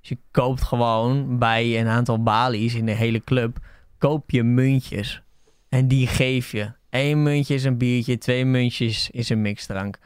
Dus 0.00 0.08
je 0.08 0.18
koopt 0.30 0.62
gewoon 0.62 1.38
bij 1.38 1.80
een 1.80 1.88
aantal 1.88 2.22
balies 2.22 2.74
in 2.74 2.86
de 2.86 2.92
hele 2.92 3.24
club... 3.24 3.58
koop 3.98 4.30
je 4.30 4.42
muntjes. 4.42 5.22
En 5.68 5.88
die 5.88 6.06
geef 6.06 6.52
je. 6.52 6.76
Eén 6.90 7.22
muntje 7.22 7.54
is 7.54 7.64
een 7.64 7.78
biertje, 7.78 8.18
twee 8.18 8.44
muntjes 8.44 9.10
is 9.10 9.28
een 9.28 9.42
mixdrank. 9.42 9.98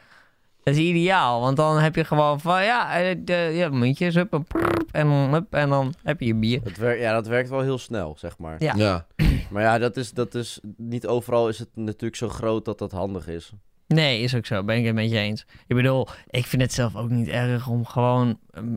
Dat 0.63 0.75
is 0.75 0.81
ideaal, 0.81 1.41
want 1.41 1.57
dan 1.57 1.79
heb 1.79 1.95
je 1.95 2.05
gewoon 2.05 2.41
van... 2.41 2.63
Ja, 2.65 3.01
eh, 3.01 3.17
de, 3.19 3.51
ja 3.55 3.69
muntjes, 3.69 4.15
hup, 4.15 4.33
en, 4.91 5.09
en, 5.11 5.47
en 5.51 5.69
dan 5.69 5.95
heb 6.03 6.21
je 6.21 6.27
je 6.27 6.35
bier. 6.35 6.63
Dat 6.63 6.77
wer- 6.77 7.01
ja, 7.01 7.13
dat 7.13 7.27
werkt 7.27 7.49
wel 7.49 7.61
heel 7.61 7.79
snel, 7.79 8.15
zeg 8.19 8.39
maar. 8.39 8.57
Ja. 8.59 8.75
Ja. 8.77 9.07
Maar 9.51 9.63
ja, 9.63 9.79
dat 9.79 9.97
is, 9.97 10.13
dat 10.13 10.35
is, 10.35 10.61
niet 10.77 11.07
overal 11.07 11.49
is 11.49 11.59
het 11.59 11.69
natuurlijk 11.75 12.17
zo 12.17 12.29
groot 12.29 12.65
dat 12.65 12.79
dat 12.79 12.93
handig 12.93 13.29
is. 13.29 13.53
Nee, 13.87 14.21
is 14.21 14.35
ook 14.35 14.47
zo. 14.47 14.65
Ben 14.65 14.79
ik 14.79 14.85
het 14.85 14.95
met 14.95 15.11
je 15.11 15.19
eens. 15.19 15.47
Ik 15.67 15.77
bedoel, 15.77 16.09
ik 16.31 16.47
vind 16.47 16.63
het 16.63 16.73
zelf 16.73 16.97
ook 16.97 17.11
niet 17.11 17.29
erg 17.29 17.69
om 17.69 17.87
gewoon... 17.87 18.39
ehm, 18.51 18.77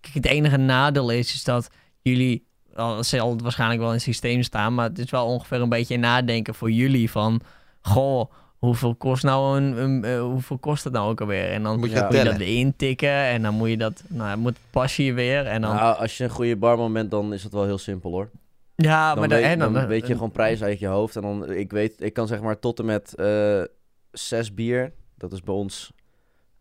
kijk, 0.00 0.14
het 0.14 0.26
enige 0.26 0.56
nadeel 0.56 1.10
is, 1.10 1.34
is 1.34 1.44
dat 1.44 1.70
jullie... 2.02 2.46
Al 2.76 3.04
zal 3.04 3.30
het 3.30 3.42
waarschijnlijk 3.42 3.80
wel 3.80 3.88
in 3.88 3.94
het 3.94 4.04
systeem 4.04 4.42
staan, 4.42 4.74
maar 4.74 4.88
het 4.88 4.98
is 4.98 5.10
wel 5.10 5.26
ongeveer 5.26 5.60
een 5.60 5.68
beetje 5.68 5.96
nadenken 5.96 6.54
voor 6.54 6.70
jullie 6.70 7.10
van... 7.10 7.40
Goh, 7.80 8.30
hoeveel 8.58 8.94
kost 8.94 9.22
nou 9.22 9.56
een... 9.60 9.82
een 9.82 10.04
eh, 10.04 10.20
hoeveel 10.20 10.58
kost 10.58 10.84
het 10.84 10.92
nou 10.92 11.10
ook 11.10 11.20
alweer? 11.20 11.50
En 11.50 11.62
dan 11.62 11.78
Moet 11.78 11.88
je 11.88 11.94
Ja. 11.94 12.00
gaan 12.00 12.08
moet 12.08 12.16
je 12.16 12.30
dat 12.30 12.40
intikken 12.40 13.08
en 13.24 13.42
dan 13.42 13.54
moet 13.54 13.68
je 13.68 13.76
dat... 13.76 14.02
Nou, 14.08 14.30
dan 14.30 14.38
moet 14.38 14.52
het 14.52 14.70
pasje 14.70 15.12
weer 15.12 15.46
en 15.46 15.60
dan... 15.60 15.74
Nou, 15.74 15.98
als 15.98 16.16
je 16.16 16.24
een 16.24 16.30
goede 16.30 16.56
barman 16.56 16.92
bent, 16.92 17.10
dan 17.10 17.32
is 17.32 17.42
het 17.42 17.52
wel 17.52 17.64
heel 17.64 17.78
simpel 17.78 18.10
hoor. 18.10 18.30
ja, 18.74 19.08
Dan, 19.14 19.18
maar 19.18 19.28
weet, 19.28 19.42
dan, 19.42 19.50
en 19.50 19.58
dan, 19.58 19.72
dan, 19.72 19.86
weet 19.86 20.06
je 20.06 20.12
gewoon 20.12 20.30
prijs 20.30 20.62
uit 20.62 20.78
je 20.78 20.86
hoofd. 20.86 21.16
En 21.16 21.22
dan, 21.22 21.50
ik 21.50 21.70
weet, 21.70 21.94
ik 21.98 22.12
kan 22.12 22.26
zeg 22.26 22.40
maar 22.40 22.58
tot 22.58 22.78
en 22.78 22.84
met 22.84 23.14
eh 23.14 23.62
zes 24.10 24.54
bier. 24.54 24.92
Dat 25.16 25.32
is 25.32 25.42
bij 25.42 25.54
ons, 25.54 25.92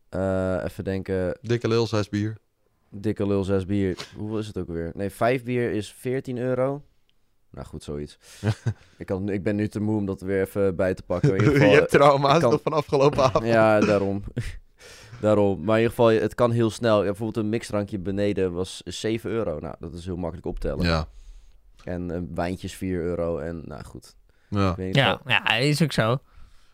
eh, 0.09 0.63
even 0.63 0.83
denken, 0.83 1.37
Dikke 1.41 1.67
lul, 1.67 1.87
zes 1.87 2.09
bier. 2.09 2.37
Dikke 3.01 3.27
lul 3.27 3.43
zes 3.43 3.65
bier. 3.65 4.07
Hoeveel 4.15 4.37
is 4.37 4.47
het 4.47 4.57
ook 4.57 4.67
weer? 4.67 4.91
Nee, 4.93 5.09
vijf 5.09 5.43
bier 5.43 5.71
is 5.71 5.91
14 5.93 6.37
euro. 6.37 6.81
Nou 7.51 7.67
goed, 7.67 7.83
zoiets. 7.83 8.17
ik, 8.97 9.05
kan, 9.05 9.29
ik 9.29 9.43
ben 9.43 9.55
nu 9.55 9.67
te 9.67 9.79
moe 9.79 9.97
om 9.97 10.05
dat 10.05 10.21
weer 10.21 10.41
even 10.41 10.75
bij 10.75 10.93
te 10.93 11.03
pakken. 11.03 11.29
In 11.29 11.35
ieder 11.43 11.53
je 11.53 11.59
geval, 11.59 11.73
hebt 11.75 11.89
trauma's 11.91 12.39
kan- 12.39 12.51
nog 12.51 12.61
van 12.61 12.73
afgelopen 12.73 13.23
avond. 13.23 13.45
Ja, 13.45 13.79
daarom. 13.79 14.23
daarom. 15.21 15.63
Maar 15.63 15.75
in 15.75 15.81
ieder 15.81 15.95
geval, 15.95 16.07
het 16.07 16.35
kan 16.35 16.51
heel 16.51 16.69
snel. 16.69 16.97
Ja, 16.99 17.05
bijvoorbeeld 17.05 17.43
een 17.45 17.49
mixdrankje 17.49 17.99
beneden 17.99 18.53
was 18.53 18.81
7 18.85 19.29
euro. 19.31 19.59
Nou, 19.59 19.75
dat 19.79 19.93
is 19.93 20.05
heel 20.05 20.15
makkelijk 20.17 20.47
optellen. 20.47 20.85
Ja. 20.85 21.07
En 21.83 22.11
eh, 22.11 22.19
wijntjes 22.33 22.75
4 22.75 23.01
euro. 23.01 23.37
En 23.37 23.61
nou 23.65 23.83
goed. 23.83 24.15
ja. 24.49 24.75
Ja, 24.91 25.21
ja, 25.25 25.47
is 25.55 25.81
ook 25.81 25.91
zo. 25.91 26.17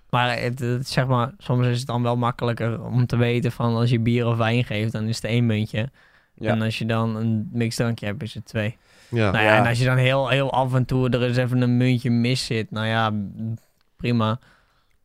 Maar, 0.10 0.40
het, 0.40 0.60
het- 0.60 0.88
zeg 0.88 1.08
maar 1.08 1.34
soms 1.38 1.68
is 1.68 1.78
het 1.78 1.88
dan 1.88 2.04
wel 2.04 2.18
makkelijker 2.18 2.84
om 2.84 3.06
te 3.06 3.18
weten 3.18 3.52
van 3.52 3.76
als 3.76 3.90
je 3.90 4.00
bier 4.00 4.28
of 4.28 4.38
wijn 4.38 4.64
geeft, 4.64 4.92
dan 4.92 5.04
is 5.04 5.16
het 5.16 5.26
één 5.26 5.46
muntje. 5.46 5.90
Ja. 6.41 6.51
En 6.51 6.62
als 6.62 6.77
je 6.77 6.86
dan 6.86 7.15
een 7.15 7.49
mixdrankje 7.51 8.06
hebt, 8.06 8.23
is 8.23 8.34
het 8.34 8.45
twee. 8.45 8.77
Ja. 9.10 9.32
Nou 9.32 9.43
ja, 9.45 9.51
Ja. 9.54 9.58
en 9.62 9.67
als 9.67 9.80
je 9.80 9.86
dan 9.86 9.97
heel, 9.97 10.30
heel 10.30 10.51
af 10.51 10.73
en 10.73 10.86
toe 10.86 11.10
er 11.10 11.23
eens 11.23 11.38
even 11.38 11.62
een 11.62 11.77
muntje 11.77 12.10
mis 12.10 12.45
zit, 12.45 12.71
nou 12.71 12.88
ja, 12.88 13.13
prima. 13.95 14.39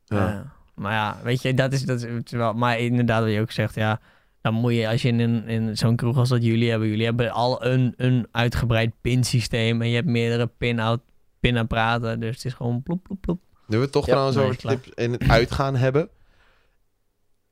Ja. 0.04 0.28
Eh, 0.28 0.40
maar 0.74 0.92
ja, 0.92 1.16
weet 1.22 1.42
je, 1.42 1.54
dat 1.54 1.72
is, 1.72 1.82
dat 1.82 2.02
is 2.24 2.30
wel. 2.30 2.52
Maar 2.52 2.78
inderdaad, 2.78 3.22
wat 3.22 3.32
je 3.32 3.40
ook 3.40 3.50
zegt, 3.50 3.74
ja, 3.74 4.00
dan 4.40 4.54
moet 4.54 4.74
je, 4.74 4.88
als 4.88 5.02
je 5.02 5.08
in, 5.08 5.18
een- 5.20 5.48
in 5.48 5.76
zo'n 5.76 5.96
kroeg 5.96 6.16
als 6.16 6.28
dat 6.28 6.44
jullie 6.44 6.70
hebben, 6.70 6.88
jullie 6.88 7.04
hebben 7.04 7.30
al 7.30 7.64
een, 7.64 7.94
een 7.96 8.26
uitgebreid 8.30 8.92
pinsysteem 9.00 9.82
en 9.82 9.88
je 9.88 9.94
hebt 9.94 10.06
meerdere 10.08 10.46
pin-out, 10.46 11.00
pinapparaten, 11.40 12.20
dus 12.20 12.36
het 12.36 12.44
is 12.44 12.54
gewoon 12.54 12.82
plop, 12.82 13.02
plop, 13.02 13.20
plop. 13.20 13.40
Nu 13.66 13.76
we 13.76 13.82
het 13.82 13.92
toch 13.92 14.06
Ja, 14.06 14.10
trouwens 14.12 14.36
nee, 14.36 14.46
over 14.76 14.88
in 14.94 15.12
het 15.12 15.28
uitgaan 15.28 15.76
hebben. 15.76 16.08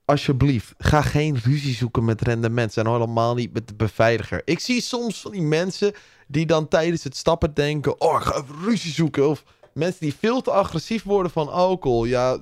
Alsjeblieft, 0.04 0.74
ga 0.78 1.02
geen 1.02 1.36
ruzie 1.44 1.74
zoeken 1.74 2.04
met 2.04 2.20
rendement. 2.20 2.76
En 2.76 2.86
helemaal 2.86 3.34
niet 3.34 3.52
met 3.52 3.68
de 3.68 3.74
beveiliger. 3.74 4.42
Ik 4.44 4.58
zie 4.58 4.80
soms 4.80 5.20
van 5.20 5.30
die 5.32 5.42
mensen 5.42 5.92
die 6.26 6.46
dan 6.46 6.68
tijdens 6.68 7.04
het 7.04 7.16
stappen 7.16 7.54
denken... 7.54 8.00
Oh, 8.00 8.16
ik 8.20 8.22
ga 8.26 8.34
even 8.42 8.62
ruzie 8.64 8.92
zoeken. 8.92 9.28
Of 9.28 9.44
mensen 9.72 10.00
die 10.00 10.14
veel 10.14 10.40
te 10.40 10.50
agressief 10.50 11.02
worden 11.02 11.32
van 11.32 11.48
alcohol. 11.52 12.04
Ja, 12.04 12.38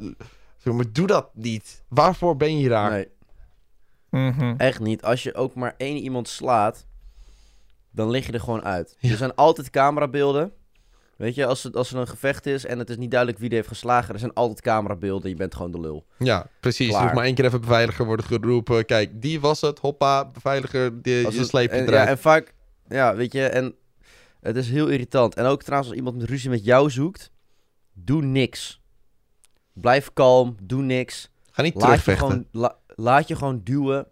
zeg 0.56 0.74
maar 0.74 0.92
doe 0.92 1.06
dat 1.06 1.28
niet. 1.34 1.82
Waarvoor 1.88 2.36
ben 2.36 2.58
je 2.58 2.68
daar? 2.68 2.90
Nee, 2.90 3.08
Mhm. 4.10 4.54
echt 4.56 4.80
niet. 4.80 5.02
Als 5.02 5.22
je 5.22 5.34
ook 5.34 5.54
maar 5.54 5.74
één 5.76 5.96
iemand 5.96 6.28
slaat, 6.28 6.86
dan 7.90 8.10
lig 8.10 8.26
je 8.26 8.32
er 8.32 8.40
gewoon 8.40 8.64
uit. 8.64 8.96
Ja. 8.98 9.10
Er 9.10 9.16
zijn 9.16 9.34
altijd 9.34 9.70
camerabeelden. 9.70 10.52
Weet 11.22 11.34
je, 11.34 11.46
als, 11.46 11.62
het, 11.62 11.76
als 11.76 11.92
er 11.92 11.98
een 11.98 12.08
gevecht 12.08 12.46
is 12.46 12.64
en 12.64 12.78
het 12.78 12.90
is 12.90 12.96
niet 12.96 13.10
duidelijk 13.10 13.40
wie 13.40 13.48
er 13.50 13.54
heeft 13.54 13.68
geslagen, 13.68 14.12
er 14.14 14.20
zijn 14.20 14.32
altijd 14.32 14.60
camerabeelden. 14.60 15.30
Je 15.30 15.36
bent 15.36 15.54
gewoon 15.54 15.70
de 15.70 15.80
lul. 15.80 16.06
Ja, 16.18 16.46
precies. 16.60 16.86
Er 16.86 16.90
Klaar. 16.92 17.02
hoeft 17.02 17.14
maar 17.14 17.24
één 17.24 17.34
keer 17.34 17.44
even 17.44 17.60
beveiliger 17.60 18.04
worden 18.04 18.26
geroepen. 18.26 18.84
Kijk, 18.86 19.22
die 19.22 19.40
was 19.40 19.60
het. 19.60 19.78
Hoppa, 19.78 20.30
beveiliger. 20.30 21.02
Die, 21.02 21.24
Als 21.24 21.34
je 21.34 21.40
het- 21.40 21.48
sleept 21.48 21.72
je 21.72 21.78
en, 21.78 21.86
eruit. 21.86 22.04
ja, 22.04 22.10
en 22.10 22.18
vaak, 22.18 22.54
ja, 22.88 23.14
weet 23.16 23.32
je, 23.32 23.46
en 23.46 23.74
het 24.40 24.56
is 24.56 24.70
heel 24.70 24.88
irritant. 24.88 25.34
En 25.34 25.44
ook 25.44 25.62
trouwens, 25.62 25.90
als 25.90 25.98
iemand 25.98 26.16
met 26.18 26.28
ruzie 26.28 26.50
met 26.50 26.64
jou 26.64 26.90
zoekt, 26.90 27.30
doe 27.92 28.22
niks. 28.22 28.80
Blijf 29.72 30.10
kalm, 30.12 30.56
doe 30.62 30.82
niks. 30.82 31.30
Ga 31.50 31.62
niet 31.62 31.74
Laat 31.74 31.82
je, 31.82 31.88
terugvechten. 31.88 32.26
gewoon, 32.28 32.46
la- 32.52 32.76
laat 32.86 33.28
je 33.28 33.36
gewoon 33.36 33.60
duwen. 33.64 34.06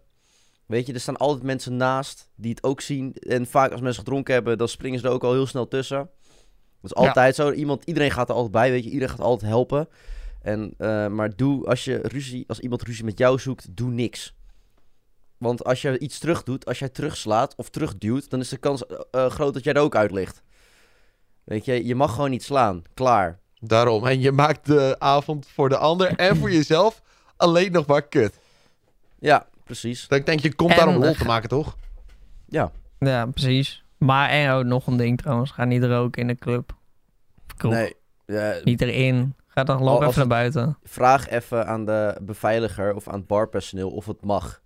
Weet 0.65 0.85
je, 0.87 0.93
er 0.93 0.99
staan 0.99 1.17
altijd 1.17 1.43
mensen 1.43 1.75
naast 1.77 2.29
die 2.35 2.51
het 2.51 2.63
ook 2.63 2.81
zien. 2.81 3.13
En 3.13 3.45
vaak 3.45 3.71
als 3.71 3.81
mensen 3.81 4.03
gedronken 4.03 4.33
hebben, 4.33 4.57
dan 4.57 4.67
springen 4.67 4.99
ze 4.99 5.05
er 5.07 5.11
ook 5.13 5.23
al 5.23 5.33
heel 5.33 5.45
snel 5.47 5.67
tussen. 5.67 6.09
Dat 6.81 6.91
is 6.91 7.01
Ja. 7.01 7.07
altijd 7.07 7.35
zo. 7.35 7.51
Iemand, 7.51 7.83
iedereen 7.85 8.11
gaat 8.11 8.29
er 8.29 8.35
altijd 8.35 8.51
bij, 8.53 8.71
weet 8.71 8.83
je. 8.83 8.89
Iedereen 8.89 9.09
gaat 9.09 9.25
altijd 9.25 9.51
helpen. 9.51 9.87
En, 10.41 10.73
eh, 10.77 11.07
maar 11.07 11.35
doe, 11.35 11.65
als 11.65 11.83
je 11.85 11.99
ruzie, 12.03 12.43
als 12.47 12.59
iemand 12.59 12.81
ruzie 12.81 13.03
met 13.05 13.17
jou 13.17 13.39
zoekt, 13.39 13.67
doe 13.75 13.89
niks. 13.91 14.33
Want 15.37 15.63
als 15.63 15.81
je 15.81 15.99
iets 15.99 16.19
terug 16.19 16.43
doet, 16.43 16.65
als 16.65 16.79
jij 16.79 16.89
terugslaat 16.89 17.55
of 17.55 17.69
terugduwt, 17.69 18.29
dan 18.29 18.39
is 18.39 18.49
de 18.49 18.57
kans 18.57 18.85
eh, 18.85 18.97
eh, 19.11 19.31
groot 19.31 19.53
dat 19.53 19.63
jij 19.63 19.73
er 19.73 19.81
ook 19.81 19.95
uit 19.95 20.11
ligt. 20.11 20.41
Weet 21.43 21.65
je, 21.65 21.85
je 21.85 21.95
mag 21.95 22.13
gewoon 22.15 22.29
niet 22.29 22.43
slaan. 22.43 22.83
Klaar. 22.93 23.39
Daarom. 23.59 24.07
En 24.07 24.19
je 24.21 24.31
maakt 24.31 24.65
de 24.65 24.95
avond 24.99 25.47
voor 25.47 25.69
de 25.69 25.77
ander 25.77 26.15
en 26.15 26.37
voor 26.37 26.51
jezelf 26.61 27.01
alleen 27.37 27.71
nog 27.71 27.85
maar 27.85 28.07
kut. 28.07 28.39
Ja, 29.19 29.47
precies. 29.63 30.07
Dan 30.07 30.21
denk 30.21 30.39
je, 30.39 30.47
je 30.47 30.55
komt 30.55 30.71
En- 30.71 30.77
daar 30.77 30.87
om 30.87 31.03
lol 31.03 31.13
te 31.13 31.25
maken, 31.25 31.49
toch? 31.49 31.75
Ja. 32.47 32.71
Ja, 32.99 33.25
precies. 33.25 33.83
Maar 34.05 34.29
en 34.29 34.53
oh, 34.57 34.65
nog 34.65 34.87
een 34.87 34.97
ding 34.97 35.17
trouwens. 35.17 35.51
Ga 35.51 35.65
niet 35.65 35.83
roken 35.83 36.21
in 36.21 36.27
de 36.27 36.35
club. 36.35 36.75
Kroeg. 37.57 37.73
Nee. 37.73 37.93
ja, 38.25 38.53
Niet 38.63 38.81
erin. 38.81 39.35
Ga 39.47 39.63
dan 39.63 39.83
loop 39.83 39.99
als 40.01 40.05
even 40.07 40.17
naar 40.19 40.37
buiten. 40.37 40.77
vraag 40.83 41.29
even 41.29 41.67
aan 41.67 41.85
de 41.85 42.17
beveiliger 42.21 42.95
of 42.95 43.07
aan 43.07 43.17
het 43.19 43.27
barpersoneel 43.27 43.89
of 43.89 44.05
het 44.05 44.25
mag. 44.25 44.61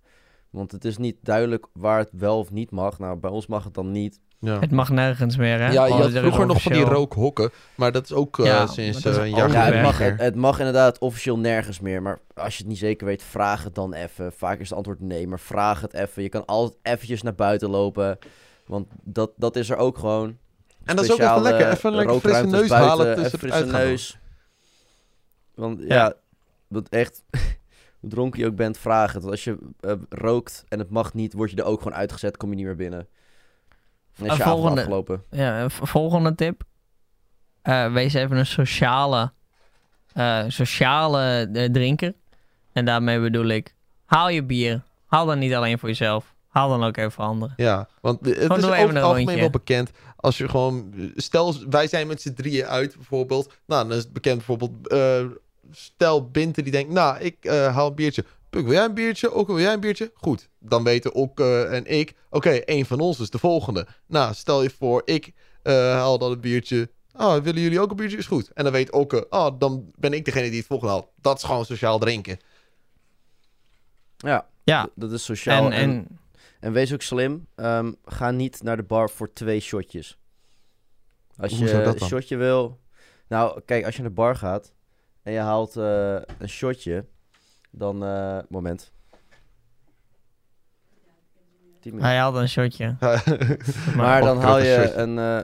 Want 0.50 0.72
het 0.72 0.84
is 0.84 0.96
niet 0.98 1.16
duidelijk 1.22 1.66
waar 1.72 1.98
het 1.98 2.08
wel 2.12 2.38
of 2.38 2.50
niet 2.50 2.70
mag. 2.70 2.98
Nou, 2.98 3.16
bij 3.16 3.30
ons 3.30 3.46
mag 3.46 3.64
het 3.64 3.74
dan 3.74 3.90
niet. 3.90 4.20
Ja. 4.38 4.58
Het 4.60 4.70
mag 4.70 4.90
nergens 4.90 5.36
meer, 5.36 5.58
hè? 5.58 5.70
Ja, 5.70 5.86
je 5.86 5.92
Oh, 5.92 5.98
had 6.00 6.08
er 6.08 6.14
is 6.14 6.20
vroeger 6.20 6.46
nog 6.46 6.62
van 6.62 6.72
die 6.72 6.84
rookhokken. 6.84 7.50
Maar 7.74 7.92
dat 7.92 8.04
is 8.04 8.12
ook 8.12 8.38
eh, 8.38 8.44
Ja, 8.46 8.66
sinds 8.66 9.04
eh, 9.04 9.16
een 9.16 9.30
jaar 9.30 9.44
ook 9.46 9.52
Ja, 9.52 9.60
het 9.62 9.72
werk. 9.72 9.84
mag, 9.84 9.96
geleden. 9.96 10.16
het, 10.16 10.24
het 10.24 10.34
mag 10.34 10.58
inderdaad 10.58 10.98
officieel 10.98 11.38
nergens 11.38 11.80
meer. 11.80 12.02
Maar 12.02 12.18
als 12.34 12.52
je 12.56 12.58
het 12.62 12.68
niet 12.68 12.78
zeker 12.78 13.06
weet, 13.06 13.22
vraag 13.22 13.64
het 13.64 13.74
dan 13.74 13.92
even. 13.94 14.32
Vaak 14.32 14.58
is 14.60 14.68
het 14.68 14.76
antwoord 14.76 15.00
nee, 15.00 15.28
maar 15.28 15.40
vraag 15.40 15.80
het 15.80 15.92
even. 15.94 16.22
Je 16.22 16.28
kan 16.28 16.44
altijd 16.46 16.78
eventjes 16.82 17.22
naar 17.22 17.34
buiten 17.34 17.70
lopen. 17.70 18.18
Want 18.66 18.88
dat, 19.02 19.30
dat 19.36 19.56
is 19.56 19.70
er 19.70 19.76
ook 19.76 19.98
gewoon. 19.98 20.38
En 20.84 20.96
dat 20.96 21.04
is 21.04 21.12
ook 21.12 21.18
even 21.18 21.42
lekker. 21.42 21.70
Even 21.70 21.90
een 21.90 21.96
lekker 21.96 22.20
frisse 22.20 22.46
neus 22.46 22.68
buiten, 22.68 22.76
halen 22.88 23.10
even 23.10 23.22
tussen 23.22 23.38
frisse 23.38 23.64
neus. 23.64 24.18
Want 25.54 25.80
ja, 25.80 25.86
Ja. 25.94 26.14
dat 26.68 26.88
echt... 26.88 27.24
hoe 28.00 28.10
dronken 28.14 28.40
je 28.40 28.46
ook 28.46 28.56
bent, 28.56 28.78
vraag 28.78 29.12
het. 29.12 29.20
Want 29.22 29.34
als 29.34 29.44
je 29.44 29.58
eh, 29.80 29.92
rookt 30.08 30.64
en 30.68 30.78
het 30.78 30.90
mag 30.90 31.14
niet, 31.14 31.32
word 31.32 31.50
je 31.50 31.56
er 31.56 31.64
ook 31.64 31.82
gewoon 31.82 31.98
uitgezet. 31.98 32.36
Kom 32.36 32.50
je 32.50 32.56
niet 32.56 32.64
meer 32.64 32.76
binnen. 32.76 33.08
En 34.16 34.26
is 34.26 34.36
je 34.36 34.42
avond 34.42 34.42
volgende- 34.58 34.80
afgelopen. 34.80 35.24
Ja, 35.30 35.68
volgende 35.68 36.34
tip. 36.34 36.62
Eh, 37.62 37.92
wees 37.92 38.14
even 38.14 38.36
een 38.36 38.46
sociale, 38.46 39.32
eh, 40.12 40.44
sociale 40.48 41.48
drinker. 41.72 42.14
En 42.72 42.84
daarmee 42.84 43.20
bedoel 43.20 43.46
ik, 43.46 43.74
haal 44.04 44.28
je 44.28 44.44
bier. 44.44 44.82
Haal 45.06 45.26
dan 45.26 45.38
niet 45.38 45.54
alleen 45.54 45.78
voor 45.78 45.88
jezelf. 45.88 46.34
Haal 46.56 46.68
dan 46.68 46.84
ook 46.84 46.96
even 46.96 47.24
anderen. 47.24 47.54
Ja, 47.56 47.88
want 48.00 48.26
het 48.26 48.38
Gewoon 48.38 48.58
is 48.58 48.64
over 48.64 48.74
even 48.76 48.86
het 48.88 48.96
een 48.96 49.02
algemeen 49.02 49.24
rondje. 49.24 49.40
wel 49.40 49.50
bekend. 49.50 49.90
Als 50.16 50.38
je 50.38 50.48
gewoon... 50.48 50.92
Stel, 51.16 51.54
wij 51.70 51.88
zijn 51.88 52.06
met 52.06 52.20
z'n 52.20 52.32
drieën 52.32 52.66
uit 52.66 52.94
bijvoorbeeld. 52.94 53.52
Nou, 53.66 53.88
dan 53.88 53.96
is 53.96 54.02
het 54.02 54.12
bekend 54.12 54.36
bijvoorbeeld... 54.36 54.88
eh, 54.88 55.24
stel 55.70 56.30
Binte 56.30 56.62
die 56.62 56.72
denkt... 56.72 56.92
Nou, 56.92 57.18
ik 57.18 57.36
eh, 57.40 57.74
haal 57.74 57.88
een 57.88 57.94
biertje. 57.94 58.24
Puk, 58.50 58.64
wil 58.64 58.72
jij 58.72 58.84
een 58.84 58.94
biertje? 58.94 59.32
Ook 59.32 59.46
wil 59.46 59.60
jij 59.60 59.72
een 59.72 59.80
biertje? 59.80 60.10
Goed. 60.14 60.48
Dan 60.58 60.84
weten 60.84 61.14
ook 61.14 61.40
eh, 61.40 61.72
en 61.72 61.86
ik... 61.86 62.14
Oké, 62.30 62.50
één 62.50 62.86
van 62.86 63.00
ons 63.00 63.20
is 63.20 63.30
de 63.30 63.38
volgende. 63.38 63.86
Nou, 64.06 64.34
stel 64.34 64.62
je 64.62 64.70
voor, 64.78 65.02
ik 65.04 65.32
eh, 65.62 65.72
haal 65.74 66.18
dan 66.18 66.30
een 66.32 66.40
biertje... 66.40 66.90
Oh, 67.16 67.34
willen 67.36 67.62
jullie 67.62 67.80
ook 67.80 67.90
een 67.90 67.96
biertje? 67.96 68.16
Is 68.18 68.26
goed. 68.26 68.50
En 68.54 68.64
dan 68.64 68.72
weet 68.72 68.92
Okke... 68.92 69.26
Oh, 69.30 69.48
dan 69.58 69.90
ben 69.98 70.12
ik 70.12 70.24
degene 70.24 70.48
die 70.48 70.58
het 70.58 70.66
volgende 70.66 70.92
haalt. 70.92 71.08
Dat 71.20 71.36
is 71.36 71.42
gewoon 71.42 71.64
sociaal 71.64 71.98
drinken. 71.98 72.38
Ja, 74.16 74.46
Ja, 74.64 74.88
dat 74.94 75.12
is 75.12 75.24
sociaal. 75.24 75.64
en, 75.64 75.72
En, 75.72 75.90
en 75.90 76.18
en 76.66 76.72
wees 76.72 76.92
ook 76.92 77.02
slim. 77.02 77.46
Ehm, 77.54 77.92
ga 78.04 78.30
niet 78.30 78.62
naar 78.62 78.76
de 78.76 78.82
bar 78.82 79.10
voor 79.10 79.32
twee 79.32 79.60
shotjes. 79.60 80.18
Als 81.36 81.52
je 81.52 81.58
Hoezo 81.58 81.78
een 81.78 81.84
dan? 81.98 82.08
shotje 82.08 82.36
wil... 82.36 82.80
Nou, 83.28 83.60
kijk, 83.64 83.84
als 83.84 83.96
je 83.96 84.00
naar 84.00 84.10
de 84.10 84.16
bar 84.16 84.36
gaat 84.36 84.72
en 85.22 85.32
je 85.32 85.38
haalt 85.38 85.76
eh, 85.76 86.16
een 86.38 86.48
shotje, 86.48 87.04
dan... 87.70 88.04
eh, 88.04 88.38
moment. 88.48 88.92
Hij 91.80 92.16
had 92.16 92.34
een 92.34 92.48
shotje. 92.48 92.96
Maar 93.96 94.20
dan 94.20 94.36
Of 94.36 94.42
haal 94.42 94.58
je 94.58 94.92
een, 94.92 95.18
eh, 95.18 95.42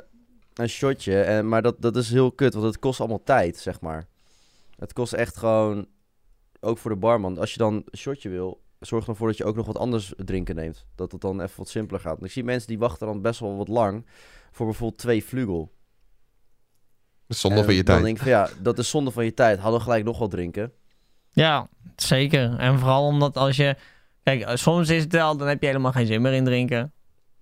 een 0.55 0.69
shotje. 0.69 1.23
En, 1.23 1.49
maar 1.49 1.63
dat, 1.63 1.83
dat 1.83 1.97
is 1.97 2.11
heel 2.11 2.33
kut, 2.33 2.55
want 2.55 2.67
het 2.67 2.79
kost 2.79 3.01
allemaal 3.01 3.23
tijd, 3.23 3.57
zeg 3.57 3.81
maar. 3.81 4.07
Het 4.77 4.93
kost 4.93 5.13
echt 5.13 5.37
gewoon, 5.37 5.87
ook 6.61 6.79
voor 6.79 6.91
de 6.91 6.97
barman. 6.97 7.39
Als 7.39 7.53
je 7.53 7.59
dan 7.59 7.75
een 7.75 7.99
shotje 7.99 8.29
wil, 8.29 8.62
zorg 8.87 9.07
ervoor 9.07 9.27
dat 9.27 9.37
je 9.37 9.45
ook 9.45 9.57
nog 9.57 9.67
wat 9.67 9.79
anders 9.79 10.13
drinken 10.17 10.55
neemt. 10.55 10.87
Dat 10.95 11.13
het 11.13 11.21
dan 11.21 11.41
even 11.41 11.57
wat 11.57 11.69
simpeler 11.69 12.01
gaat. 12.01 12.13
Want 12.13 12.25
ik 12.25 12.31
zie 12.31 12.45
mensen 12.45 12.69
die 12.69 12.79
wachten 12.79 13.07
dan 13.07 13.23
best 13.23 13.41
wel 13.41 13.57
wat 13.57 13.69
lang 13.69 14.07
voor 14.51 14.67
bijvoorbeeld 14.67 15.01
twee 15.01 15.25
vlugel. 15.25 15.73
Zonde 17.29 17.57
En 17.59 17.65
van 17.65 17.75
je 17.75 17.83
Dan 17.83 17.95
tijd. 17.95 18.05
denk 18.05 18.17
ik 18.17 18.23
van 18.23 18.33
ja, 18.33 18.49
dat 18.61 18.79
is 18.79 18.91
zonde 18.91 19.11
van 19.11 19.25
je 19.25 19.35
tijd. 19.35 19.59
Haal 19.59 19.71
dan 19.71 19.81
gelijk 19.81 20.05
nog 20.05 20.19
wat 20.19 20.31
drinken. 20.31 20.73
Ja, 21.33 21.69
zeker. 21.97 22.57
En 22.59 22.79
vooral 22.79 23.07
omdat 23.07 23.37
als 23.37 23.57
je... 23.57 23.77
Kijk, 24.23 24.43
eh, 24.43 24.57
soms 24.57 24.89
is 24.89 25.03
het 25.03 25.13
wel, 25.13 25.37
dan 25.37 25.49
heb 25.49 25.61
je 25.61 25.67
helemaal 25.67 25.93
geen 25.93 26.07
zin 26.07 26.23
meer 26.23 26.33
in 26.33 26.45
drinken. 26.45 26.93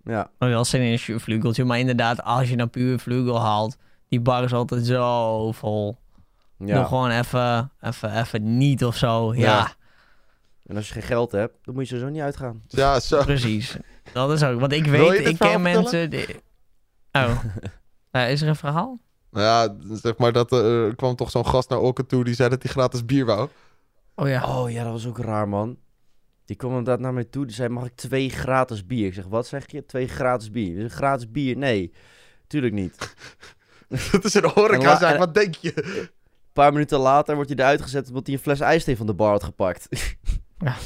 Ja, 0.05 0.31
Maar 0.39 0.49
wel 0.49 0.65
zin 0.65 0.81
in 0.81 0.99
een 1.07 1.21
vlugeltje. 1.21 1.65
Maar 1.65 1.79
inderdaad, 1.79 2.23
als 2.23 2.49
je 2.49 2.57
nou 2.57 2.69
puur 2.69 2.99
vlugel 2.99 3.41
haalt, 3.41 3.77
die 4.09 4.21
bar 4.21 4.45
is 4.45 4.53
altijd 4.53 4.87
zo 4.87 5.53
vol. 5.53 5.99
Doe 6.59 6.69
ja. 6.69 6.85
gewoon 6.85 7.11
even, 7.11 7.73
even, 7.81 8.19
even 8.21 8.59
niet 8.59 8.85
of 8.85 8.97
zo. 8.97 9.35
Ja, 9.35 9.41
Ja. 9.41 9.73
En 10.71 10.77
als 10.77 10.87
je 10.89 10.93
geen 10.93 11.03
geld 11.03 11.33
hebt, 11.33 11.55
dan 11.63 11.75
moet 11.75 11.83
je 11.83 11.89
sowieso 11.89 12.13
niet 12.13 12.23
uitgaan. 12.23 12.63
Ja, 12.67 13.01
zo. 13.01 13.23
precies. 13.23 13.77
Dat 14.13 14.33
is 14.33 14.43
ook. 14.43 14.61
Want 14.61 14.73
ik 14.73 14.85
je 14.85 14.91
weet, 14.91 15.11
ik 15.19 15.25
ken 15.25 15.25
vertellen? 15.25 15.63
mensen. 15.63 16.11
Die... 16.11 16.27
Oh. 17.13 17.45
Is 18.31 18.43
er 18.43 18.49
een 18.49 18.57
verhaal? 18.57 18.99
Nou 19.31 19.45
ja, 19.45 19.77
zeg 19.97 20.17
maar 20.17 20.33
dat 20.33 20.53
eh, 20.53 20.85
er 20.85 20.97
kwam 20.97 21.17
toch 21.17 21.31
zo'n 21.31 21.47
gast 21.47 21.69
naar 21.69 21.79
Okke 21.79 22.07
toe 22.07 22.25
die 22.25 22.35
zei 22.35 22.49
dat 22.49 22.63
hij 22.63 22.73
gratis 22.73 23.05
bier 23.05 23.25
wou. 23.25 23.49
Oh 24.15 24.29
ja. 24.29 24.61
Oh 24.61 24.71
ja, 24.71 24.83
dat 24.83 24.93
was 24.93 25.07
ook 25.07 25.19
raar, 25.19 25.49
man. 25.49 25.79
Die 26.45 26.57
kwam 26.57 26.71
inderdaad 26.71 27.01
naar 27.01 27.15
mij 27.15 27.25
toe. 27.25 27.47
Die 27.47 27.55
zei, 27.55 27.69
mag 27.69 27.85
ik 27.85 27.95
twee 27.95 28.31
gratis 28.31 28.87
bier? 28.87 29.07
Ik 29.07 29.15
zeg, 29.15 29.25
wat 29.27 29.47
zeg 29.47 29.71
je? 29.71 29.87
Twee 29.87 30.09
gratis 30.09 30.51
bier. 30.51 30.75
Dus 30.75 30.85
een 30.85 30.91
gratis 30.91 31.31
bier? 31.31 31.57
Nee, 31.57 31.93
tuurlijk 32.47 32.75
niet. 32.75 33.15
dat 34.13 34.25
is 34.25 34.35
een 34.35 34.43
En 34.43 34.51
horeca 34.51 35.13
en- 35.13 35.19
wat 35.19 35.35
denk 35.35 35.55
je? 35.55 35.73
Een 35.85 36.09
paar 36.53 36.73
minuten 36.73 36.99
later 36.99 37.35
wordt 37.35 37.51
hij 37.51 37.59
eruit 37.59 37.83
gezet 37.83 38.09
omdat 38.09 38.27
hij 38.27 38.35
een 38.35 38.41
fles 38.43 38.61
ijsthee 38.61 38.97
van 38.97 39.07
de 39.07 39.15
bar 39.15 39.31
had 39.31 39.45
gepakt. 39.45 39.89
Ja. 40.65 40.77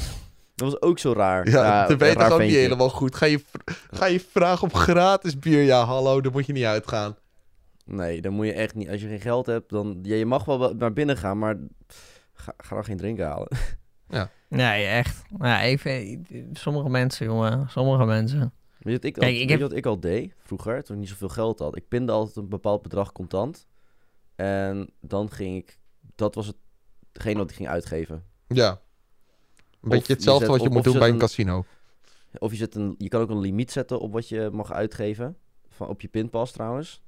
Dat 0.55 0.71
was 0.71 0.81
ook 0.81 0.99
zo 0.99 1.13
raar. 1.13 1.49
Ja, 1.49 1.87
dat 1.87 1.99
weet 1.99 2.19
toch 2.19 2.31
ook 2.31 2.39
niet 2.39 2.51
helemaal 2.51 2.89
goed. 2.89 3.15
Ga 3.15 3.25
je, 3.25 3.43
ga 3.91 4.05
je 4.05 4.19
vragen 4.19 4.67
op 4.67 4.73
gratis 4.73 5.39
bier? 5.39 5.61
Ja, 5.63 5.83
hallo, 5.83 6.21
dan 6.21 6.31
moet 6.31 6.45
je 6.45 6.53
niet 6.53 6.63
uitgaan. 6.63 7.15
Nee, 7.85 8.21
dan 8.21 8.33
moet 8.33 8.45
je 8.45 8.53
echt 8.53 8.75
niet. 8.75 8.89
Als 8.89 9.01
je 9.01 9.07
geen 9.07 9.21
geld 9.21 9.45
hebt, 9.45 9.69
dan... 9.69 9.99
Ja, 10.01 10.15
je 10.15 10.25
mag 10.25 10.45
wel 10.45 10.73
naar 10.73 10.93
binnen 10.93 11.17
gaan, 11.17 11.37
maar 11.39 11.57
ga, 12.33 12.53
ga 12.57 12.75
dan 12.75 12.83
geen 12.83 12.97
drinken 12.97 13.25
halen. 13.25 13.47
Nee, 14.49 14.85
echt. 14.85 15.23
Ja, 15.39 15.61
ik 15.61 15.79
vind, 15.79 16.27
sommige 16.53 16.89
mensen, 16.89 17.25
jongen. 17.25 17.69
Sommige 17.69 18.05
mensen. 18.05 18.39
Weet 18.39 18.51
je 18.79 18.91
wat 18.91 19.03
ik, 19.03 19.13
Kijk, 19.13 19.25
al, 19.25 19.29
ik 19.31 19.37
weet 19.37 19.49
heb- 19.49 19.57
je 19.59 19.67
wat 19.67 19.77
ik 19.77 19.85
al 19.85 19.99
deed 19.99 20.33
vroeger, 20.43 20.83
toen 20.83 20.95
ik 20.95 21.01
niet 21.01 21.09
zoveel 21.11 21.29
geld 21.29 21.59
had? 21.59 21.75
Ik 21.75 21.87
pinde 21.87 22.11
altijd 22.11 22.35
een 22.35 22.49
bepaald 22.49 22.81
bedrag 22.81 23.11
contant. 23.11 23.67
En 24.35 24.89
dan 25.01 25.31
ging 25.31 25.57
ik... 25.57 25.79
Dat 26.15 26.35
was 26.35 26.51
hetgene 27.13 27.37
wat 27.37 27.49
ik 27.49 27.55
ging 27.55 27.69
uitgeven. 27.69 28.23
Ja. 28.47 28.79
Een 29.85 29.91
beetje 29.91 30.07
je 30.07 30.13
hetzelfde 30.13 30.47
wat 30.47 30.61
je 30.61 30.69
moet 30.69 30.83
doen 30.83 30.99
bij 30.99 31.09
een 31.09 31.17
casino. 31.17 31.65
Of 32.37 32.51
je, 32.51 32.57
zet 32.57 32.75
een, 32.75 32.95
je 32.97 33.07
kan 33.07 33.21
ook 33.21 33.29
een 33.29 33.39
limiet 33.39 33.71
zetten 33.71 33.99
op 33.99 34.13
wat 34.13 34.29
je 34.29 34.49
mag 34.53 34.71
uitgeven. 34.71 35.37
Van, 35.69 35.87
op 35.87 36.01
je 36.01 36.07
pinpas 36.07 36.51
trouwens. 36.51 37.01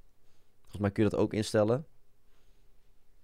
Volgens 0.62 0.82
mij 0.82 0.92
kun 0.92 1.04
je 1.04 1.10
dat 1.10 1.20
ook 1.20 1.34
instellen. 1.34 1.86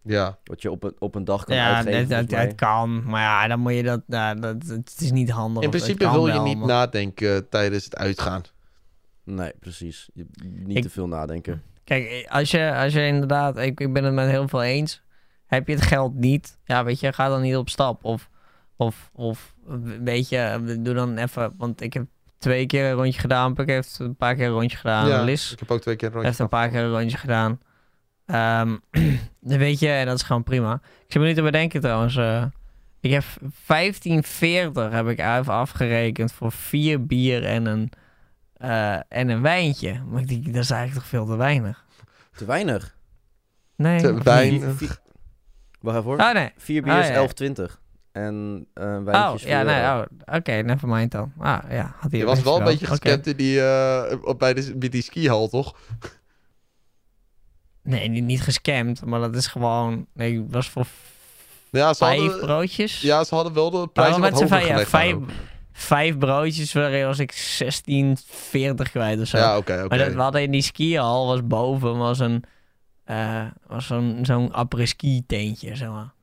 Ja. 0.02 0.38
Wat 0.44 0.62
je 0.62 0.72
op 0.72 0.84
een, 0.84 0.96
op 1.00 1.16
een 1.16 1.24
dag 1.24 1.44
kan 1.44 1.56
Ja, 1.56 1.76
uitgeven. 1.76 2.00
het, 2.00 2.10
het, 2.10 2.18
volgens 2.18 2.32
mij. 2.32 2.46
het 2.46 2.56
kan. 2.56 3.04
Maar 3.04 3.22
ja, 3.22 3.48
dan 3.48 3.60
moet 3.60 3.74
je 3.74 3.84
dat... 3.84 4.02
Ja, 4.08 4.34
dat 4.34 4.64
het 4.68 4.96
is 5.02 5.12
niet 5.12 5.30
handig. 5.30 5.64
In 5.64 5.70
Het 5.70 5.78
principe 5.78 6.12
wil 6.12 6.28
je 6.28 6.34
wel, 6.34 6.44
niet 6.44 6.58
maar- 6.58 6.68
nadenken 6.68 7.36
eh, 7.36 7.42
tijdens 7.50 7.84
het 7.86 7.96
uitgaan. 7.96 8.42
Nee, 9.24 9.52
precies. 9.60 10.10
Je- 10.14 10.26
niet 10.44 10.78
Ik- 10.78 10.84
te 10.84 10.90
veel 10.90 11.08
nadenken. 11.08 11.64
Kijk, 11.84 12.26
als 12.30 12.52
je, 12.52 12.74
als 12.76 12.94
je 12.94 13.06
inderdaad... 13.06 13.58
Ik, 13.58 13.80
ik 13.80 13.94
ben 13.94 14.04
het 14.04 14.14
met 14.14 14.30
heel 14.30 14.48
veel 14.48 14.64
eens. 14.64 15.02
Heb 15.46 15.68
je 15.68 15.74
het 15.74 15.84
geld 15.84 16.14
niet... 16.16 16.58
Ja, 16.64 16.84
weet 16.84 17.00
je, 17.00 17.14
ga 17.14 17.28
dan 17.30 17.42
niet 17.42 17.56
op 17.56 17.70
stap. 17.70 18.04
Of, 18.04 18.30
of, 18.76 19.10
of 19.14 19.56
weet 20.04 20.30
je, 20.30 20.78
doe 20.80 20.94
dan 20.94 21.18
even... 21.18 21.54
Want 21.58 21.82
ik 21.82 21.94
heb 21.94 22.06
twee 22.38 22.66
keer 22.66 22.86
een 22.86 22.94
rondje 22.96 23.20
gedaan. 23.20 23.54
Puk 23.54 23.68
heeft 23.68 24.00
een 24.00 24.16
paar 24.16 24.36
keer 24.36 24.46
een 24.46 24.52
rondje 24.52 24.78
gedaan. 24.78 25.08
ja, 25.08 25.24
Liz 25.24 25.52
ik 25.52 25.60
heb 25.60 25.72
ook 25.72 25.82
twee 25.82 25.96
keer 25.96 26.08
een 26.08 26.14
rondje 26.14 26.30
heeft 26.30 26.42
een 26.42 26.50
paar 26.50 26.70
keer 26.70 26.80
een 26.84 26.92
rondje 26.98 27.18
gedaan. 27.18 27.60
Ehm, 28.26 28.78
dan 29.50 29.58
weet 29.58 29.80
je, 29.80 29.90
en 29.90 30.06
dat 30.06 30.16
is 30.16 30.24
gewoon 30.24 30.44
prima. 30.44 30.74
Ik 30.74 31.12
zit 31.12 31.22
me 31.22 31.28
nu 31.28 31.34
te 31.34 31.42
bedenken 31.42 31.82
trouwens. 31.82 32.16
eh, 32.16 32.46
ik 33.00 33.12
heb 33.12 33.24
15,40 33.24 34.92
heb 34.92 35.08
ik 35.08 35.20
even 35.20 35.46
afgerekend 35.54 36.32
voor 36.32 36.52
vier 36.52 37.06
bier 37.06 37.46
en 37.46 37.66
een, 37.66 37.92
eh, 38.54 38.94
en 39.08 39.30
een 39.30 39.42
wijntje. 39.42 40.02
Maar 40.10 40.22
ik 40.22 40.28
denk, 40.28 40.46
dat 40.46 40.64
is 40.64 40.70
eigenlijk 40.70 41.00
toch 41.00 41.10
veel 41.10 41.26
te 41.26 41.36
weinig. 41.36 41.86
Te 42.36 42.46
weinig. 42.46 42.96
Nee. 43.76 44.02
Te 44.02 44.24
weinig. 44.24 44.80
niet? 44.82 45.02
Wacht 45.82 45.98
even 45.98 46.10
hoor. 46.10 46.20
Ah, 46.20 46.34
nee. 46.34 46.52
Vier 46.58 46.82
bier 46.82 46.94
Ah, 46.94 47.00
is 47.00 47.08
ja. 47.08 47.14
11,20. 47.14 47.82
En 48.14 48.68
eh 48.74 48.96
Oh, 48.96 49.34
ja, 49.38 49.62
nee, 49.64 49.76
eh, 49.82 50.02
oh, 50.28 50.36
oké, 50.36 50.52
never 50.52 50.88
mind 50.88 51.12
dan. 51.12 51.34
Ah, 51.40 51.60
ja, 51.70 51.96
had 52.00 52.12
hij 52.12 52.20
Je 52.20 52.26
was 52.26 52.42
wel 52.42 52.58
een 52.58 52.64
beetje 52.64 52.86
Oké. 52.86 52.96
gescamd 52.96 53.28
in 53.28 53.36
die, 53.36 53.62
eh, 53.62 54.18
op- 54.24 54.40
bij, 54.40 54.54
de, 54.54 54.78
bij 54.78 54.90
die 54.90 55.02
skihal, 55.02 55.48
toch? 55.48 55.76
Nee, 57.84 58.08
niet, 58.10 58.24
niet 58.24 58.42
gescamd, 58.42 59.06
maar 59.06 59.20
dat 59.20 59.36
is 59.36 59.48
gewoon... 59.48 60.06
Nee, 60.14 60.42
het 60.42 60.52
was 60.52 60.70
voor 60.70 60.86
Ja, 61.70 61.94
ze 61.94 62.06
vijf 62.06 62.20
hadden, 62.20 62.40
broodjes. 62.40 63.02
ja, 63.02 63.24
ze 63.24 63.36
hadden 63.36 63.54
wel 63.54 63.70
de 63.70 63.78
Maar 63.78 63.88
prijzen 63.88 64.22
wat 64.22 64.32
hoger 64.32 64.48
vijf, 64.48 64.68
ja, 64.68 64.86
vijf, 64.86 65.16
vijf 65.72 66.18
broodjes 66.18 66.74
waarin 66.74 67.06
was 67.06 67.20
ik 67.20 67.32
16, 67.32 68.18
40 68.26 68.90
kwijt 68.92 69.20
of 69.22 69.28
zo. 69.28 69.38
Ja, 69.38 69.58
oké, 69.58 69.74
oké. 69.74 69.88
Maar 69.88 69.98
dat, 69.98 70.14
we 70.14 70.22
hadden 70.22 70.42
in 70.42 70.52
die 70.52 70.62
skihal, 70.62 71.28
was 71.28 71.48
boven, 71.48 71.98
was 71.98 72.20
een... 72.20 72.44
eh, 73.04 73.46
was 73.68 73.86
zo'n 73.88 74.20
zo'n 74.22 74.52
après-ski 74.52 75.24
tentje, 75.28 75.76
zeg 75.76 75.90
maar. 75.90 76.14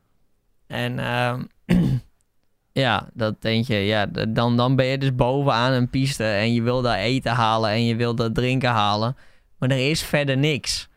En 0.66 0.98
ehm, 0.98 1.42
ja, 2.72 3.08
dat 3.14 3.34
tentje, 3.40 3.74
ja, 3.76 4.06
d- 4.06 4.26
dan, 4.28 4.56
dan 4.56 4.76
ben 4.76 4.86
je 4.86 4.98
dus 4.98 5.14
bovenaan 5.14 5.72
een 5.72 5.90
piste 5.90 6.24
en 6.24 6.52
je 6.54 6.62
wil 6.62 6.82
daar 6.82 6.98
eten 6.98 7.32
halen 7.32 7.70
en 7.70 7.84
je 7.84 7.96
wil 7.96 8.14
daar 8.14 8.32
drinken 8.32 8.70
halen. 8.70 9.16
Maar 9.58 9.70
er 9.70 9.90
is 9.90 10.02
verder 10.02 10.36
niks. 10.36 10.88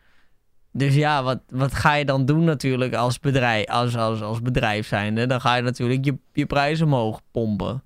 Dus 0.72 0.94
ja, 0.94 1.22
wat, 1.22 1.40
wat 1.48 1.74
ga 1.74 1.94
je 1.94 2.04
dan 2.04 2.24
doen 2.24 2.44
natuurlijk 2.44 2.94
als 2.94 3.20
bedrijf, 3.20 3.66
als, 3.66 3.96
als, 3.96 4.20
als 4.22 4.42
bedrijf 4.42 4.86
zijnde? 4.86 5.26
Dan 5.26 5.40
ga 5.40 5.56
je 5.56 5.62
natuurlijk 5.62 6.04
je, 6.04 6.18
je 6.32 6.46
prijzen 6.46 6.86
omhoog 6.86 7.20
pompen. 7.30 7.82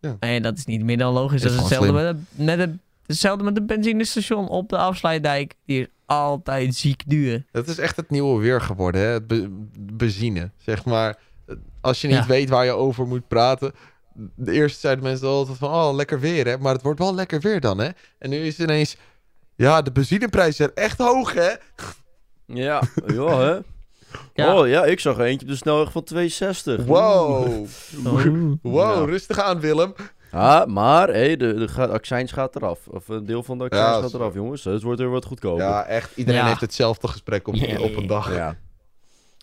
Ja. 0.00 0.16
En 0.20 0.42
dat 0.42 0.58
is 0.58 0.64
niet 0.64 0.82
meer 0.84 0.98
dan 0.98 1.12
logisch. 1.12 1.42
Is 1.42 1.42
Dat 1.42 1.52
is 1.52 1.58
hetzelfde 1.58 1.92
met, 1.92 2.16
de, 2.36 2.42
met 2.44 2.58
de, 2.58 2.78
hetzelfde 3.06 3.44
met 3.44 3.54
de 3.54 3.62
benzinestation 3.62 4.48
op 4.48 4.68
de 4.68 4.76
afsluitdijk. 4.76 5.54
Die 5.64 5.80
is 5.80 5.86
altijd 6.06 6.74
ziek 6.74 7.02
duur. 7.06 7.44
Het 7.52 7.68
is 7.68 7.78
echt 7.78 7.96
het 7.96 8.10
nieuwe 8.10 8.40
weer 8.40 8.60
geworden, 8.60 9.00
hè? 9.00 9.06
Het 9.06 9.26
be- 9.26 9.48
benzine, 9.78 10.50
zeg 10.56 10.84
maar. 10.84 11.18
Als 11.84 12.00
je 12.00 12.06
niet 12.08 12.16
Ja. 12.16 12.26
weet 12.26 12.48
waar 12.48 12.64
je 12.64 12.70
over 12.72 13.06
moet 13.06 13.28
praten... 13.28 13.72
De 14.36 14.52
eerste 14.52 14.80
zeiden 14.80 15.04
mensen 15.04 15.28
altijd 15.28 15.58
van... 15.58 15.70
Oh, 15.70 15.94
lekker 15.94 16.20
weer, 16.20 16.46
hè? 16.46 16.58
Maar 16.58 16.72
het 16.72 16.82
wordt 16.82 16.98
wel 16.98 17.14
lekker 17.14 17.40
weer 17.40 17.60
dan, 17.60 17.78
hè? 17.78 17.88
En 18.18 18.30
nu 18.30 18.36
is 18.36 18.58
het 18.58 18.68
ineens... 18.68 18.96
Ja, 19.54 19.82
de 19.82 19.92
benzineprijzen 19.92 20.54
zijn 20.54 20.70
echt 20.74 20.98
hoog, 20.98 21.32
hè? 21.34 21.50
Ja, 22.46 22.82
ja 23.06 23.38
hè. 23.38 23.58
Ja. 24.34 24.58
Oh 24.58 24.68
ja, 24.68 24.84
ik 24.84 25.00
zag 25.00 25.18
er 25.18 25.24
eentje 25.24 25.46
op 25.46 25.52
de 25.52 25.58
snelweg 25.58 25.92
van 25.92 26.04
260. 26.04 26.84
Wow. 26.84 27.66
Wow, 28.62 28.98
Ja. 28.98 29.04
rustig 29.04 29.38
aan, 29.40 29.60
Willem. 29.60 29.94
Ah, 30.30 30.66
maar 30.66 31.08
hey, 31.08 31.36
de, 31.36 31.54
de 31.54 31.88
accijns 31.88 32.32
gaat 32.32 32.56
eraf. 32.56 32.86
Of 32.88 33.08
een 33.08 33.26
deel 33.26 33.42
van 33.42 33.58
de 33.58 33.64
accijns 33.64 33.86
Ja, 33.96 34.00
gaat 34.02 34.14
eraf, 34.14 34.34
jongens. 34.34 34.64
Het 34.64 34.82
wordt 34.82 35.00
er 35.00 35.10
wat 35.10 35.24
goedkoper. 35.24 35.64
Ja, 35.64 35.84
echt. 35.84 36.16
Iedereen 36.16 36.40
Ja. 36.40 36.46
heeft 36.46 36.60
hetzelfde 36.60 37.08
gesprek 37.08 37.48
op, 37.48 37.54
Ja. 37.54 37.80
op 37.80 37.96
een 37.96 38.06
dag. 38.06 38.34
Ja. 38.34 38.56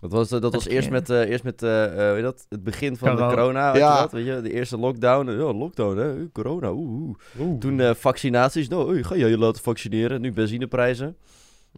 Dat 0.02 0.12
was, 0.12 0.30
dat 0.30 0.54
was 0.54 0.68
eerst 0.68 0.90
met, 0.90 1.10
eh, 1.10 1.30
eerst 1.30 1.44
met 1.44 1.64
eh, 1.64 1.86
eh, 1.86 1.96
weet 1.98 2.16
je 2.16 2.22
dat, 2.22 2.46
het 2.50 2.64
begin 2.64 2.98
van 2.98 3.10
Corona. 3.10 3.30
de 3.30 3.36
corona. 3.36 3.76
Ja. 3.76 3.94
je 3.96 4.02
dat, 4.02 4.12
weet 4.12 4.26
je? 4.26 4.42
De 4.42 4.54
eerste 4.54 4.78
lockdown. 4.78 5.30
Ja, 5.32 5.54
lockdown, 5.54 5.98
hè? 5.98 6.30
Corona, 6.32 6.70
oeh. 6.72 7.02
oeh. 7.02 7.16
Oeh. 7.40 7.60
Toen 7.60 7.80
eh, 7.80 7.94
vaccinaties. 7.94 8.68
Nou, 8.68 9.04
ga 9.04 9.16
je 9.16 9.28
je 9.28 9.38
laten 9.38 9.62
vaccineren. 9.62 10.22
Nu 10.22 10.32
benzineprijzen. 10.34 11.18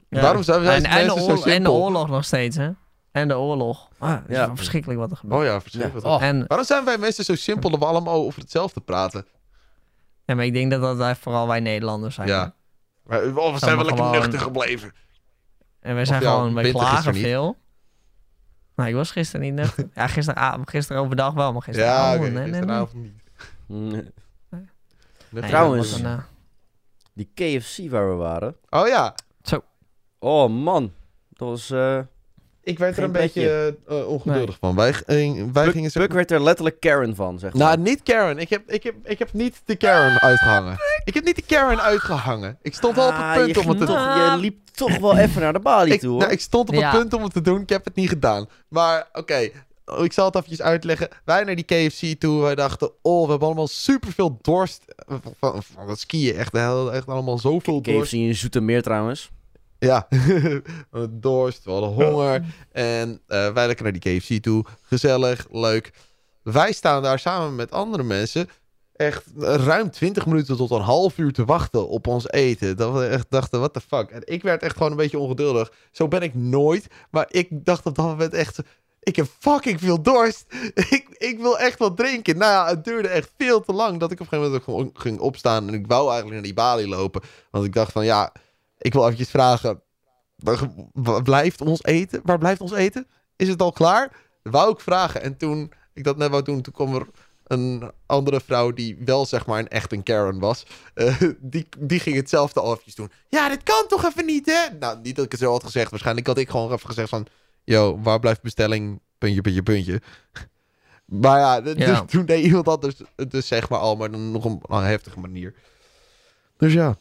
Ja. 0.09 0.21
Waarom 0.21 0.43
zijn 0.43 0.61
wij 0.61 0.75
en, 0.75 0.83
en, 0.85 0.89
de 0.91 0.97
mensen 0.97 1.21
zo 1.23 1.29
oorlog, 1.29 1.47
en 1.47 1.63
de 1.63 1.71
oorlog 1.71 2.09
nog 2.09 2.25
steeds, 2.25 2.55
hè? 2.57 2.71
En 3.11 3.27
de 3.27 3.37
oorlog. 3.37 3.89
Ah, 3.97 4.17
is 4.27 4.37
verschrikkelijk 4.53 4.99
wat 4.99 5.11
er 5.11 5.17
gebeurt. 5.17 5.39
Oh 5.41 5.45
ja, 5.47 5.61
verschrikkelijk. 5.61 6.05
Ja. 6.05 6.15
Oh. 6.15 6.21
En, 6.23 6.45
Waarom 6.47 6.65
zijn 6.67 6.85
wij 6.85 6.97
mensen 6.97 7.23
zo 7.23 7.35
simpel 7.35 7.69
dat 7.69 7.79
we 7.79 7.85
allemaal 7.85 8.13
over 8.25 8.41
hetzelfde 8.41 8.81
praten? 8.81 9.25
ja, 10.25 10.35
maar 10.35 10.45
ik 10.45 10.53
denk 10.53 10.71
dat 10.71 10.81
dat 10.81 10.97
wij- 10.97 11.15
vooral 11.15 11.47
wij 11.47 11.59
Nederlanders 11.59 12.15
zijn. 12.15 12.27
Ja. 12.27 12.55
Maar, 13.03 13.21
we 13.33 13.53
zijn 13.57 13.75
wel 13.75 13.85
lekker 13.85 14.03
gewoon- 14.03 14.11
nuchter 14.19 14.39
gebleven. 14.39 14.91
En 15.79 15.95
wij 15.95 16.05
zijn 16.05 16.21
Of 16.21 16.27
gewoon, 16.27 16.53
wij 16.53 16.71
klagen 16.71 17.15
veel. 17.15 17.57
Nou, 18.75 18.89
ik 18.89 18.95
was 18.95 19.11
gisteren 19.11 19.41
niet 19.45 19.53
nuchter. 19.53 19.89
ja, 19.93 20.07
gisteravond, 20.07 20.69
gisteren 20.69 21.01
overdag 21.01 21.33
wel, 21.33 21.53
maar 21.53 21.61
Ja, 21.65 21.73
gisteravond... 21.73 22.19
oké, 22.19 22.29
nee, 22.29 22.33
nee, 22.33 22.43
nee. 22.51 22.53
gisteravond 22.59 23.03
niet. 23.03 24.11
Nee, 25.29 25.43
Trouwens- 25.47 26.01
Die 27.13 27.31
KFC 27.33 27.89
waar 27.89 28.09
we 28.09 28.15
waren. 28.15 28.55
Oh 28.69 28.87
ja, 28.87 29.15
Oh 30.19 30.49
man. 30.63 30.93
Dat 31.29 31.47
was... 31.47 31.69
eh 31.69 31.99
ik 32.63 32.79
werd 32.79 32.97
er 32.97 33.03
een 33.03 33.11
beetje 33.11 33.77
eh, 33.87 34.07
ongeduldig 34.07 34.57
van. 34.59 34.75
Wij, 34.75 34.93
eh, 35.05 35.43
wij 35.53 35.71
gingen 35.71 35.91
zo... 35.91 35.99
Puck 35.99 36.13
werd 36.13 36.31
er 36.31 36.43
letterlijk 36.43 36.79
Karen 36.79 37.15
van, 37.15 37.39
zeg 37.39 37.53
maar. 37.53 37.61
Nou, 37.67 37.79
niet 37.79 38.03
Karen. 38.03 38.37
Ik 38.37 38.49
heb, 38.49 38.71
ik, 38.71 38.83
heb, 38.83 38.95
ik 39.03 39.19
heb 39.19 39.33
niet 39.33 39.61
de 39.65 39.75
Karen 39.75 40.21
uitgehangen. 40.21 40.77
Ik 41.03 41.13
heb 41.13 41.23
niet 41.23 41.35
de 41.35 41.41
Karen 41.41 41.81
uitgehangen. 41.81 42.57
Ik 42.61 42.73
stond 42.75 42.95
wel 42.95 43.07
op 43.07 43.13
Ah, 43.13 43.33
het 43.33 43.43
punt 43.43 43.55
je 43.55 43.61
om 43.61 43.69
het 43.69 43.77
te 43.77 43.85
doen. 43.85 43.95
toch- 43.95 44.15
Je 44.33 44.37
liep 44.39 44.57
toch 44.71 44.97
wel 44.97 45.17
even 45.17 45.41
naar 45.41 45.53
de 45.53 45.59
balie 45.59 45.93
Ik, 45.93 45.99
toe, 45.99 46.09
hoor. 46.09 46.19
nou, 46.19 46.31
ik 46.31 46.39
stond 46.41 46.69
op 46.69 46.75
Ja. 46.75 46.89
het 46.91 46.99
punt 46.99 47.13
om 47.13 47.23
het 47.23 47.33
te 47.33 47.41
doen. 47.41 47.61
Ik 47.61 47.69
heb 47.69 47.85
het 47.85 47.95
niet 47.95 48.09
gedaan. 48.09 48.47
Maar 48.67 49.07
oké, 49.13 49.49
ik 50.01 50.13
zal 50.13 50.25
het 50.25 50.35
eventjes 50.35 50.61
uitleggen. 50.61 51.07
Wij 51.25 51.43
naar 51.43 51.55
die 51.55 51.65
KFC 51.65 52.19
toe. 52.19 52.41
Wij 52.41 52.55
dachten, 52.55 52.91
oh, 53.01 53.23
we 53.23 53.29
hebben 53.29 53.47
allemaal 53.47 53.67
superveel 53.67 54.37
dorst. 54.41 54.83
Van, 55.07 55.21
van, 55.39 55.63
van 55.63 55.89
het 55.89 55.99
skiën. 55.99 56.35
Echt, 56.35 56.53
echt 56.91 57.07
allemaal 57.07 57.37
zoveel 57.37 57.81
dorst. 57.81 58.11
KFC 58.11 58.19
in 58.19 58.35
Zoetermeer 58.35 58.81
trouwens. 58.81 59.31
Ja, 59.83 60.07
dorst, 61.09 61.63
we 61.63 61.71
hadden 61.71 61.89
honger. 61.89 62.45
En 62.71 63.21
eh, 63.27 63.53
wij 63.53 63.67
lekker 63.67 63.83
naar 63.83 63.99
die 63.99 64.19
KFC 64.19 64.43
toe. 64.43 64.65
Gezellig, 64.81 65.47
leuk. 65.51 65.93
Wij 66.43 66.71
staan 66.71 67.03
daar 67.03 67.19
samen 67.19 67.55
met 67.55 67.71
andere 67.71 68.03
mensen 68.03 68.49
echt 68.95 69.23
ruim 69.37 69.91
20 69.91 70.25
minuten 70.25 70.57
tot 70.57 70.71
een 70.71 70.81
half 70.81 71.17
uur 71.17 71.33
te 71.33 71.45
wachten 71.45 71.87
op 71.87 72.07
ons 72.07 72.29
eten. 72.29 72.77
Dat 72.77 72.93
we 72.93 73.05
echt 73.05 73.25
dachten, 73.29 73.59
what 73.59 73.73
the 73.73 73.81
fuck. 73.81 74.09
En 74.09 74.21
ik 74.25 74.43
werd 74.43 74.63
echt 74.63 74.77
gewoon 74.77 74.91
een 74.91 74.97
beetje 74.97 75.19
ongeduldig. 75.19 75.71
Zo 75.91 76.07
ben 76.07 76.21
ik 76.21 76.35
nooit. 76.35 76.87
Maar 77.11 77.25
ik 77.29 77.47
dacht 77.51 77.85
op 77.85 77.95
dat 77.95 78.05
moment 78.05 78.33
echt... 78.33 78.59
Ik 78.99 79.15
heb 79.15 79.27
fucking 79.39 79.79
veel 79.79 80.01
dorst. 80.01 80.45
Ik, 80.89 81.05
ik 81.17 81.39
wil 81.39 81.59
echt 81.59 81.79
wat 81.79 81.97
drinken. 81.97 82.37
Nou 82.37 82.51
ja, 82.51 82.67
het 82.67 82.83
duurde 82.83 83.07
echt 83.07 83.31
veel 83.37 83.61
te 83.61 83.73
lang 83.73 83.99
dat 83.99 84.11
ik 84.11 84.19
op 84.19 84.31
een 84.31 84.39
gegeven 84.39 84.61
moment 84.67 84.89
ook 84.91 84.99
ging 84.99 85.19
opstaan. 85.19 85.67
En 85.67 85.73
ik 85.73 85.87
wou 85.87 86.03
eigenlijk 86.03 86.33
naar 86.33 86.43
die 86.43 86.53
balie 86.53 86.87
lopen. 86.87 87.21
Want 87.51 87.65
ik 87.65 87.73
dacht 87.73 87.91
van 87.91 88.05
ja, 88.05 88.31
ik 88.83 88.93
wil 88.93 89.03
eventjes 89.03 89.29
vragen. 89.29 89.81
Blijft 91.23 91.61
ons 91.61 91.83
eten? 91.83 92.21
Waar 92.23 92.37
blijft 92.37 92.61
ons 92.61 92.71
eten? 92.73 93.07
Is 93.35 93.47
het 93.47 93.61
al 93.61 93.71
klaar? 93.71 94.11
Wou 94.43 94.71
ik 94.73 94.79
vragen. 94.79 95.21
En 95.21 95.37
toen 95.37 95.71
ik 95.93 96.03
dat 96.03 96.17
net 96.17 96.29
wou 96.29 96.43
doen, 96.43 96.61
toen 96.61 96.73
kwam 96.73 96.95
er 96.95 97.07
een 97.43 97.91
andere 98.05 98.41
vrouw 98.41 98.71
die 98.71 98.97
wel 99.05 99.25
zeg 99.25 99.45
maar 99.45 99.59
een 99.59 99.67
echt 99.67 99.91
een 99.91 100.03
Karen 100.03 100.39
was. 100.39 100.65
Eh, 100.93 101.21
die, 101.39 101.67
die 101.79 101.99
ging 101.99 102.15
hetzelfde 102.15 102.59
al 102.59 102.71
eventjes 102.71 102.95
doen. 102.95 103.11
Ja, 103.27 103.49
dit 103.49 103.63
kan 103.63 103.85
toch 103.87 104.05
even 104.05 104.25
niet, 104.25 104.45
hè? 104.45 104.77
Nou, 104.79 104.99
niet 105.03 105.15
dat 105.15 105.25
ik 105.25 105.31
het 105.31 105.39
zo 105.41 105.51
had 105.51 105.63
gezegd. 105.63 105.89
Waarschijnlijk 105.89 106.27
had 106.27 106.37
ik 106.37 106.49
gewoon 106.49 106.71
even 106.71 106.87
gezegd 106.87 107.09
van... 107.09 107.25
Yo, 107.63 107.99
waar 108.01 108.19
blijft 108.19 108.41
bestelling? 108.41 108.99
Puntje, 109.17 109.41
puntje, 109.41 109.63
puntje. 109.63 110.01
Maar 111.05 111.39
ja, 111.39 111.61
d- 111.61 111.77
Ja. 111.79 112.01
Dus, 112.01 112.11
toen 112.11 112.25
deed 112.25 112.45
iemand 112.45 112.67
anders 112.67 112.95
het 113.15 113.31
dus 113.31 113.47
zeg 113.47 113.69
maar 113.69 113.79
al, 113.79 113.95
maar 113.95 114.11
dan 114.11 114.31
nog 114.31 114.45
op 114.45 114.69
een 114.69 114.83
heftige 114.83 115.19
manier. 115.19 115.53
Dus 116.57 116.73
ja. 116.73 116.97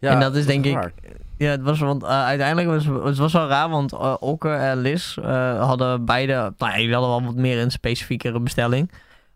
Ja, 0.00 0.12
En 0.12 0.20
dat 0.20 0.34
is 0.34 0.46
denk 0.46 0.64
ik-. 0.64 0.92
Ja, 1.36 1.50
het 1.50 1.62
was, 1.62 1.78
want 1.78 2.02
eh, 2.02 2.24
uiteindelijk 2.24 2.68
was 2.68 3.04
het 3.04 3.18
was 3.18 3.32
wel 3.32 3.48
raar, 3.48 3.68
want 3.68 3.92
eh 3.92 4.14
Okke 4.18 4.48
en 4.48 4.78
Liz 4.80 5.16
eh, 5.18 5.66
hadden 5.66 6.04
beide, 6.04 6.32
nou 6.32 6.80
ja, 6.80 6.92
hadden 6.92 7.10
wel 7.10 7.22
wat 7.22 7.34
meer 7.34 7.58
een 7.62 7.70
specifiekere 7.70 8.40
bestelling. 8.40 8.90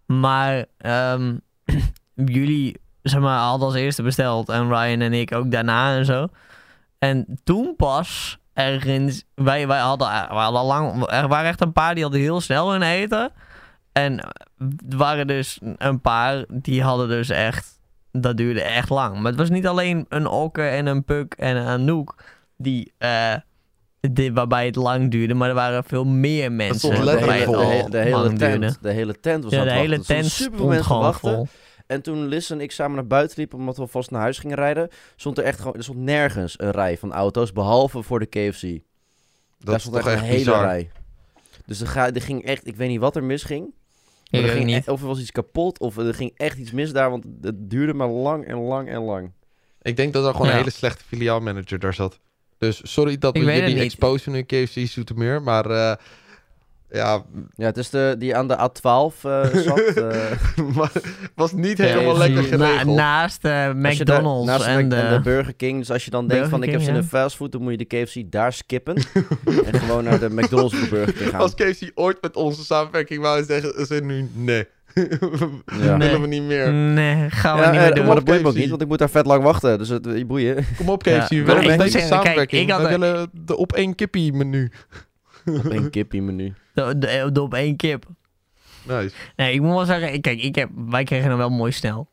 Maar 0.07 0.65
ehm, 0.79 1.37
jullie, 2.15 2.77
zeg 3.03 3.21
maar, 3.21 3.39
hadden 3.39 3.67
als 3.67 3.77
eerste 3.77 4.03
besteld 4.03 4.49
en 4.49 4.69
Ryan 4.69 5.01
en 5.01 5.13
ik 5.13 5.35
ook 5.35 5.51
daarna 5.51 5.97
en 5.97 6.05
zo. 6.05 6.29
En 6.99 7.41
toen 7.45 7.75
pas 7.77 8.39
ergens, 8.53 9.25
wij, 9.35 9.67
wij 9.67 9.81
hadden, 9.81 10.09
wij 10.09 10.43
hadden 10.43 10.61
al 10.61 10.67
lang, 10.67 11.11
er 11.11 11.29
waren 11.29 11.49
echt 11.49 11.61
een 11.61 11.73
paar 11.73 11.95
die 11.95 12.03
hadden 12.03 12.21
heel 12.21 12.41
snel 12.41 12.73
hun 12.73 12.83
eten. 12.83 13.33
En 13.93 14.19
er 14.91 14.97
waren 14.97 15.27
dus 15.27 15.59
een 15.77 16.01
paar 16.01 16.45
die 16.49 16.83
hadden 16.83 17.09
dus 17.09 17.29
echt 17.29 17.74
dat 18.21 18.37
duurde 18.37 18.63
echt 18.63 18.89
lang. 18.91 19.15
Maar 19.17 19.31
het 19.31 19.41
was 19.41 19.51
niet 19.51 19.67
alleen 19.67 20.07
een 20.09 20.27
Okke 20.27 20.63
en 20.63 20.87
een 20.87 21.05
Puk 21.05 21.35
en 21.35 21.57
een 21.57 21.67
Anouk 21.67 22.15
die, 22.57 22.93
eh, 22.99 23.35
die, 24.01 24.33
waarbij 24.33 24.67
het 24.67 24.77
lang 24.77 25.11
duurde, 25.11 25.35
maar 25.35 25.49
er 25.49 25.55
waren 25.55 25.85
veel 25.85 26.05
meer 26.05 26.53
mensen 26.53 26.79
stond 26.79 26.97
de, 26.97 27.05
letterlijk 27.05 27.45
waarbij 27.45 27.59
het 27.59 27.65
hele, 27.65 27.65
al 27.65 27.69
de, 27.71 27.83
he- 27.83 27.89
de 27.91 27.99
hele 27.99 28.17
lang 28.25 28.39
duurde. 28.39 28.59
tent, 28.59 28.79
de 28.83 28.91
hele 28.91 29.21
tent 29.21 29.43
was 29.45 29.53
Ja, 29.53 29.59
aan 29.59 29.65
de 29.65 29.71
het 29.71 29.81
hele 29.81 29.97
wachten. 29.97 30.15
Er 30.15 30.21
tent 30.21 30.33
stonden 30.33 30.55
super 30.59 30.73
stond 30.75 30.87
gewoon 30.87 31.03
wachten. 31.03 31.35
vol. 31.35 31.47
En 31.87 32.03
toen 32.03 32.27
Liz 32.27 32.51
en 32.51 32.61
ik 32.61 32.71
samen 32.73 32.95
naar 32.95 33.07
buiten 33.07 33.39
liepen, 33.39 33.59
omdat 33.59 33.77
we 33.77 33.87
vast 33.87 34.11
naar 34.11 34.21
huis 34.21 34.39
gingen 34.39 34.57
rijden, 34.57 34.89
stond 35.17 35.39
er 35.39 35.45
echt 35.45 35.59
gewoon, 35.59 35.75
er 35.75 35.83
stond 35.83 35.99
nergens 35.99 36.55
een 36.61 36.71
rij 36.71 36.99
van 36.99 37.13
auto's, 37.13 37.53
behalve 37.53 38.03
voor 38.03 38.19
de 38.19 38.27
KFC. 38.27 38.61
Dat 38.63 38.81
Daar 39.59 39.75
is 39.75 39.81
stond 39.83 39.97
toch 39.97 40.05
echt 40.07 40.13
echt 40.15 40.23
een 40.23 40.29
hele 40.31 40.45
bizar. 40.45 40.65
rij. 40.65 40.91
Dus 41.67 41.81
er, 41.81 41.87
ga, 41.87 42.13
er 42.13 42.23
ging 42.23 42.45
echt, 42.45 42.67
ik 42.67 42.77
weet 42.77 42.89
niet 42.89 43.01
wat 43.01 43.17
er 43.17 43.25
misging. 43.25 43.73
Maar 44.41 44.51
er 44.51 44.57
ging 44.57 44.65
niet. 44.65 44.87
e- 44.87 44.91
of 44.91 45.01
er 45.01 45.07
was 45.07 45.21
iets 45.21 45.33
kapot, 45.33 45.79
of 45.81 45.97
er 45.97 46.15
ging 46.15 46.33
echt 46.37 46.59
iets 46.59 46.71
mis 46.71 46.93
daar, 46.93 47.11
want 47.11 47.25
het 47.41 47.71
duurde 47.71 47.95
maar 47.95 48.09
lang 48.09 48.45
en 48.47 48.57
lang 48.57 48.89
en 48.89 49.01
lang. 49.01 49.33
Ik 49.83 49.97
denk 49.97 50.13
dat 50.13 50.25
er 50.25 50.31
gewoon 50.33 50.47
Ja. 50.47 50.53
een 50.53 50.59
hele 50.59 50.71
slechte 50.71 51.05
filiaalmanager 51.05 51.79
daar 51.79 51.95
zat. 51.95 52.21
Dus 52.59 52.81
sorry 52.93 53.19
dat 53.19 53.37
Ik 53.37 53.43
we 53.43 53.53
jullie 53.55 53.81
exposen 53.81 54.33
nu 54.33 54.43
KFC 54.43 54.79
Zoetermeer. 54.89 55.43
Maar 55.43 55.71
eh, 55.71 55.95
Ja, 56.95 57.23
Ja, 57.55 57.65
het 57.67 57.77
is 57.77 57.91
de, 57.91 58.15
die 58.19 58.37
aan 58.37 58.49
de 58.49 58.57
A12 58.57 59.23
eh, 59.23 59.45
zat. 59.55 59.79
eh, 59.97 60.15
maar 60.75 60.93
was 61.35 61.53
niet 61.53 61.79
helemaal 61.79 62.17
lekker 62.19 62.59
Na- 62.59 62.67
geregeld. 62.67 62.97
naast 62.97 63.43
daar- 63.43 63.77
McDonald's 63.77 64.47
naast 64.47 64.67
en, 64.67 64.81
Mac- 64.81 64.91
de... 64.91 64.97
en 64.97 65.15
de 65.15 65.21
Burger 65.21 65.55
King. 65.55 65.79
Dus 65.79 65.91
als 65.91 66.05
je 66.05 66.11
dan 66.11 66.29
denkt 66.29 66.49
van 66.49 66.63
ik 66.63 66.71
heb 66.71 66.81
zin 66.81 66.95
in 66.95 67.03
fastfood, 67.03 67.53
dan 67.53 67.63
moet 67.63 67.71
je 67.81 67.87
de 67.87 68.03
KFC 68.05 68.17
daar 68.33 68.53
skippen. 68.53 68.95
en 69.73 69.81
gewoon 69.81 70.05
naar 70.05 70.19
de 70.21 70.31
McDonald's 70.31 70.75
of 70.83 70.89
Burger 70.91 71.13
King 71.15 71.31
gaan. 71.31 71.41
Als 71.41 71.55
KFC 71.55 71.91
ooit 71.95 72.23
met 72.23 72.37
onze 72.37 72.65
samenwerking 72.65 73.21
wou 73.21 73.45
zeggen, 73.45 73.87
ze 73.87 73.95
nu 74.05 74.29
nee. 74.35 74.67
Ja. 75.81 75.97
willen 75.99 76.21
we 76.21 76.27
niet 76.27 76.43
meer. 76.43 76.73
Nee, 76.73 77.31
gaan 77.31 77.57
we 77.57 77.63
Ja, 77.63 77.71
niet 77.71 77.81
eh, 77.81 77.87
meer 77.87 77.95
doen. 77.95 78.07
maar 78.07 78.15
dat 78.15 78.25
boeit 78.25 78.43
me 78.43 78.49
ook 78.49 78.55
niet, 78.55 78.69
want 78.69 78.83
ik 78.83 78.89
moet 78.89 78.99
daar 78.99 79.11
vet 79.11 79.27
lang 79.27 79.43
wachten. 79.43 79.79
Dus 79.79 79.89
het 79.89 80.05
je 80.17 80.25
boeien. 80.27 80.67
Kom 80.77 80.89
op 80.89 81.05
Ja, 81.05 81.19
KFC, 81.19 81.29
we 81.31 81.43
willen 81.43 81.77
kijk, 81.79 81.91
samenwerking. 81.99 82.63
ik 82.63 82.71
had 82.71 82.83
we 82.83 82.89
willen 82.89 83.31
de 83.33 83.57
op 83.57 83.73
één 83.73 83.95
kippie 83.95 84.33
menu. 84.33 84.71
Op 85.47 85.65
een 85.71 85.91
kippie 85.91 86.23
menu. 86.23 86.53
De 86.75 87.31
op 87.41 87.55
één 87.55 87.77
kip. 87.77 88.05
Nice. 88.83 89.15
Nee, 89.37 89.53
ik 89.55 89.61
moet 89.61 89.75
wel 89.75 89.85
zeggen, 89.85 90.21
kijk, 90.21 90.43
ik 90.43 90.55
heb, 90.55 90.71
wij 90.89 91.05
kregen 91.05 91.29
hem 91.29 91.39
wel 91.39 91.51
mooi 91.51 91.73
snel. 91.73 92.09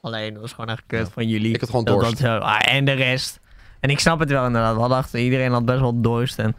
Alleen, 0.00 0.32
dat 0.32 0.42
was 0.42 0.52
gewoon 0.52 0.70
echt 0.70 0.82
kut 0.86 0.98
Ja. 1.06 1.12
van 1.12 1.28
jullie. 1.28 1.54
Ik 1.54 1.60
had 1.60 1.68
gewoon 1.70 1.84
dorst. 1.84 2.20
dat. 2.20 2.42
Ah, 2.42 2.72
en 2.74 2.84
de 2.84 2.92
rest. 2.92 3.40
En 3.80 3.90
ik 3.90 3.98
snap 3.98 4.18
het 4.18 4.30
wel 4.30 4.46
inderdaad. 4.46 4.74
We 4.74 4.80
hadden 4.80 4.98
achter, 4.98 5.20
iedereen 5.20 5.52
had 5.52 5.64
best 5.64 5.80
wel 5.80 6.00
dorst. 6.00 6.38
En 6.38 6.56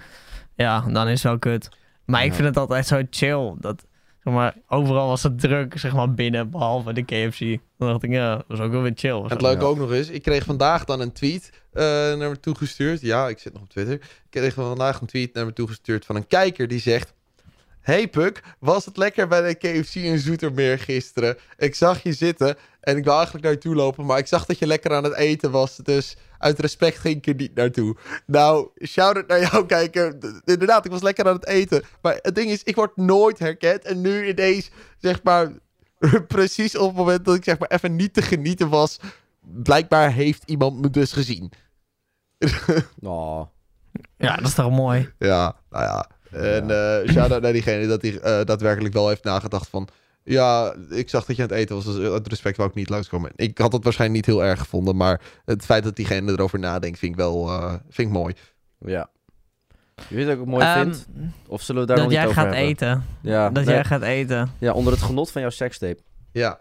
ja, 0.56 0.82
dan 0.82 1.08
is 1.08 1.14
het 1.14 1.32
wel 1.32 1.40
kut. 1.40 1.70
Maar 2.06 2.26
ik 2.26 2.34
vind 2.34 2.48
het 2.48 2.58
altijd 2.58 2.88
zo 2.88 3.02
chill. 3.10 3.54
Dat, 3.60 3.86
zeg 4.24 4.34
maar, 4.34 4.56
overal 4.68 5.08
was 5.08 5.24
het 5.24 5.40
druk, 5.40 5.78
zeg 5.80 5.94
maar, 5.94 6.14
binnen, 6.14 6.50
behalve 6.50 6.94
de 6.94 7.04
KFC. 7.04 7.40
Dan 7.78 7.88
dacht 7.90 8.04
ik, 8.04 8.12
ja, 8.12 8.36
dat 8.36 8.46
was 8.48 8.60
ook 8.60 8.72
wel 8.72 8.82
weer 8.82 8.92
chill. 8.96 9.16
En 9.18 9.24
het 9.30 9.42
leuke 9.42 9.62
Ja. 9.62 9.68
ook 9.68 9.78
nog 9.78 9.94
is, 9.94 10.10
ik 10.10 10.22
kreeg 10.24 10.44
vandaag 10.44 10.86
dan 10.86 11.00
een 11.00 11.12
tweet 11.12 11.52
eh, 11.74 11.84
naar 11.84 12.18
me 12.30 12.40
toegestuurd. 12.40 13.02
Ja, 13.02 13.28
ik 13.28 13.40
zit 13.40 13.54
nog 13.54 13.62
op 13.62 13.70
Twitter. 13.70 13.94
Ik 13.94 14.02
kreeg 14.30 14.54
vandaag 14.54 15.02
een 15.02 15.08
tweet 15.08 15.34
naar 15.34 15.46
me 15.46 15.54
toegestuurd 15.54 16.06
van 16.06 16.16
een 16.16 16.28
kijker 16.28 16.68
die 16.68 16.80
zegt... 16.80 17.14
Hey 17.88 18.08
Puk, 18.08 18.44
was 18.60 18.86
het 18.86 18.98
lekker 18.98 19.28
bij 19.28 19.42
de 19.42 19.56
KFC 19.56 19.96
in 19.96 20.20
Zoetermeer 20.20 20.80
gisteren? 20.80 21.38
Ik 21.58 21.76
zag 21.76 22.04
je 22.04 22.14
zitten 22.14 22.56
en 22.80 22.98
ik 22.98 23.04
wil 23.04 23.14
eigenlijk 23.14 23.44
naar 23.44 23.54
je 23.54 23.60
toe 23.60 23.76
lopen, 23.76 24.06
maar 24.06 24.18
ik 24.18 24.28
zag 24.28 24.46
dat 24.46 24.60
je 24.60 24.68
lekker 24.68 24.94
aan 24.94 25.04
het 25.04 25.16
eten 25.16 25.52
was. 25.52 25.76
Dus 25.78 26.18
uit 26.38 26.60
respect 26.60 26.98
ging 26.98 27.16
ik 27.16 27.28
er 27.28 27.36
niet 27.36 27.56
naartoe. 27.56 27.96
Nou, 28.26 28.70
shout-out 28.84 29.28
naar 29.28 29.40
jou 29.40 29.66
kijker. 29.76 30.20
D- 30.20 30.42
Inderdaad, 30.50 30.86
ik 30.86 30.92
was 30.92 31.02
lekker 31.02 31.28
aan 31.28 31.36
het 31.36 31.48
eten. 31.48 31.84
Maar 32.02 32.20
het 32.22 32.36
ding 32.36 32.50
is, 32.50 32.64
ik 32.64 32.76
word 32.76 32.98
nooit 32.98 33.40
herkend. 33.40 33.84
En 33.84 34.02
nu 34.02 34.28
ineens, 34.28 34.70
zeg 34.98 35.24
maar, 35.24 35.52
precies 36.28 36.78
op 36.78 36.88
het 36.88 36.98
moment 36.98 37.26
dat 37.26 37.36
ik 37.36 37.44
zeg 37.44 37.60
maar 37.60 37.70
even 37.72 37.96
niet 37.96 38.14
te 38.14 38.22
genieten 38.22 38.70
was, 38.70 39.00
blijkbaar 39.42 40.12
heeft 40.12 40.44
iemand 40.46 40.82
me 40.82 40.90
dus 40.90 41.12
gezien. 41.12 41.52
Oh. 43.02 43.42
Ja, 44.18 44.36
dat 44.36 44.48
is 44.48 44.54
toch 44.54 44.72
mooi. 44.72 45.14
Ja, 45.20 45.56
nou 45.70 45.84
ja. 45.84 46.10
En 46.32 46.70
eh 46.72 47.10
shout-out 47.10 47.42
naar 47.42 47.54
diegene 47.54 47.88
dat 47.88 48.02
hij 48.02 48.20
eh, 48.20 48.46
daadwerkelijk 48.46 48.94
wel 48.94 49.08
heeft 49.08 49.24
nagedacht 49.24 49.68
van... 49.70 49.88
Ja, 50.24 50.76
ik 50.90 51.10
zag 51.10 51.26
dat 51.26 51.36
je 51.36 51.42
aan 51.42 51.48
het 51.50 51.58
eten 51.58 51.76
was, 51.76 51.86
dus 51.86 52.12
uit 52.12 52.28
respect 52.28 52.58
wou 52.58 52.70
ik 52.70 52.76
niet 52.76 52.90
langskomen. 52.90 53.32
Ik 53.36 53.58
had 53.58 53.74
het 53.74 53.84
waarschijnlijk 53.84 54.28
niet 54.28 54.36
heel 54.36 54.46
erg 54.46 54.60
gevonden, 54.60 54.96
maar 54.96 55.22
het 55.46 55.66
feit 55.66 55.84
dat 55.84 55.96
diegene 55.96 56.32
erover 56.32 56.60
nadenkt 56.60 57.00
vind 57.00 57.12
ik 57.12 57.18
wel 57.18 57.48
eh, 57.48 57.74
vind 57.90 58.08
ik 58.08 58.14
mooi. 58.14 58.36
Ja. 58.80 59.10
Je 60.10 60.16
weet 60.16 60.26
wat 60.26 60.34
ik 60.34 60.40
ook 60.40 60.48
mooi 60.48 60.66
Ehm, 60.66 60.82
vind? 60.82 61.08
Of 61.48 61.62
zullen 61.62 61.82
we 61.82 61.88
daar 61.88 61.98
dat 61.98 62.06
nog 62.06 62.16
niet 62.16 62.24
jij 62.24 62.34
gaat 62.34 62.54
eten. 62.54 63.06
Ja, 63.22 63.50
dat 63.50 63.66
nee, 63.66 63.74
jij 63.74 63.84
gaat 63.84 64.02
eten. 64.02 64.52
ja, 64.58 64.74
onder 64.74 64.94
het 64.94 65.02
genot 65.02 65.32
van 65.32 65.42
jouw 65.42 65.50
sekstape. 65.50 66.00
Ja, 66.32 66.60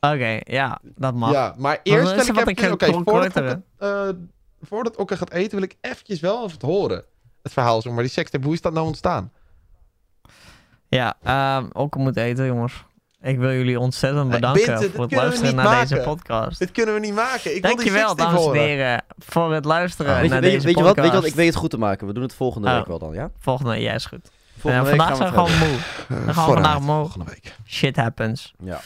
Oké, 0.00 0.40
ja, 0.44 0.80
dat 0.96 1.14
mag. 1.14 1.32
ja 1.32 1.54
maar 1.58 1.80
eerst 1.82 2.02
wil 2.02 2.38
ik 2.38 2.48
ik 2.48 2.60
even... 2.60 2.72
Oké, 2.72 2.84
ga 2.84 3.02
voordat, 3.04 3.58
eh, 3.78 4.08
voordat 4.60 4.96
Okke 4.96 5.16
gaat 5.16 5.32
eten 5.32 5.54
wil 5.58 5.62
ik 5.62 5.76
eventjes 5.80 6.20
wel 6.20 6.38
even 6.38 6.52
het 6.52 6.62
horen. 6.62 7.04
Het 7.42 7.52
verhaal, 7.52 7.82
zeg 7.82 7.92
maar, 7.92 8.02
die 8.02 8.12
sekstape, 8.12 8.44
hoe 8.44 8.54
is 8.54 8.60
dat 8.60 8.72
nou 8.72 8.86
ontstaan? 8.86 9.30
Ja, 10.88 11.14
ehm 11.22 11.66
ook 11.72 11.96
moet 11.96 12.16
eten, 12.16 12.46
jongens. 12.46 12.84
Ik 13.22 13.38
wil 13.38 13.52
jullie 13.52 13.78
ontzettend 13.80 14.30
bedanken 14.30 14.64
Binte, 14.78 14.90
voor 14.90 15.02
het 15.04 15.12
luisteren 15.12 15.54
naar 15.54 15.64
maken. 15.64 15.88
deze 15.88 16.02
podcast. 16.02 16.58
Dit 16.58 16.70
kunnen 16.72 16.94
we 16.94 17.00
niet 17.00 17.14
maken. 17.14 17.36
Ik 17.56 17.62
wil 17.62 17.76
die 17.76 17.84
Dankjewel, 17.84 18.16
dames 18.16 18.46
en 18.46 18.52
heren, 18.52 19.04
voor 19.18 19.52
het 19.52 19.64
luisteren 19.64 20.14
Ah. 20.16 20.22
Je, 20.22 20.28
naar 20.28 20.40
weet, 20.40 20.50
deze 20.52 20.66
weet, 20.66 20.76
je 20.76 20.82
wat, 20.82 20.94
podcast. 20.94 20.96
weet 21.06 21.16
je 21.16 21.20
wat? 21.22 21.26
Ik 21.30 21.34
weet 21.34 21.46
het 21.46 21.56
goed 21.56 21.70
te 21.70 21.78
maken. 21.78 22.06
We 22.06 22.12
doen 22.12 22.22
het 22.22 22.34
volgende 22.34 22.68
Oh. 22.68 22.76
week 22.76 22.86
wel 22.86 22.98
dan, 22.98 23.12
ja? 23.14 23.30
Volgende, 23.38 23.76
ja, 23.80 23.92
is 23.92 24.06
goed. 24.06 24.30
Volgende 24.58 24.86
week 24.90 24.96
vandaag 25.00 25.16
gaan 25.18 25.32
zijn 25.32 25.44
we 25.46 25.50
gewoon 25.50 25.68
moe. 25.68 25.78
Eh, 25.78 26.08
Dan 26.08 26.16
gaan 26.18 26.26
we 26.26 26.32
vooruit, 26.32 26.44
vandaag 26.54 26.76
omhoog. 26.76 26.98
volgende 27.12 27.24
week. 27.30 27.56
Shit 27.66 27.96
happens. 27.96 28.54
Ja. 28.64 28.80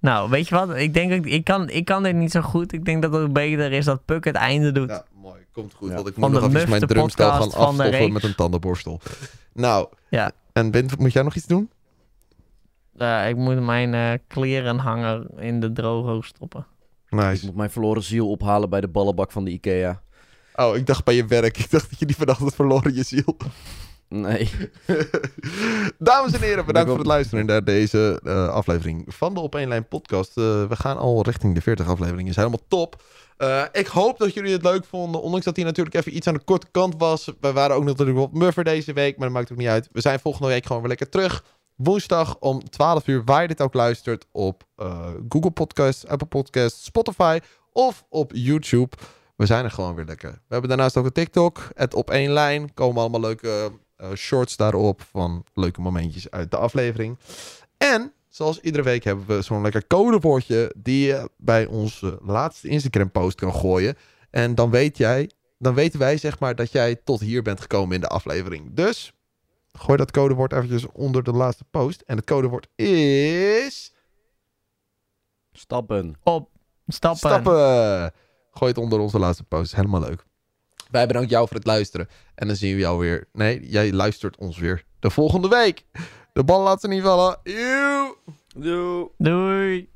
Nou, 0.00 0.30
weet 0.30 0.48
je 0.48 0.54
wat? 0.54 0.76
Ik 0.76 0.94
denk, 0.94 1.12
ook- 1.12 1.26
ik 1.26 1.44
kan, 1.44 1.68
ik 1.68 1.84
kan 1.84 2.02
dit 2.02 2.14
niet 2.14 2.30
zo 2.30 2.40
goed. 2.40 2.72
Ik 2.72 2.84
denk 2.84 3.02
dat 3.02 3.12
het 3.12 3.32
beter 3.32 3.72
is 3.72 3.84
dat 3.84 4.04
Puk 4.04 4.24
het 4.24 4.34
einde 4.34 4.72
doet. 4.72 4.88
Ja. 4.90 5.04
Komt 5.52 5.74
goed. 5.74 5.88
Ja. 5.88 5.94
Want 5.94 6.06
ik 6.08 6.14
Van 6.14 6.22
moet 6.30 6.40
nog 6.40 6.50
de 6.50 6.56
even 6.58 6.68
mijn 6.70 6.86
drumstel 6.86 7.28
gaan 7.30 7.38
podcast 7.38 7.56
van 7.56 7.76
de 7.76 7.82
afstoffen 7.82 8.12
met 8.12 8.22
een 8.22 8.34
tandenborstel. 8.34 9.00
Nou, 9.52 9.88
Ja. 10.08 10.30
en 10.52 10.70
Ben, 10.70 10.88
moet 10.98 11.12
jij 11.12 11.22
nog 11.22 11.34
iets 11.34 11.46
doen? 11.46 11.70
Eh, 12.96 13.28
ik 13.28 13.36
moet 13.36 13.64
mijn 13.64 13.94
eh 13.94 14.12
klerenhanger 14.26 15.26
in 15.36 15.60
de 15.60 15.72
drogo 15.72 16.20
stoppen. 16.20 16.66
Ik 17.08 17.18
Nice. 17.18 17.46
moet 17.46 17.54
mijn 17.54 17.70
verloren 17.70 18.02
ziel 18.02 18.30
ophalen 18.30 18.70
bij 18.70 18.80
de 18.80 18.88
ballenbak 18.88 19.32
van 19.32 19.44
de 19.44 19.50
Ikea. 19.50 20.02
Oh, 20.54 20.76
ik 20.76 20.86
dacht 20.86 21.04
bij 21.04 21.14
je 21.14 21.26
werk. 21.26 21.58
Ik 21.58 21.70
dacht 21.70 21.90
dat 21.90 21.98
je 21.98 22.06
die 22.06 22.16
vannacht 22.16 22.40
had 22.40 22.54
verloren 22.54 22.94
je 22.94 23.02
ziel. 23.02 23.36
Nee. 24.08 24.50
Dames 25.98 26.32
en 26.32 26.40
heren, 26.40 26.66
bedankt 26.66 26.88
voor 26.88 26.98
het 26.98 27.06
luisteren 27.06 27.46
naar 27.46 27.64
deze 27.64 28.20
eh, 28.24 28.48
aflevering 28.48 29.04
van 29.14 29.34
de 29.34 29.40
Op 29.40 29.54
1 29.54 29.68
Lijn 29.68 29.88
podcast. 29.88 30.34
We 30.34 30.66
gaan 30.70 30.96
al 30.98 31.22
richting 31.22 31.54
de 31.54 31.60
40 31.60 31.88
afleveringen. 31.88 32.30
Is 32.30 32.36
helemaal 32.36 32.64
top. 32.68 33.02
Eh, 33.38 33.64
ik 33.72 33.86
hoop 33.86 34.18
dat 34.18 34.34
jullie 34.34 34.52
het 34.52 34.62
leuk 34.62 34.84
vonden. 34.84 35.22
Ondanks 35.22 35.44
dat 35.44 35.56
hij 35.56 35.64
natuurlijk 35.64 35.96
even 35.96 36.16
iets 36.16 36.26
aan 36.26 36.34
de 36.34 36.44
korte 36.44 36.66
kant 36.70 36.94
was. 36.98 37.32
We 37.40 37.52
waren 37.52 37.76
ook 37.76 37.84
natuurlijk 37.84 38.18
wat 38.18 38.32
muffer 38.32 38.64
deze 38.64 38.92
week. 38.92 39.16
Maar 39.16 39.26
dat 39.28 39.36
maakt 39.36 39.52
ook 39.52 39.58
niet 39.58 39.68
uit. 39.68 39.88
We 39.92 40.00
zijn 40.00 40.20
volgende 40.20 40.48
week 40.48 40.66
gewoon 40.66 40.78
weer 40.78 40.88
lekker 40.88 41.08
terug. 41.08 41.44
Woensdag 41.74 42.36
om 42.38 42.70
12 42.70 43.06
uur, 43.06 43.24
waar 43.24 43.42
je 43.42 43.48
dit 43.48 43.62
ook 43.62 43.74
luistert. 43.74 44.26
Op 44.32 44.64
eh, 44.76 45.08
Google 45.28 45.50
Podcasts, 45.50 46.06
Apple 46.06 46.26
Podcasts, 46.26 46.84
Spotify 46.84 47.38
of 47.72 48.04
op 48.08 48.30
YouTube. 48.34 48.96
We 49.36 49.46
zijn 49.46 49.64
er 49.64 49.70
gewoon 49.70 49.94
weer 49.94 50.04
lekker. 50.04 50.30
We 50.30 50.38
hebben 50.48 50.68
daarnaast 50.68 50.96
ook 50.96 51.04
een 51.04 51.12
TikTok. 51.12 51.68
Het 51.74 51.94
op 51.94 52.10
één 52.10 52.30
lijn. 52.30 52.74
Komen 52.74 53.00
allemaal 53.00 53.20
leuke 53.20 53.72
eh, 53.96 54.12
shorts 54.14 54.56
daarop. 54.56 55.02
Van 55.10 55.44
leuke 55.54 55.80
momentjes 55.80 56.30
uit 56.30 56.50
de 56.50 56.56
aflevering. 56.56 57.18
En 57.76 58.12
zoals 58.28 58.60
iedere 58.60 58.84
week 58.84 59.04
hebben 59.04 59.26
we 59.26 59.42
zo'n 59.42 59.62
lekker 59.62 59.86
codewoordje. 59.86 60.74
Die 60.76 61.06
je 61.06 61.30
bij 61.36 61.66
onze 61.66 62.18
laatste 62.22 62.68
Instagram 62.68 63.10
post 63.10 63.36
kan 63.36 63.54
gooien. 63.54 63.96
En 64.30 64.54
dan 64.54 64.70
weet 64.70 64.96
jij. 64.96 65.30
Dan 65.58 65.74
weten 65.74 65.98
wij 65.98 66.16
zeg 66.16 66.38
maar 66.38 66.54
dat 66.54 66.72
jij 66.72 66.94
tot 66.94 67.20
hier 67.20 67.42
bent 67.42 67.60
gekomen 67.60 67.94
in 67.94 68.00
de 68.00 68.08
aflevering. 68.08 68.74
Dus 68.74 69.12
gooi 69.72 69.98
dat 69.98 70.10
codewoord 70.10 70.52
eventjes 70.52 70.86
onder 70.92 71.22
de 71.22 71.32
laatste 71.32 71.64
post. 71.70 72.00
En 72.00 72.16
het 72.16 72.26
codewoord 72.26 72.68
is... 72.74 73.92
Stappen. 75.52 76.14
Op, 76.22 76.50
stappen. 76.86 77.18
Stappen. 77.18 78.12
Gooi 78.50 78.70
het 78.70 78.78
onder 78.78 78.98
onze 78.98 79.18
laatste 79.18 79.44
post. 79.44 79.74
Helemaal 79.74 80.00
leuk. 80.00 80.26
Wij 80.90 81.06
bedanken 81.06 81.30
jou 81.30 81.46
voor 81.46 81.56
het 81.56 81.66
luisteren. 81.66 82.08
En 82.34 82.46
dan 82.46 82.56
zien 82.56 82.74
we 82.74 82.80
jou 82.80 82.98
weer. 82.98 83.28
Nee, 83.32 83.68
jij 83.68 83.92
luistert 83.92 84.36
ons 84.36 84.58
weer 84.58 84.84
de 84.98 85.10
volgende 85.10 85.48
week. 85.48 85.84
De 86.38 86.44
bal 86.44 86.62
laat 86.62 86.80
ze 86.80 86.88
niet 86.88 87.02
vallen. 87.02 87.38
Eeuw. 87.42 88.16
Doei. 88.56 89.06
Doei. 89.16 89.88